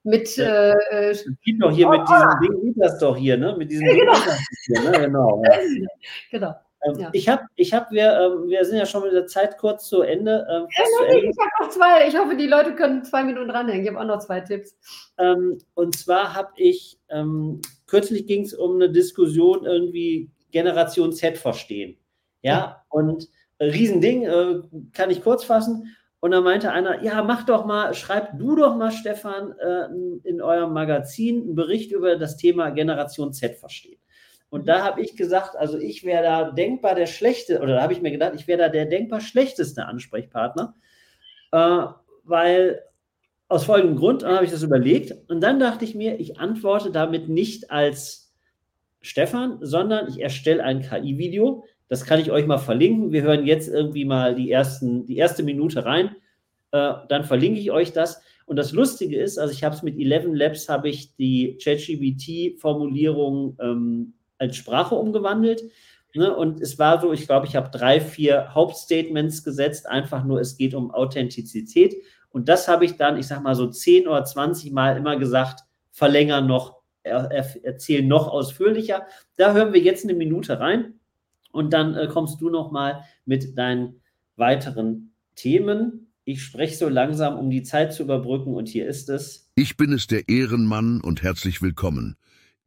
mit. 0.03 0.35
Ja. 0.35 0.73
Äh, 0.73 1.11
äh 1.11 1.17
geht 1.43 1.59
doch 1.59 1.71
hier 1.71 1.87
oh, 1.87 1.91
mit 1.91 2.07
diesem 2.07 2.29
oh. 2.29 2.39
Ding, 2.43 2.61
geht 2.61 2.83
das 2.83 2.99
doch 2.99 3.17
hier, 3.17 3.37
ne? 3.37 3.55
Mit 3.57 3.71
diesem 3.71 3.87
ja, 3.87 3.93
genau. 3.93 4.13
Ding. 4.13 4.33
Hier, 4.65 4.81
ne? 4.81 4.99
Genau. 4.99 5.43
Ja. 5.43 5.87
genau. 6.31 6.55
Ähm, 6.85 6.99
ja. 6.99 7.09
Ich 7.13 7.27
habe, 7.27 7.43
ich 7.55 7.73
hab, 7.73 7.91
wir, 7.91 8.19
ähm, 8.19 8.49
wir 8.49 8.63
sind 8.65 8.77
ja 8.77 8.85
schon 8.85 9.03
mit 9.03 9.13
der 9.13 9.27
Zeit 9.27 9.57
kurz 9.57 9.87
zu 9.87 10.01
Ende. 10.01 10.45
Ähm, 10.49 10.67
ja, 10.77 10.85
zu 10.97 11.05
Ende. 11.05 11.29
Ich 11.29 11.37
habe 11.39 11.63
noch 11.63 11.69
zwei. 11.69 12.07
Ich 12.07 12.17
hoffe, 12.17 12.35
die 12.35 12.47
Leute 12.47 12.75
können 12.75 13.03
zwei 13.03 13.23
Minuten 13.23 13.49
dranhängen. 13.49 13.83
Ich 13.83 13.89
habe 13.89 13.99
auch 13.99 14.07
noch 14.07 14.19
zwei 14.19 14.41
Tipps. 14.41 14.77
Ähm, 15.17 15.57
und 15.73 15.97
zwar 15.97 16.35
habe 16.35 16.51
ich, 16.57 16.99
ähm, 17.09 17.61
kürzlich 17.87 18.27
ging 18.27 18.43
es 18.43 18.53
um 18.53 18.75
eine 18.75 18.91
Diskussion 18.91 19.65
irgendwie 19.65 20.29
Generation 20.51 21.11
Z 21.11 21.37
verstehen. 21.37 21.97
Ja, 22.41 22.51
ja. 22.51 22.85
und 22.89 23.27
äh, 23.57 23.65
Riesending, 23.65 24.23
äh, 24.23 24.61
kann 24.93 25.09
ich 25.09 25.23
kurz 25.23 25.43
fassen. 25.43 25.95
Und 26.19 26.31
dann 26.31 26.43
meinte 26.43 26.71
einer, 26.71 27.03
ja, 27.03 27.23
mach 27.23 27.43
doch 27.43 27.65
mal, 27.65 27.93
schreib 27.93 28.37
du 28.39 28.55
doch 28.55 28.75
mal, 28.75 28.91
Stefan, 28.91 29.51
äh, 29.59 29.87
in 30.23 30.41
eurem 30.41 30.73
Magazin 30.73 31.41
einen 31.41 31.55
Bericht 31.55 31.91
über 31.91 32.15
das 32.15 32.37
Thema 32.37 32.71
Generation 32.71 33.31
Z 33.31 33.57
verstehen. 33.57 33.99
Und 34.49 34.67
da 34.67 34.83
habe 34.83 35.01
ich 35.01 35.15
gesagt, 35.15 35.55
also 35.55 35.77
ich 35.77 36.03
wäre 36.03 36.23
da 36.23 36.51
denkbar 36.51 36.95
der 36.95 37.07
schlechte, 37.07 37.59
oder 37.59 37.75
da 37.75 37.81
habe 37.81 37.93
ich 37.93 38.01
mir 38.01 38.11
gedacht, 38.11 38.33
ich 38.35 38.47
wäre 38.47 38.59
da 38.59 38.69
der 38.69 38.85
denkbar 38.85 39.19
schlechteste 39.19 39.85
Ansprechpartner, 39.85 40.75
äh, 41.51 41.85
weil 42.23 42.81
aus 43.47 43.65
folgendem 43.65 43.97
Grund, 43.97 44.23
dann 44.23 44.35
habe 44.35 44.45
ich 44.45 44.51
das 44.51 44.63
überlegt 44.63 45.13
und 45.29 45.41
dann 45.41 45.59
dachte 45.59 45.85
ich 45.85 45.93
mir, 45.93 46.19
ich 46.19 46.39
antworte 46.39 46.91
damit 46.91 47.29
nicht 47.29 47.69
als 47.69 48.33
Stefan, 49.01 49.59
sondern 49.61 50.07
ich 50.09 50.19
erstelle 50.19 50.63
ein 50.63 50.81
KI-Video, 50.81 51.63
das 51.87 52.05
kann 52.05 52.19
ich 52.19 52.31
euch 52.31 52.47
mal 52.47 52.57
verlinken. 52.57 53.11
Wir 53.11 53.21
hören 53.21 53.45
jetzt 53.45 53.67
irgendwie 53.67 54.05
mal 54.05 54.33
die, 54.35 54.49
ersten, 54.51 55.05
die 55.05 55.17
erste 55.17 55.43
Minute 55.43 55.85
rein. 55.85 56.15
Äh, 56.71 56.93
dann 57.09 57.23
verlinke 57.23 57.59
ich 57.59 57.69
euch 57.71 57.93
das. 57.93 58.21
Und 58.47 58.55
das 58.57 58.71
Lustige 58.71 59.19
ist, 59.19 59.37
also 59.37 59.53
ich 59.53 59.63
habe 59.63 59.75
es 59.75 59.83
mit 59.83 59.99
11 59.99 60.25
Labs, 60.31 60.67
habe 60.69 60.89
ich 60.89 61.15
die 61.15 61.57
ChatGPT-Formulierung 61.63 63.57
ähm, 63.61 64.13
als 64.37 64.55
Sprache 64.55 64.95
umgewandelt. 64.95 65.63
Ne? 66.13 66.33
Und 66.33 66.61
es 66.61 66.79
war 66.79 67.01
so, 67.01 67.11
ich 67.11 67.27
glaube, 67.27 67.45
ich 67.45 67.55
habe 67.55 67.69
drei, 67.69 67.99
vier 67.99 68.53
Hauptstatements 68.53 69.43
gesetzt, 69.43 69.87
einfach 69.87 70.23
nur, 70.23 70.39
es 70.39 70.57
geht 70.57 70.73
um 70.73 70.91
Authentizität. 70.91 71.95
Und 72.29 72.49
das 72.49 72.67
habe 72.67 72.85
ich 72.85 72.97
dann, 72.97 73.17
ich 73.17 73.27
sage 73.27 73.41
mal 73.41 73.55
so 73.55 73.67
10 73.67 74.07
oder 74.07 74.23
20 74.23 74.71
Mal 74.71 74.97
immer 74.97 75.17
gesagt, 75.17 75.61
verlängern 75.91 76.47
noch, 76.47 76.81
er, 77.03 77.31
erzählen 77.63 78.07
noch 78.07 78.27
ausführlicher. 78.27 79.05
Da 79.37 79.53
hören 79.53 79.73
wir 79.73 79.81
jetzt 79.81 80.03
eine 80.03 80.13
Minute 80.13 80.59
rein. 80.59 80.95
Und 81.51 81.71
dann 81.71 81.95
äh, 81.95 82.07
kommst 82.07 82.41
du 82.41 82.49
noch 82.49 82.71
mal 82.71 83.05
mit 83.25 83.57
deinen 83.57 84.01
weiteren 84.35 85.13
Themen. 85.35 86.11
Ich 86.25 86.43
spreche 86.43 86.75
so 86.75 86.89
langsam, 86.89 87.37
um 87.37 87.49
die 87.49 87.63
Zeit 87.63 87.93
zu 87.93 88.03
überbrücken. 88.03 88.53
Und 88.53 88.67
hier 88.67 88.87
ist 88.87 89.09
es. 89.09 89.49
Ich 89.55 89.77
bin 89.77 89.93
es, 89.93 90.07
der 90.07 90.27
Ehrenmann, 90.27 90.99
und 90.99 91.23
herzlich 91.23 91.61
willkommen. 91.61 92.17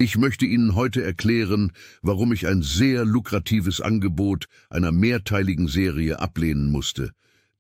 Ich 0.01 0.17
möchte 0.17 0.47
Ihnen 0.47 0.77
heute 0.77 1.03
erklären, 1.03 1.73
warum 2.03 2.33
ich 2.33 2.47
ein 2.47 2.63
sehr 2.63 3.05
lukratives 3.05 3.81
Angebot 3.81 4.47
einer 4.71 4.93
mehrteiligen 4.93 5.67
Serie 5.67 6.21
ablehnen 6.21 6.71
musste. 6.71 7.11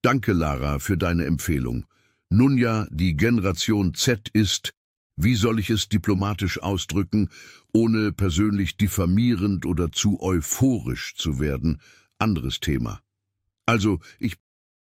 Danke, 0.03 0.35
Lara, 0.35 0.79
für 0.79 0.97
deine 0.97 1.25
Empfehlung. 1.25 1.87
Nun 2.31 2.57
ja, 2.57 2.87
die 2.91 3.17
Generation 3.17 3.93
Z 3.95 4.29
ist, 4.33 4.73
wie 5.17 5.35
soll 5.35 5.59
ich 5.59 5.69
es 5.69 5.89
diplomatisch 5.89 6.63
ausdrücken, 6.63 7.29
ohne 7.75 8.13
persönlich 8.13 8.77
diffamierend 8.77 9.67
oder 9.67 9.91
zu 9.91 10.23
euphorisch 10.23 11.17
zu 11.17 11.41
werden? 11.41 11.81
Anderes 12.19 12.61
Thema. 12.61 13.01
Also, 13.67 13.99
ich. 14.21 14.37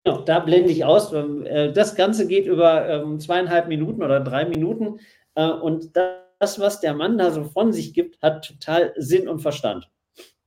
Ja, 0.05 0.21
da 0.23 0.41
blende 0.41 0.73
ich 0.73 0.85
aus. 0.85 1.13
Ähm, 1.13 1.47
äh, 1.47 1.73
das 1.73 1.95
Ganze 1.95 2.27
geht 2.27 2.47
über 2.47 2.89
ähm, 2.89 3.21
zweieinhalb 3.21 3.69
Minuten 3.69 4.03
oder 4.03 4.19
drei 4.19 4.45
Minuten. 4.45 4.99
Äh, 5.37 5.49
und 5.49 5.97
das, 6.45 6.61
was 6.61 6.81
der 6.81 6.93
Mann 6.93 7.17
da 7.17 7.31
so 7.31 7.45
von 7.45 7.73
sich 7.73 7.95
gibt, 7.95 8.21
hat 8.21 8.47
total 8.47 8.93
Sinn 8.99 9.29
und 9.29 9.41
Verstand. 9.41 9.91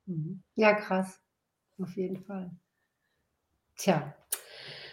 Mhm. 0.05 0.43
Ja, 0.53 0.73
krass. 0.73 1.19
Auf 1.81 1.97
jeden 1.97 2.23
Fall. 2.23 2.51
Tja. 3.77 4.13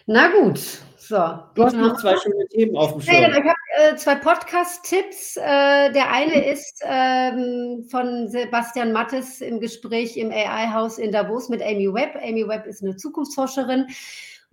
Na 0.07 0.29
gut, 0.33 0.59
so. 0.97 1.17
Du 1.55 1.65
hast 1.65 1.77
noch 1.77 1.99
zwei 1.99 2.17
schöne 2.17 2.47
Themen 2.49 2.75
auf 2.77 2.93
dem 2.93 3.03
Schirm. 3.03 3.21
Ja, 3.21 3.29
ich 3.29 3.37
habe 3.37 3.55
äh, 3.77 3.97
zwei 3.97 4.15
Podcast-Tipps. 4.15 5.37
Äh, 5.37 5.93
der 5.93 6.11
eine 6.11 6.37
mhm. 6.37 6.43
ist 6.43 6.83
ähm, 6.83 7.87
von 7.91 8.29
Sebastian 8.29 8.93
Mattes 8.93 9.43
im 9.43 9.61
Gespräch 9.61 10.17
im 10.17 10.31
AI-Haus 10.31 10.97
in 10.97 11.13
Davos 11.13 11.51
mit 11.51 11.61
Amy 11.61 11.93
Webb. 11.93 12.17
Amy 12.23 12.49
Webb 12.49 12.67
ist 12.67 12.83
eine 12.83 12.97
Zukunftsforscherin 12.97 13.89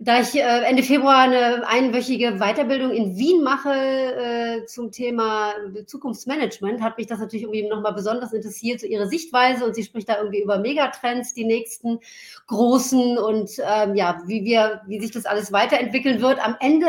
da 0.04 0.20
ich 0.20 0.34
äh, 0.34 0.64
Ende 0.64 0.82
Februar 0.82 1.20
eine 1.20 1.66
einwöchige 1.68 2.38
Weiterbildung 2.38 2.90
in 2.90 3.16
Wien 3.16 3.42
mache 3.44 3.70
äh, 3.72 4.66
zum 4.66 4.90
Thema 4.90 5.54
Zukunftsmanagement, 5.86 6.82
hat 6.82 6.98
mich 6.98 7.06
das 7.06 7.20
natürlich 7.20 7.44
irgendwie 7.44 7.68
nochmal 7.68 7.94
besonders 7.94 8.32
interessiert, 8.32 8.80
so 8.80 8.86
ihre 8.86 9.06
Sichtweise. 9.06 9.64
Und 9.64 9.76
sie 9.76 9.84
spricht 9.84 10.08
da 10.08 10.18
irgendwie 10.18 10.42
über 10.42 10.58
Megatrends, 10.58 11.34
die 11.34 11.44
nächsten 11.44 12.00
großen 12.48 13.16
und 13.16 13.50
ähm, 13.64 13.94
ja, 13.94 14.20
wie 14.26 14.44
wir, 14.44 14.82
wie 14.86 15.00
sich 15.00 15.12
das 15.12 15.24
alles 15.24 15.52
weiterentwickeln 15.52 16.20
wird. 16.20 16.44
Am 16.44 16.56
Ende, 16.58 16.88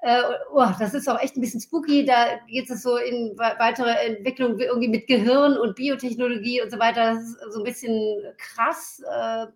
äh, 0.00 0.22
oh, 0.50 0.66
das 0.78 0.94
ist 0.94 1.08
auch 1.08 1.20
echt 1.20 1.36
ein 1.36 1.42
bisschen 1.42 1.60
spooky, 1.60 2.06
da 2.06 2.38
geht 2.48 2.70
es 2.70 2.82
so 2.82 2.96
in 2.96 3.36
weitere 3.36 3.90
Entwicklung 4.06 4.58
irgendwie 4.58 4.88
mit 4.88 5.06
Gehirn 5.06 5.58
und 5.58 5.76
Biotechnologie 5.76 6.62
und 6.62 6.70
so 6.70 6.78
weiter. 6.78 7.14
Das 7.14 7.24
ist 7.24 7.52
so 7.52 7.60
ein 7.60 7.64
bisschen 7.64 8.22
krass. 8.38 9.02
Äh, 9.06 9.46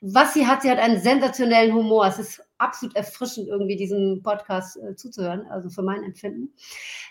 was 0.00 0.34
sie 0.34 0.46
hat, 0.46 0.62
sie 0.62 0.70
hat 0.70 0.78
einen 0.78 1.00
sensationellen 1.00 1.74
Humor. 1.74 2.06
Es 2.06 2.18
ist 2.18 2.42
absolut 2.58 2.96
erfrischend, 2.96 3.48
irgendwie 3.48 3.76
diesem 3.76 4.22
Podcast 4.22 4.78
äh, 4.78 4.94
zuzuhören, 4.94 5.46
also 5.50 5.68
für 5.68 5.82
mein 5.82 6.02
Empfinden. 6.02 6.52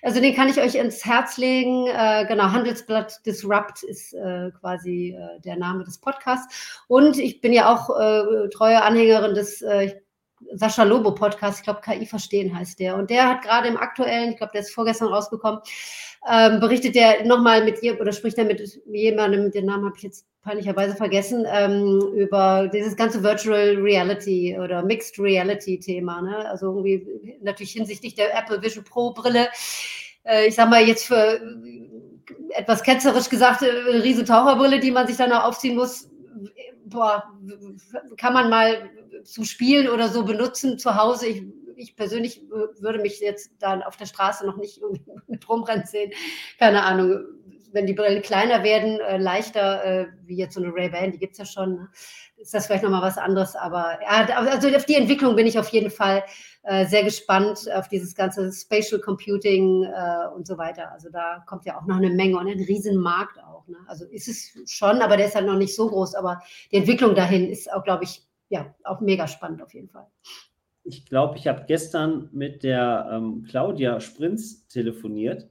Also 0.02 0.20
den 0.20 0.36
kann 0.36 0.50
ich 0.50 0.60
euch 0.60 0.76
ins 0.76 1.06
Herz 1.06 1.38
legen. 1.38 1.88
Äh, 1.88 2.26
genau, 2.28 2.52
Handelsblatt 2.52 3.26
Disrupt 3.26 3.84
ist 3.84 4.14
äh, 4.14 4.52
quasi 4.60 5.16
äh, 5.18 5.40
der 5.42 5.58
Name 5.58 5.84
des 5.84 6.00
Podcasts. 6.00 6.82
Und 6.88 7.18
ich 7.18 7.42
bin 7.42 7.54
ja 7.54 7.74
auch 7.74 7.90
äh, 7.90 8.50
treue 8.50 8.82
Anhängerin 8.82 9.36
des 9.36 9.62
äh, 9.62 9.96
Sascha 10.54 10.84
Lobo 10.84 11.14
Podcast, 11.14 11.60
ich 11.60 11.64
glaube 11.64 11.82
KI 11.82 12.06
verstehen 12.06 12.58
heißt 12.58 12.80
der. 12.80 12.96
Und 12.96 13.10
der 13.10 13.28
hat 13.28 13.42
gerade 13.42 13.68
im 13.68 13.78
aktuellen, 13.78 14.32
ich 14.32 14.38
glaube, 14.38 14.52
der 14.54 14.62
ist 14.62 14.74
vorgestern 14.74 15.10
rausgekommen, 15.10 15.60
ähm, 16.30 16.60
berichtet 16.60 16.96
der 16.96 17.26
nochmal 17.26 17.64
mit 17.64 17.82
ihr 17.84 18.00
oder 18.00 18.12
spricht 18.12 18.38
er 18.38 18.46
mit 18.46 18.62
jemandem, 18.92 19.52
den 19.52 19.66
Namen 19.66 19.86
habe 19.86 19.96
ich 19.98 20.04
jetzt 20.04 20.26
peinlicherweise 20.46 20.96
vergessen, 20.96 21.46
ähm, 21.52 22.00
über 22.16 22.70
dieses 22.72 22.96
ganze 22.96 23.24
Virtual 23.24 23.76
Reality 23.78 24.58
oder 24.60 24.84
Mixed 24.84 25.20
Reality 25.20 25.80
Thema. 25.80 26.22
Ne? 26.22 26.38
Also 26.50 26.68
irgendwie 26.68 27.38
natürlich 27.42 27.72
hinsichtlich 27.72 28.14
der 28.14 28.38
Apple 28.38 28.62
Vision 28.62 28.84
Pro 28.84 29.12
Brille. 29.12 29.50
Äh, 30.24 30.48
ich 30.48 30.56
sag 30.56 30.70
mal 30.70 30.84
jetzt 30.84 31.08
für 31.08 31.42
etwas 32.50 32.84
ketzerisch 32.84 33.30
gesagt, 33.30 33.64
äh, 33.64 33.70
eine 33.70 34.04
riesen 34.04 34.26
Taucherbrille, 34.26 34.80
die 34.80 34.92
man 34.92 35.08
sich 35.08 35.18
dann 35.18 35.32
auch 35.32 35.46
aufziehen 35.46 35.76
muss. 35.76 36.10
Boah, 36.86 37.24
kann 38.18 38.34
man 38.34 38.50
mal 38.50 38.90
zum 39.23 39.45
Spielen 39.45 39.88
oder 39.89 40.10
so 40.10 40.23
benutzen 40.23 40.78
zu 40.78 40.95
Hause. 40.95 41.28
Ich 41.28 41.43
ich 41.78 41.95
persönlich 41.95 42.41
würde 42.80 42.99
mich 42.99 43.19
jetzt 43.19 43.51
dann 43.60 43.84
auf 43.84 43.97
der 43.97 44.06
Straße 44.06 44.45
noch 44.45 44.58
nicht 44.58 44.82
mit 45.28 45.49
rumrennen 45.49 45.86
sehen. 45.86 46.12
Keine 46.58 46.84
Ahnung, 46.84 47.25
wenn 47.71 47.86
die 47.86 47.93
Brillen 47.93 48.21
kleiner 48.21 48.63
werden, 48.63 48.99
äh, 49.01 49.17
leichter, 49.17 49.84
äh, 49.84 50.08
wie 50.23 50.38
jetzt 50.38 50.56
so 50.56 50.63
eine 50.63 50.73
Ray-Ban, 50.73 51.12
die 51.12 51.19
gibt 51.19 51.34
es 51.34 51.39
ja 51.39 51.45
schon, 51.45 51.75
ne? 51.75 51.89
ist 52.38 52.54
das 52.54 52.67
vielleicht 52.67 52.84
nochmal 52.84 53.01
was 53.01 53.17
anderes. 53.17 53.56
Aber 53.56 53.99
ja, 54.01 54.25
also 54.38 54.69
auf 54.69 54.86
die 54.86 54.95
Entwicklung 54.95 55.36
bin 55.36 55.45
ich 55.45 55.60
auf 55.60 55.69
jeden 55.69 55.91
Fall 55.91 56.23
äh, 56.63 56.86
sehr 56.86 57.04
gespannt, 57.04 57.69
auf 57.73 57.89
dieses 57.89 58.15
ganze 58.15 58.51
Spatial 58.51 59.01
Computing 59.01 59.84
äh, 59.84 60.28
und 60.34 60.47
so 60.47 60.58
weiter. 60.58 60.91
Also 60.91 61.10
da 61.10 61.43
kommt 61.47 61.65
ja 61.65 61.78
auch 61.78 61.86
noch 61.86 61.97
eine 61.97 62.10
Menge 62.10 62.38
und 62.38 62.47
ein 62.47 62.63
Riesenmarkt 62.63 63.39
auch. 63.43 63.67
Ne? 63.67 63.78
Also 63.88 64.06
ist 64.06 64.30
es 64.30 64.58
schon, 64.71 65.01
aber 65.01 65.17
der 65.17 65.28
ist 65.28 65.36
halt 65.36 65.45
noch 65.45 65.58
nicht 65.58 65.75
so 65.75 65.89
groß. 65.89 66.15
Aber 66.15 66.41
die 66.71 66.78
Entwicklung 66.78 67.13
dahin 67.13 67.49
ist 67.49 67.71
auch, 67.71 67.84
glaube 67.84 68.06
ich, 68.06 68.25
ja, 68.50 68.74
auch 68.84 69.02
mega 69.02 69.28
spannend 69.28 69.62
auf 69.62 69.74
jeden 69.74 69.90
Fall 69.90 70.08
ich 70.86 71.06
glaube, 71.06 71.38
ich 71.38 71.48
habe 71.48 71.66
gestern 71.68 72.30
mit 72.32 72.64
der 72.64 73.10
ähm, 73.12 73.44
Claudia 73.50 74.00
Sprinz 74.00 74.68
telefoniert 74.68 75.50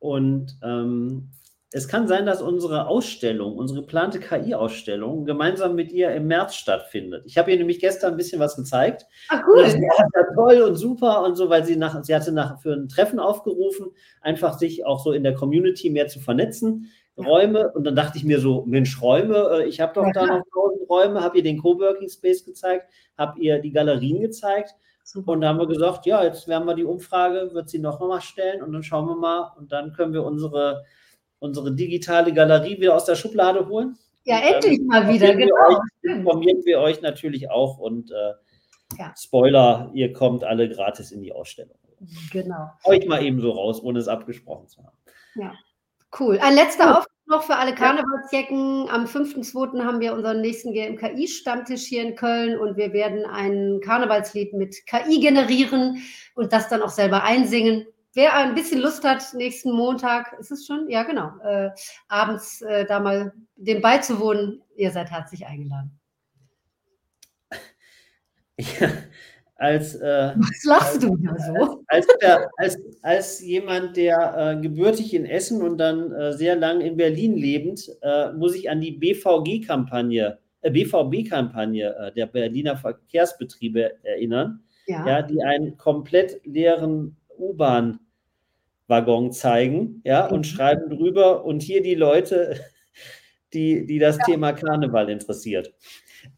und 0.00 0.58
ähm, 0.62 1.30
es 1.74 1.88
kann 1.88 2.06
sein, 2.06 2.26
dass 2.26 2.42
unsere 2.42 2.86
Ausstellung, 2.86 3.56
unsere 3.56 3.80
geplante 3.80 4.20
KI-Ausstellung 4.20 5.24
gemeinsam 5.24 5.74
mit 5.74 5.90
ihr 5.90 6.10
im 6.10 6.26
März 6.26 6.56
stattfindet. 6.56 7.22
Ich 7.24 7.38
habe 7.38 7.50
ihr 7.50 7.56
nämlich 7.56 7.80
gestern 7.80 8.12
ein 8.12 8.16
bisschen 8.18 8.40
was 8.40 8.56
gezeigt. 8.56 9.06
Ach 9.30 9.42
cool. 9.46 9.62
Das 9.62 9.74
war 9.74 10.34
toll 10.34 10.60
und 10.62 10.76
super 10.76 11.22
und 11.22 11.36
so, 11.36 11.48
weil 11.48 11.64
sie 11.64 11.76
nach, 11.76 12.02
sie 12.04 12.14
hatte 12.14 12.32
nach, 12.32 12.60
für 12.60 12.74
ein 12.74 12.88
Treffen 12.88 13.18
aufgerufen, 13.18 13.92
einfach 14.20 14.58
sich 14.58 14.84
auch 14.84 15.02
so 15.02 15.12
in 15.12 15.22
der 15.22 15.34
Community 15.34 15.88
mehr 15.88 16.08
zu 16.08 16.20
vernetzen. 16.20 16.90
Räume 17.18 17.70
und 17.72 17.84
dann 17.84 17.94
dachte 17.94 18.18
ich 18.18 18.24
mir 18.24 18.40
so, 18.40 18.64
Mensch, 18.66 19.00
Räume, 19.00 19.50
äh, 19.52 19.64
ich 19.66 19.80
habe 19.80 19.92
doch 19.92 20.06
ja, 20.06 20.12
da 20.12 20.26
noch 20.26 20.44
tausend 20.52 20.88
Räume, 20.88 21.22
habe 21.22 21.38
ihr 21.38 21.42
den 21.42 21.60
Coworking 21.60 22.08
Space 22.08 22.44
gezeigt, 22.44 22.90
habe 23.18 23.38
ihr 23.40 23.58
die 23.58 23.70
Galerien 23.70 24.20
gezeigt 24.20 24.74
Super. 25.04 25.32
und 25.32 25.42
da 25.42 25.48
haben 25.48 25.58
wir 25.58 25.66
gesagt, 25.66 26.06
ja, 26.06 26.24
jetzt 26.24 26.48
werden 26.48 26.66
wir 26.66 26.74
die 26.74 26.84
Umfrage, 26.84 27.50
wird 27.52 27.68
sie 27.68 27.78
noch 27.78 28.00
mal 28.00 28.20
stellen 28.20 28.62
und 28.62 28.72
dann 28.72 28.82
schauen 28.82 29.06
wir 29.06 29.16
mal 29.16 29.52
und 29.58 29.72
dann 29.72 29.92
können 29.92 30.14
wir 30.14 30.24
unsere, 30.24 30.84
unsere 31.38 31.74
digitale 31.74 32.32
Galerie 32.32 32.80
wieder 32.80 32.94
aus 32.94 33.04
der 33.04 33.16
Schublade 33.16 33.68
holen. 33.68 33.96
Ja, 34.24 34.38
endlich 34.38 34.80
mal 34.86 35.12
wieder, 35.12 35.34
genau. 35.34 35.54
Euch, 35.68 35.78
informieren 36.02 36.64
wir 36.64 36.80
euch 36.80 37.02
natürlich 37.02 37.50
auch 37.50 37.78
und 37.78 38.10
äh, 38.10 38.32
ja. 38.98 39.12
Spoiler, 39.16 39.90
ihr 39.94 40.12
kommt 40.12 40.44
alle 40.44 40.68
gratis 40.68 41.12
in 41.12 41.22
die 41.22 41.32
Ausstellung. 41.32 41.76
Genau. 42.30 42.70
Euch 42.84 43.06
mal 43.06 43.22
eben 43.22 43.40
so 43.40 43.50
raus, 43.50 43.82
ohne 43.82 43.98
es 43.98 44.08
abgesprochen 44.08 44.68
zu 44.68 44.82
haben. 44.84 44.96
Ja. 45.34 45.52
Cool. 46.18 46.38
Ein 46.40 46.54
letzter 46.54 46.98
Aufruf 46.98 47.06
noch 47.26 47.42
für 47.44 47.56
alle 47.56 47.74
Karnevalsjecken. 47.74 48.88
Am 48.90 49.06
5.2. 49.06 49.82
haben 49.84 50.00
wir 50.00 50.12
unseren 50.12 50.42
nächsten 50.42 50.72
GMKI-Stammtisch 50.74 51.84
hier 51.84 52.02
in 52.02 52.14
Köln 52.14 52.58
und 52.58 52.76
wir 52.76 52.92
werden 52.92 53.24
ein 53.24 53.80
Karnevalslied 53.82 54.52
mit 54.52 54.86
KI 54.86 55.20
generieren 55.20 56.02
und 56.34 56.52
das 56.52 56.68
dann 56.68 56.82
auch 56.82 56.90
selber 56.90 57.22
einsingen. 57.22 57.86
Wer 58.14 58.34
ein 58.34 58.54
bisschen 58.54 58.80
Lust 58.80 59.04
hat, 59.04 59.32
nächsten 59.32 59.72
Montag, 59.72 60.38
ist 60.38 60.50
es 60.50 60.66
schon? 60.66 60.90
Ja, 60.90 61.02
genau. 61.02 61.32
Äh, 61.42 61.70
abends 62.08 62.60
äh, 62.60 62.84
da 62.84 63.00
mal 63.00 63.32
dem 63.56 63.80
beizuwohnen, 63.80 64.62
ihr 64.76 64.90
seid 64.90 65.10
herzlich 65.10 65.46
eingeladen. 65.46 65.98
Ja, 68.58 68.88
als, 69.62 69.94
äh, 69.94 70.32
Was 70.36 70.64
lachst 70.64 71.02
du 71.04 71.16
da 71.16 71.36
so? 71.38 71.82
als, 71.86 72.06
der, 72.20 72.50
als, 72.58 72.76
als 73.02 73.40
jemand, 73.40 73.96
der 73.96 74.56
äh, 74.58 74.60
gebürtig 74.60 75.14
in 75.14 75.24
Essen 75.24 75.62
und 75.62 75.78
dann 75.78 76.10
äh, 76.12 76.32
sehr 76.32 76.56
lang 76.56 76.80
in 76.80 76.96
Berlin 76.96 77.36
lebend, 77.36 77.88
äh, 78.02 78.32
muss 78.32 78.54
ich 78.56 78.68
an 78.68 78.80
die 78.80 78.90
BVG-Kampagne, 78.92 80.38
äh, 80.62 80.70
BVB-Kampagne 80.70 81.94
äh, 81.96 82.12
der 82.12 82.26
Berliner 82.26 82.76
Verkehrsbetriebe 82.76 84.04
erinnern, 84.04 84.60
Ja. 84.86 85.06
ja, 85.06 85.22
die 85.22 85.40
einen 85.42 85.76
komplett 85.76 86.40
leeren 86.44 87.16
U-Bahn-Waggon 87.38 89.32
zeigen, 89.32 90.02
ja, 90.04 90.26
und 90.26 90.40
Mhm. 90.40 90.44
schreiben 90.44 90.90
drüber 90.90 91.44
und 91.44 91.62
hier 91.62 91.82
die 91.82 91.94
Leute, 91.94 92.56
die, 93.54 93.86
die 93.86 93.98
das 93.98 94.18
Thema 94.18 94.52
Karneval 94.52 95.08
interessiert. 95.10 95.72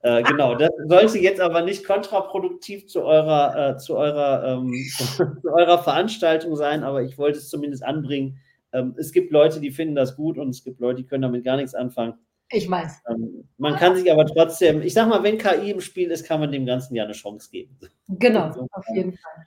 Äh, 0.01 0.23
genau, 0.23 0.55
das 0.55 0.71
sollte 0.87 1.19
jetzt 1.19 1.41
aber 1.41 1.63
nicht 1.63 1.87
kontraproduktiv 1.87 2.87
zu 2.87 3.03
eurer, 3.03 3.71
äh, 3.71 3.77
zu, 3.79 3.97
eurer, 3.97 4.45
ähm, 4.45 4.73
zu 4.97 5.53
eurer 5.53 5.79
Veranstaltung 5.79 6.57
sein, 6.57 6.83
aber 6.85 7.03
ich 7.03 7.19
wollte 7.19 7.39
es 7.39 7.49
zumindest 7.49 7.83
anbringen. 7.83 8.39
Ähm, 8.73 8.95
es 8.99 9.13
gibt 9.13 9.33
Leute, 9.33 9.61
die 9.61 9.71
finden 9.71 9.95
das 9.95 10.17
gut 10.17 10.39
und 10.39 10.51
es 10.51 10.65
gibt 10.65 10.81
Leute, 10.81 11.03
die 11.03 11.07
können 11.07 11.23
damit 11.23 11.45
gar 11.45 11.57
nichts 11.57 11.75
anfangen. 11.75 12.15
Ich 12.51 12.71
weiß. 12.71 13.03
Ähm, 13.11 13.49
man 13.57 13.77
kann 13.77 13.97
sich 13.97 14.11
aber 14.11 14.27
trotzdem, 14.27 14.83
ich 14.83 14.95
sag 14.95 15.09
mal, 15.09 15.23
wenn 15.23 15.39
KI 15.39 15.71
im 15.71 15.81
Spiel 15.81 16.11
ist, 16.11 16.27
kann 16.27 16.41
man 16.41 16.53
dem 16.53 16.67
Ganzen 16.67 16.95
ja 16.95 17.05
eine 17.05 17.13
Chance 17.13 17.49
geben. 17.51 17.79
Genau, 18.09 18.49
auf 18.71 18.85
jeden 18.95 19.13
Fall. 19.13 19.45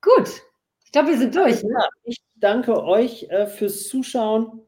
Gut. 0.00 0.28
Ich 0.84 0.92
glaube, 0.92 1.08
wir 1.08 1.18
sind 1.18 1.34
durch. 1.34 1.62
Ja, 1.62 1.88
ich 2.04 2.18
danke 2.36 2.82
euch 2.84 3.24
äh, 3.30 3.46
fürs 3.46 3.88
Zuschauen. 3.88 4.60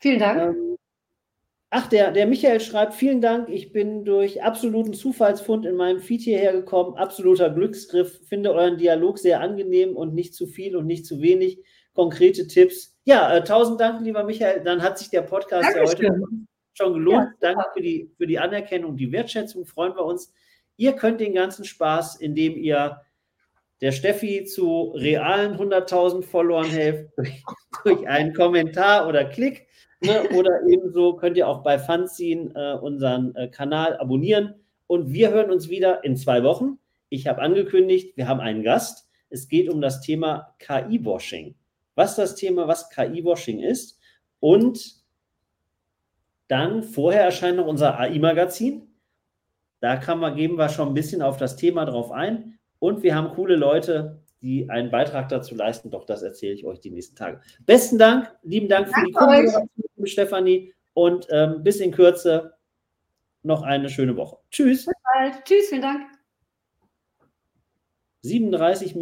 Vielen 0.00 0.20
Dank. 0.20 0.56
Ach, 1.74 1.86
der, 1.86 2.10
der 2.10 2.26
Michael 2.26 2.60
schreibt, 2.60 2.92
vielen 2.92 3.22
Dank. 3.22 3.48
Ich 3.48 3.72
bin 3.72 4.04
durch 4.04 4.42
absoluten 4.42 4.92
Zufallsfund 4.92 5.64
in 5.64 5.74
meinem 5.74 6.00
Feed 6.00 6.20
hierher 6.20 6.52
gekommen. 6.52 6.98
Absoluter 6.98 7.48
Glücksgriff. 7.48 8.20
Finde 8.28 8.52
euren 8.52 8.76
Dialog 8.76 9.18
sehr 9.18 9.40
angenehm 9.40 9.96
und 9.96 10.12
nicht 10.14 10.34
zu 10.34 10.46
viel 10.46 10.76
und 10.76 10.86
nicht 10.86 11.06
zu 11.06 11.22
wenig. 11.22 11.64
Konkrete 11.94 12.46
Tipps. 12.46 12.94
Ja, 13.04 13.34
äh, 13.34 13.42
tausend 13.42 13.80
Dank, 13.80 14.04
lieber 14.04 14.22
Michael. 14.22 14.62
Dann 14.62 14.82
hat 14.82 14.98
sich 14.98 15.08
der 15.08 15.22
Podcast 15.22 15.74
ja 15.74 15.80
heute 15.80 16.02
Dankeschön. 16.02 16.46
schon 16.74 16.92
gelohnt. 16.92 17.28
Ja, 17.40 17.54
Danke 17.54 17.64
für 17.72 17.80
die, 17.80 18.10
für 18.18 18.26
die 18.26 18.38
Anerkennung, 18.38 18.98
die 18.98 19.10
Wertschätzung. 19.10 19.64
Freuen 19.64 19.94
wir 19.94 20.04
uns. 20.04 20.30
Ihr 20.76 20.92
könnt 20.92 21.22
den 21.22 21.32
ganzen 21.32 21.64
Spaß, 21.64 22.16
indem 22.16 22.58
ihr 22.58 23.00
der 23.80 23.92
Steffi 23.92 24.44
zu 24.44 24.92
realen 24.94 25.56
100.000 25.56 26.22
Followern 26.22 26.66
helft, 26.66 27.12
durch, 27.16 27.42
durch 27.82 28.06
einen 28.06 28.34
Kommentar 28.34 29.08
oder 29.08 29.24
Klick. 29.24 29.68
Ne? 30.02 30.28
Oder 30.34 30.62
ebenso 30.68 31.14
könnt 31.14 31.36
ihr 31.36 31.46
auch 31.48 31.62
bei 31.62 31.78
Fanzine 31.78 32.52
äh, 32.54 32.78
unseren 32.78 33.34
äh, 33.36 33.48
Kanal 33.48 33.96
abonnieren. 33.98 34.54
Und 34.86 35.12
wir 35.12 35.30
hören 35.30 35.50
uns 35.50 35.68
wieder 35.68 36.04
in 36.04 36.16
zwei 36.16 36.42
Wochen. 36.42 36.78
Ich 37.08 37.26
habe 37.26 37.40
angekündigt, 37.40 38.16
wir 38.16 38.26
haben 38.26 38.40
einen 38.40 38.62
Gast. 38.62 39.08
Es 39.30 39.48
geht 39.48 39.68
um 39.68 39.80
das 39.80 40.00
Thema 40.00 40.54
KI-Washing. 40.58 41.54
Was 41.94 42.16
das 42.16 42.34
Thema, 42.34 42.68
was 42.68 42.90
KI-Washing 42.90 43.60
ist. 43.60 43.98
Und 44.40 45.02
dann 46.48 46.82
vorher 46.82 47.22
erscheint 47.22 47.56
noch 47.56 47.66
unser 47.66 47.98
AI-Magazin. 47.98 48.88
Da 49.80 49.96
kann 49.96 50.18
man, 50.18 50.36
geben 50.36 50.58
wir 50.58 50.68
schon 50.68 50.88
ein 50.88 50.94
bisschen 50.94 51.22
auf 51.22 51.36
das 51.36 51.56
Thema 51.56 51.84
drauf 51.84 52.10
ein. 52.10 52.58
Und 52.78 53.02
wir 53.02 53.14
haben 53.14 53.34
coole 53.34 53.56
Leute, 53.56 54.21
die 54.42 54.68
einen 54.68 54.90
Beitrag 54.90 55.28
dazu 55.28 55.54
leisten. 55.54 55.90
Doch 55.90 56.04
das 56.04 56.22
erzähle 56.22 56.54
ich 56.54 56.64
euch 56.64 56.80
die 56.80 56.90
nächsten 56.90 57.16
Tage. 57.16 57.40
Besten 57.64 57.98
Dank, 57.98 58.30
lieben 58.42 58.68
Dank 58.68 58.88
für 58.88 59.06
die. 59.06 59.12
Kooperation, 59.12 59.68
Stefanie. 60.04 60.74
Und 60.94 61.26
ähm, 61.30 61.62
bis 61.62 61.80
in 61.80 61.92
Kürze 61.92 62.54
noch 63.42 63.62
eine 63.62 63.88
schöne 63.88 64.16
Woche. 64.16 64.38
Tschüss. 64.50 64.86
Bald. 65.14 65.44
Tschüss, 65.44 65.68
vielen 65.68 65.82
Dank. 65.82 66.02
37 68.22 68.94
Minuten. 68.94 69.00